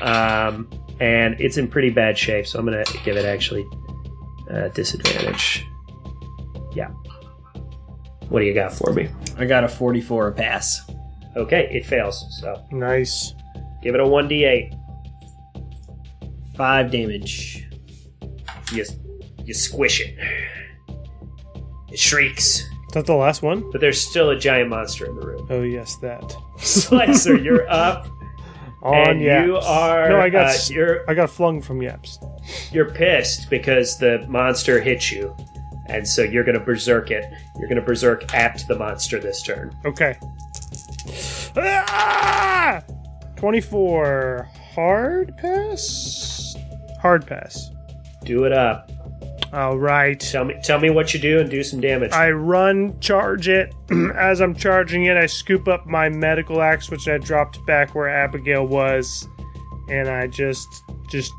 [0.00, 0.68] um,
[1.02, 2.46] and it's in pretty bad shape.
[2.46, 3.66] So I'm gonna give it actually
[4.50, 5.66] uh, disadvantage.
[6.74, 6.88] Yeah.
[8.28, 9.08] What do you got for me?
[9.36, 10.90] I got a 44 a pass.
[11.36, 12.24] Okay, it fails.
[12.40, 13.34] So Nice.
[13.82, 14.72] give it a one d8.
[16.56, 17.66] Five damage.
[18.72, 18.84] You
[19.44, 20.14] you squish it.
[21.90, 23.70] It shrieks, Is that the last one?
[23.70, 25.46] but there's still a giant monster in the room.
[25.50, 26.34] Oh yes, that.
[26.58, 28.06] Slicer, you're up,
[28.82, 29.46] On and Yaps.
[29.46, 30.08] you are.
[30.08, 30.48] No, I got.
[30.54, 32.18] uh, you're I got flung from Yaps.
[32.72, 35.36] you're pissed because the monster hit you,
[35.86, 37.24] and so you're gonna berserk it.
[37.58, 39.74] You're gonna berserk at the monster this turn.
[39.84, 40.16] Okay.
[41.56, 42.82] Ah!
[43.36, 44.48] Twenty-four.
[44.74, 46.56] Hard pass.
[47.00, 47.70] Hard pass.
[48.24, 48.90] Do it up.
[49.52, 50.18] All right.
[50.18, 52.12] Tell me, tell me what you do, and do some damage.
[52.12, 53.74] I run, charge it.
[54.14, 58.08] As I'm charging it, I scoop up my medical axe, which I dropped back where
[58.08, 59.28] Abigail was,
[59.90, 60.68] and I just
[61.10, 61.32] just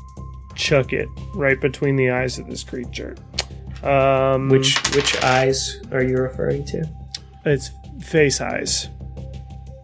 [0.54, 3.16] chuck it right between the eyes of this creature.
[3.82, 6.88] Um, which which eyes are you referring to?
[7.44, 7.70] it's
[8.00, 8.88] face eyes.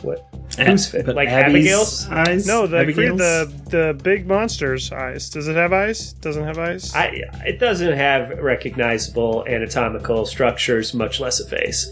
[0.02, 0.29] What?
[0.58, 1.06] Who's fit?
[1.06, 2.08] But Like Abby's Abigail's?
[2.08, 2.46] eyes.
[2.46, 3.18] No, the Abigail's?
[3.18, 5.28] the the big monster's eyes.
[5.30, 6.12] Does it have eyes?
[6.14, 6.94] Doesn't have eyes.
[6.94, 11.88] I, it doesn't have recognizable anatomical structures, much less a face.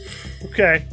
[0.47, 0.85] okay,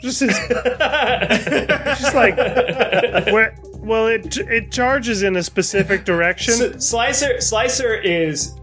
[0.00, 0.36] just as
[1.98, 3.56] just like where.
[3.78, 6.54] Well, it it charges in a specific direction.
[6.54, 8.54] S- Slicer Slicer is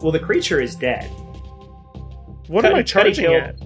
[0.00, 1.04] well, the creature is dead.
[2.46, 3.58] what am I Cuddy- Cuddy charging killed- at?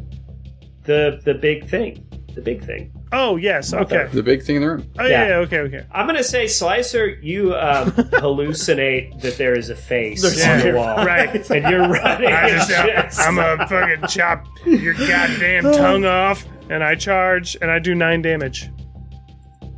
[0.85, 2.93] The the big thing, the big thing.
[3.13, 4.09] Oh yes, okay.
[4.13, 4.91] The big thing in the room.
[4.99, 5.29] Oh yeah, Yeah.
[5.29, 5.87] yeah, okay, okay.
[5.93, 10.79] I'm gonna say Slicer, you um, hallucinate that there is a face There's on the
[10.79, 11.29] wall, right.
[11.51, 12.29] And you're running.
[12.29, 17.57] I and just, just- I'm gonna fucking chop your goddamn tongue off, and I charge,
[17.61, 18.71] and I do nine damage.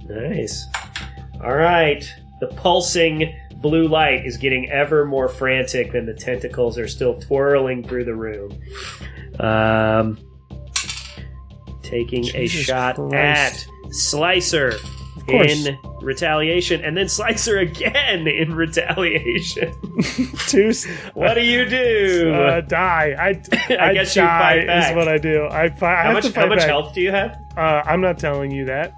[0.09, 0.66] Nice.
[1.43, 2.05] All right.
[2.40, 7.82] The pulsing blue light is getting ever more frantic, and the tentacles are still twirling
[7.82, 8.61] through the room.
[9.40, 10.19] Um,
[11.85, 13.69] taking a shot Christ.
[13.69, 14.74] at Slicer
[15.28, 19.73] in retaliation, and then Slicer again in retaliation.
[20.48, 20.73] Two,
[21.15, 22.32] what do you do?
[22.35, 23.15] uh, die.
[23.19, 23.28] I,
[23.81, 24.90] I, guess you die fight back.
[24.90, 25.47] is what I do.
[25.51, 26.69] I, fi- I how have much, to fight how much back.
[26.69, 27.39] health do you have?
[27.56, 28.93] Uh, I'm not telling you that.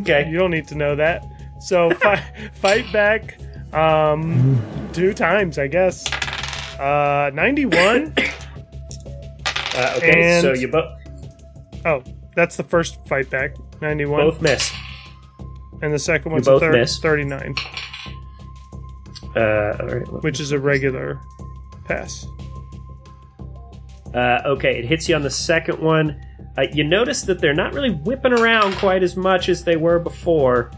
[0.00, 0.28] Okay.
[0.28, 1.24] You don't need to know that.
[1.60, 2.22] So fi-
[2.54, 3.38] fight back
[3.72, 4.60] um,
[4.92, 6.10] two times, I guess.
[6.80, 8.14] Uh, 91.
[9.78, 10.96] Uh, okay, And- so you bo-
[11.86, 12.02] oh,
[12.34, 13.56] that's the first fight back.
[13.80, 14.20] 91.
[14.20, 14.72] both miss.
[15.82, 16.98] and the second one's both a thir- miss.
[16.98, 17.54] 39,
[19.34, 19.40] Uh,
[19.80, 20.22] all right.
[20.22, 21.20] which is a regular
[21.86, 22.26] pass.
[24.14, 26.18] Uh, okay, it hits you on the second one.
[26.56, 29.98] Uh, you notice that they're not really whipping around quite as much as they were
[29.98, 30.70] before.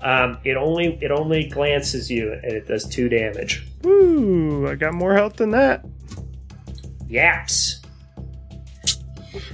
[0.00, 3.66] Um, it only it only glances you, and it does two damage.
[3.82, 4.68] Woo!
[4.68, 5.84] I got more health than that.
[7.08, 7.80] Yaps.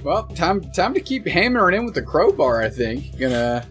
[0.02, 2.62] Well, time time to keep hammering in with the crowbar.
[2.62, 3.66] I think gonna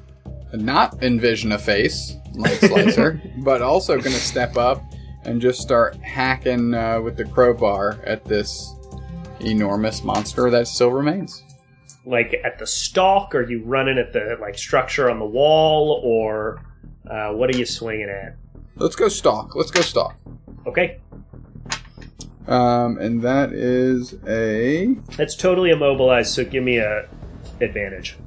[0.54, 4.84] not envision a face like Slicer, but also gonna step up
[5.24, 8.74] and just start hacking uh, with the crowbar at this
[9.40, 11.44] enormous monster that still remains.
[12.06, 16.64] Like at the stalk, Are you running at the like structure on the wall, or
[17.10, 18.36] uh, what are you swinging at?
[18.76, 19.56] Let's go stalk.
[19.56, 20.16] Let's go stalk.
[20.66, 21.00] Okay,
[22.50, 26.34] Um, and that is a that's totally immobilized.
[26.34, 27.08] So give me a
[27.62, 28.18] advantage.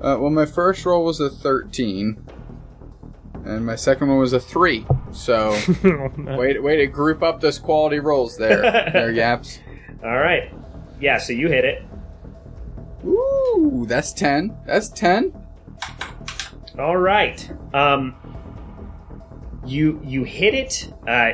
[0.00, 0.30] uh, well.
[0.30, 2.24] My first roll was a thirteen,
[3.44, 4.86] and my second one was a three.
[5.12, 5.50] So
[5.84, 6.36] Oh, no.
[6.38, 8.62] Way to, way to group up those quality rolls there,
[8.92, 9.60] there, Yaps.
[10.02, 10.50] All right.
[10.98, 11.82] Yeah, so you hit it.
[13.04, 14.56] Ooh, that's 10.
[14.66, 15.32] That's 10.
[16.78, 17.50] All right.
[17.74, 18.14] Um,
[19.66, 21.32] you you hit it uh,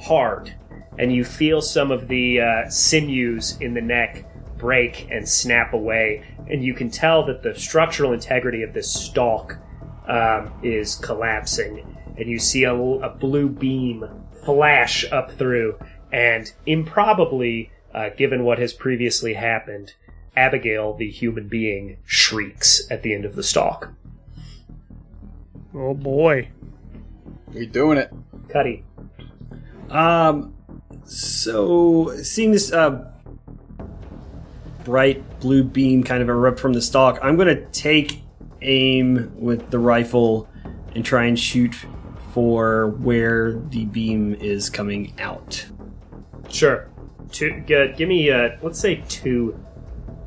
[0.00, 0.54] hard,
[0.98, 4.26] and you feel some of the uh, sinews in the neck
[4.58, 9.58] break and snap away, and you can tell that the structural integrity of this stalk
[10.06, 14.04] um, is collapsing, and you see a, a blue beam
[14.44, 15.78] flash up through,
[16.12, 19.94] and improbably, uh, given what has previously happened,
[20.36, 23.92] Abigail, the human being, shrieks at the end of the stalk.
[25.74, 26.48] Oh boy.
[27.52, 28.12] We doing it.
[28.48, 28.84] Cuddy.
[29.90, 30.54] Um,
[31.04, 33.10] so seeing this uh,
[34.84, 38.22] bright blue beam kind of erupt from the stalk, I'm going to take
[38.62, 40.48] aim with the rifle
[40.94, 41.74] and try and shoot
[42.32, 45.66] for where the beam is coming out.
[46.48, 46.88] Sure.
[47.30, 49.58] Two, g- give me, uh, let's say two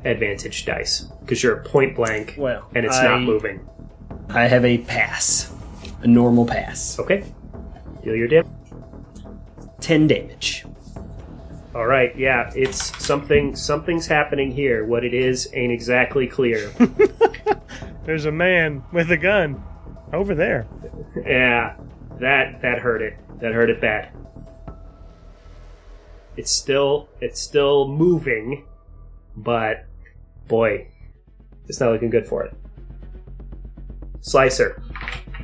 [0.04, 3.66] advantage dice because you're point blank Well, and it's I, not moving.
[4.28, 5.52] I have a pass,
[6.02, 7.24] a normal pass, Okay.
[8.02, 8.46] Deal your damage.
[9.80, 10.64] Ten damage.
[11.74, 12.16] All right.
[12.16, 13.54] Yeah, it's something.
[13.54, 14.84] Something's happening here.
[14.84, 16.70] What it is ain't exactly clear.
[18.04, 19.62] There's a man with a gun
[20.12, 20.66] over there.
[21.26, 21.76] yeah,
[22.18, 23.18] that that hurt it.
[23.40, 24.10] That hurt it bad.
[26.36, 28.64] It's still it's still moving,
[29.36, 29.86] but
[30.48, 30.88] boy,
[31.68, 32.54] it's not looking good for it.
[34.20, 34.82] Slicer,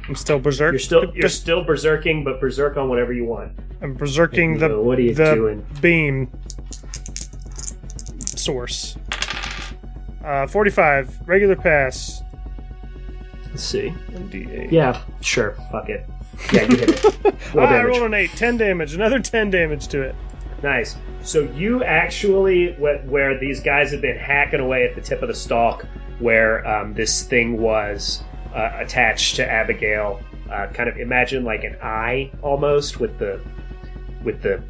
[0.08, 0.72] I'm still berserk.
[0.72, 3.52] you're still you're still berserking, but berserk on whatever you want.
[3.80, 5.66] I'm berserking the What are you the doing?
[5.80, 6.30] beam
[8.24, 8.96] source.
[10.24, 12.22] Uh, 45 regular pass.
[13.50, 13.92] Let's see.
[14.12, 14.70] 1d8.
[14.70, 15.52] Yeah, sure.
[15.70, 16.08] Fuck it.
[16.52, 17.04] Yeah, you hit it.
[17.54, 18.30] Roll Ah, I rolled an 8.
[18.30, 18.94] 10 damage.
[18.94, 20.14] Another 10 damage to it.
[20.62, 20.96] Nice.
[21.22, 25.28] So you actually, wh- where these guys have been hacking away at the tip of
[25.28, 25.84] the stalk,
[26.18, 28.22] where um, this thing was
[28.54, 30.20] uh, attached to Abigail,
[30.50, 33.40] uh, kind of imagine like an eye almost with the
[34.22, 34.62] with the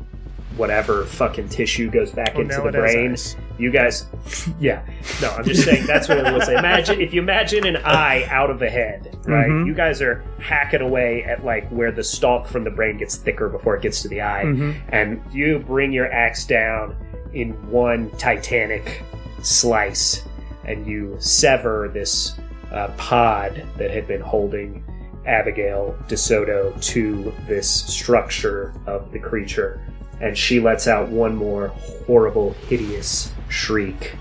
[0.57, 3.17] whatever fucking tissue goes back Oh, into the brain.
[3.59, 4.07] You guys,
[4.61, 4.83] yeah.
[5.23, 6.57] No, I'm just saying that's what it would say.
[6.57, 9.49] Imagine if you imagine an eye out of the head, right?
[9.49, 9.67] Mhm.
[9.67, 13.49] You guys are hacking away at like where the stalk from the brain gets thicker
[13.49, 14.75] before it gets to the eye, Mhm.
[14.91, 16.97] and you bring your axe down
[17.33, 19.03] in one titanic
[19.43, 20.23] slice,
[20.67, 22.35] and you sever this
[22.73, 24.85] uh, pod that had been holding
[25.27, 29.81] Abigail DeSoto to this structure of the creature,
[30.21, 31.69] and she lets out one more
[32.07, 34.17] horrible, hideous shriek,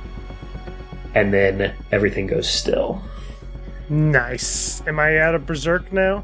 [1.16, 3.02] and then everything goes still.
[3.90, 4.86] Nice.
[4.88, 6.24] Am I out of berserk now?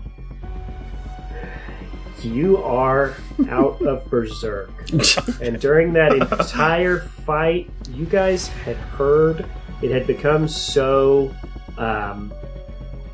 [2.21, 3.15] You are
[3.49, 4.71] out of berserk.
[5.41, 9.45] and during that entire fight, you guys had heard
[9.81, 11.33] it had become so
[11.77, 12.33] um,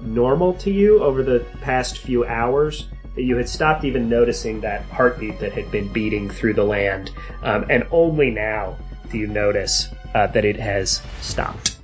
[0.02, 4.82] normal to you over the past few hours that you had stopped even noticing that
[4.86, 7.12] heartbeat that had been beating through the land.
[7.44, 8.78] Um, and only now
[9.12, 11.78] do you notice uh, that it has stopped.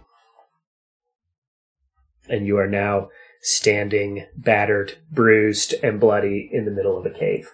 [2.27, 3.09] And you are now
[3.41, 7.49] standing battered, bruised, and bloody in the middle of a cave.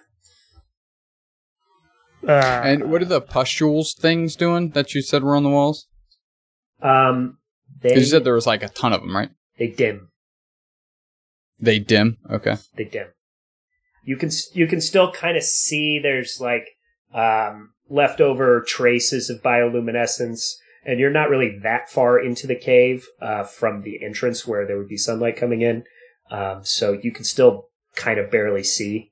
[2.26, 5.86] Uh, And what are the pustules things doing that you said were on the walls?
[6.82, 7.38] Um,
[7.88, 9.30] Because you said there was like a ton of them, right?
[9.58, 10.08] they dim.
[11.58, 12.18] They dim.
[12.30, 12.56] Okay.
[12.76, 13.08] They dim.
[14.04, 16.68] You can you can still kind of see there's like
[17.14, 20.52] um, leftover traces of bioluminescence,
[20.84, 24.76] and you're not really that far into the cave uh, from the entrance where there
[24.78, 25.84] would be sunlight coming in.
[26.30, 29.10] Um, so you can still kind of barely see,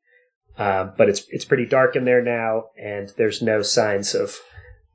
[0.58, 4.36] uh, but it's it's pretty dark in there now, and there's no signs of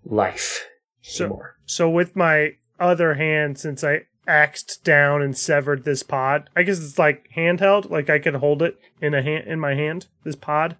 [0.05, 0.65] life
[1.01, 1.55] So- anymore.
[1.65, 6.79] so with my other hand, since I axed down and severed this pod, I guess
[6.79, 7.89] it's like handheld.
[7.89, 10.07] Like I could hold it in a hand in my hand.
[10.23, 10.77] This pod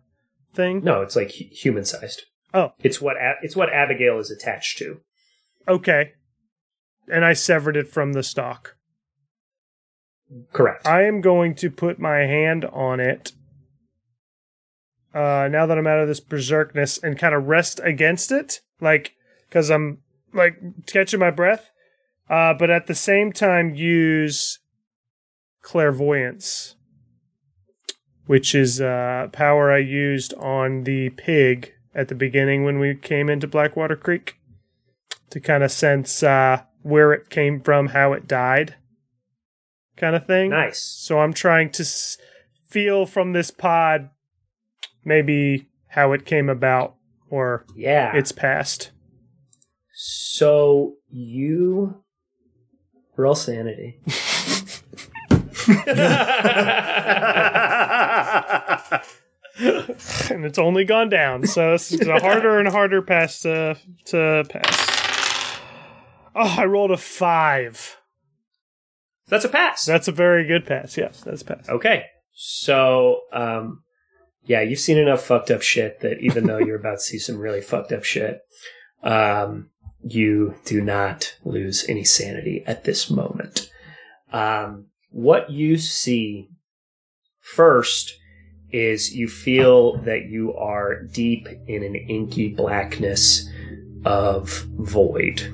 [0.54, 0.84] thing.
[0.84, 2.24] No, it's like human sized.
[2.54, 2.74] Oh.
[2.80, 5.02] it's what A- it's what Abigail is attached to.
[5.68, 6.14] Okay.
[7.12, 8.76] And I severed it from the stalk.
[10.54, 10.86] Correct.
[10.88, 13.34] I am going to put my hand on it.
[15.14, 19.14] Uh, now that I'm out of this berserkness and kind of rest against it, like,
[19.48, 20.00] because I'm
[20.34, 21.72] like catching my breath,
[22.30, 24.60] uh, but at the same time use
[25.62, 26.76] clairvoyance,
[28.26, 33.30] which is uh, power I used on the pig at the beginning when we came
[33.30, 34.36] into Blackwater Creek
[35.32, 38.76] to kind of sense uh, where it came from, how it died,
[39.98, 40.52] kind of thing.
[40.52, 40.80] nice.
[40.82, 42.18] So I'm trying to s-
[42.68, 44.10] feel from this pod
[45.04, 46.96] maybe how it came about
[47.30, 48.16] or Yeah.
[48.16, 48.92] its past.
[49.94, 52.04] So you
[53.20, 54.00] roll sanity.
[60.30, 61.46] and it's only gone down.
[61.46, 65.60] So it's a harder and harder pass to to pass.
[66.36, 67.98] Oh, I rolled a five.
[69.28, 69.86] That's a pass.
[69.86, 70.98] That's a very good pass.
[70.98, 71.70] Yes, that's a pass.
[71.70, 72.06] Okay.
[72.34, 73.84] So, um,
[74.44, 77.38] yeah, you've seen enough fucked up shit that even though you're about to see some
[77.38, 78.40] really fucked up shit,
[79.04, 79.70] um,
[80.02, 83.70] you do not lose any sanity at this moment.
[84.32, 86.50] Um, what you see
[87.40, 88.18] first
[88.72, 93.50] is you feel that you are deep in an inky blackness
[94.06, 95.52] of void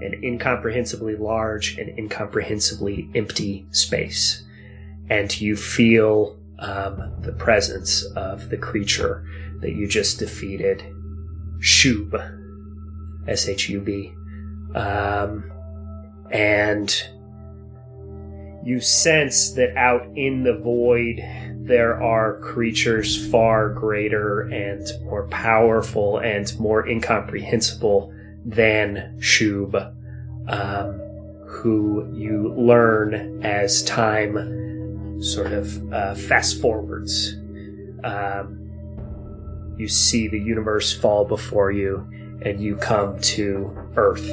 [0.00, 4.44] an incomprehensibly large and incomprehensibly empty space.
[5.10, 9.24] And you feel um, the presence of the creature
[9.60, 10.84] that you just defeated,
[11.60, 12.12] Shub,
[13.28, 14.12] S H U B.
[14.74, 15.50] Um,
[16.30, 16.90] and
[18.64, 21.22] you sense that out in the void
[21.60, 28.12] there are creatures far greater and more powerful and more incomprehensible
[28.44, 29.74] than Shub,
[30.48, 31.00] um,
[31.46, 37.34] who you learn as time sort of uh, fast forwards.
[38.04, 42.08] Um, you see the universe fall before you,
[42.42, 44.28] and you come to Earth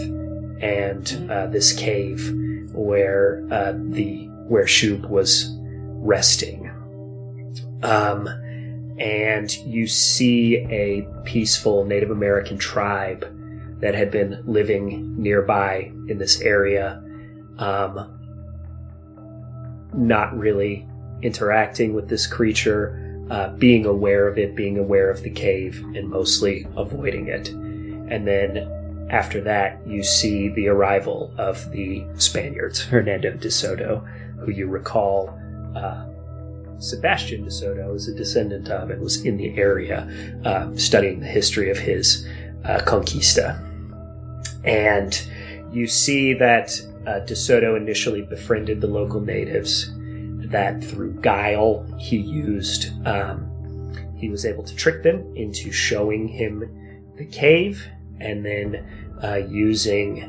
[0.61, 2.31] and uh, this cave
[2.73, 6.69] where uh, the where Shub was resting.
[7.83, 8.27] Um,
[8.99, 13.25] and you see a peaceful Native American tribe
[13.81, 17.03] that had been living nearby in this area,
[17.57, 18.11] um,
[19.93, 20.87] not really
[21.21, 26.09] interacting with this creature, uh, being aware of it, being aware of the cave, and
[26.09, 27.49] mostly avoiding it.
[28.09, 33.99] And then after that, you see the arrival of the Spaniards, Hernando de Soto,
[34.39, 35.29] who you recall
[35.75, 36.05] uh,
[36.79, 40.09] Sebastian de Soto is a descendant of and was in the area
[40.43, 42.27] uh, studying the history of his
[42.65, 43.61] uh, conquista.
[44.63, 45.27] And
[45.71, 49.91] you see that uh, De Soto initially befriended the local natives,
[50.49, 53.51] that through guile he used, um,
[54.17, 56.63] he was able to trick them into showing him
[57.17, 57.87] the cave,
[58.19, 58.85] and then
[59.23, 60.23] uh, using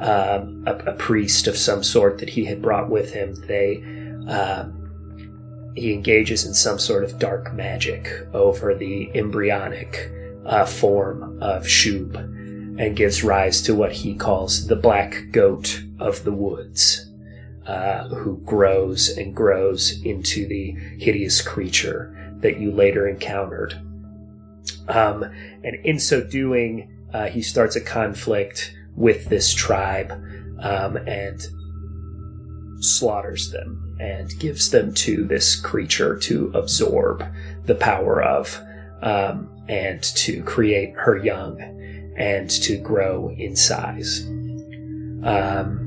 [0.00, 3.82] um, a, a, priest of some sort that he had brought with him, they
[4.28, 4.66] uh,
[5.74, 10.10] he engages in some sort of dark magic over the embryonic
[10.46, 12.16] uh, form of Shub
[12.78, 17.10] and gives rise to what he calls the black goat of the woods,
[17.66, 23.80] uh, who grows and grows into the hideous creature that you later encountered.
[24.88, 25.24] Um,
[25.64, 30.12] and in so doing, uh, he starts a conflict with this tribe
[30.60, 31.40] um, and
[32.80, 37.24] slaughters them and gives them to this creature to absorb
[37.64, 38.60] the power of
[39.02, 41.60] um, and to create her young
[42.16, 44.26] and to grow in size.
[45.22, 45.86] Um,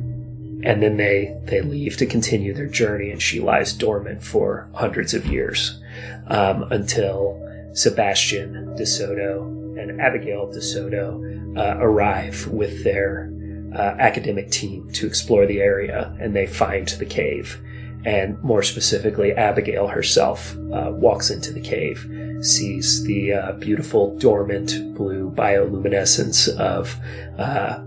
[0.64, 5.14] and then they they leave to continue their journey, and she lies dormant for hundreds
[5.14, 5.80] of years
[6.28, 7.42] um, until
[7.74, 9.44] Sebastian de Soto
[9.78, 11.24] and Abigail de Soto
[11.56, 13.32] uh, arrive with their
[13.76, 17.62] uh, academic team to explore the area, and they find the cave.
[18.06, 22.10] And more specifically, Abigail herself uh, walks into the cave
[22.42, 26.96] sees the uh, beautiful dormant blue bioluminescence of
[27.38, 27.80] uh,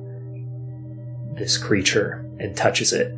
[1.35, 3.17] this creature and touches it.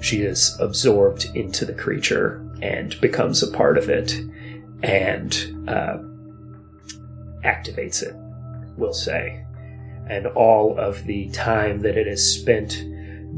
[0.00, 4.14] She is absorbed into the creature and becomes a part of it
[4.84, 5.96] and uh,
[7.42, 8.14] activates it,
[8.76, 9.44] we'll say.
[10.08, 12.84] And all of the time that it has spent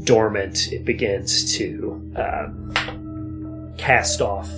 [0.03, 4.49] dormant, it begins to um, cast off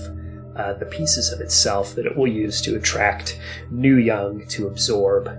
[0.55, 3.39] uh, the pieces of itself that it will use to attract
[3.69, 5.29] new young to absorb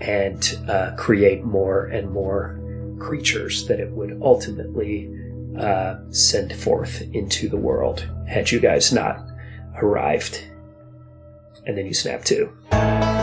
[0.00, 2.60] and uh, create more and more
[3.00, 5.10] creatures that it would ultimately
[5.58, 9.26] uh, send forth into the world had you guys not
[9.82, 10.44] arrived.
[11.66, 13.15] And then you snap to.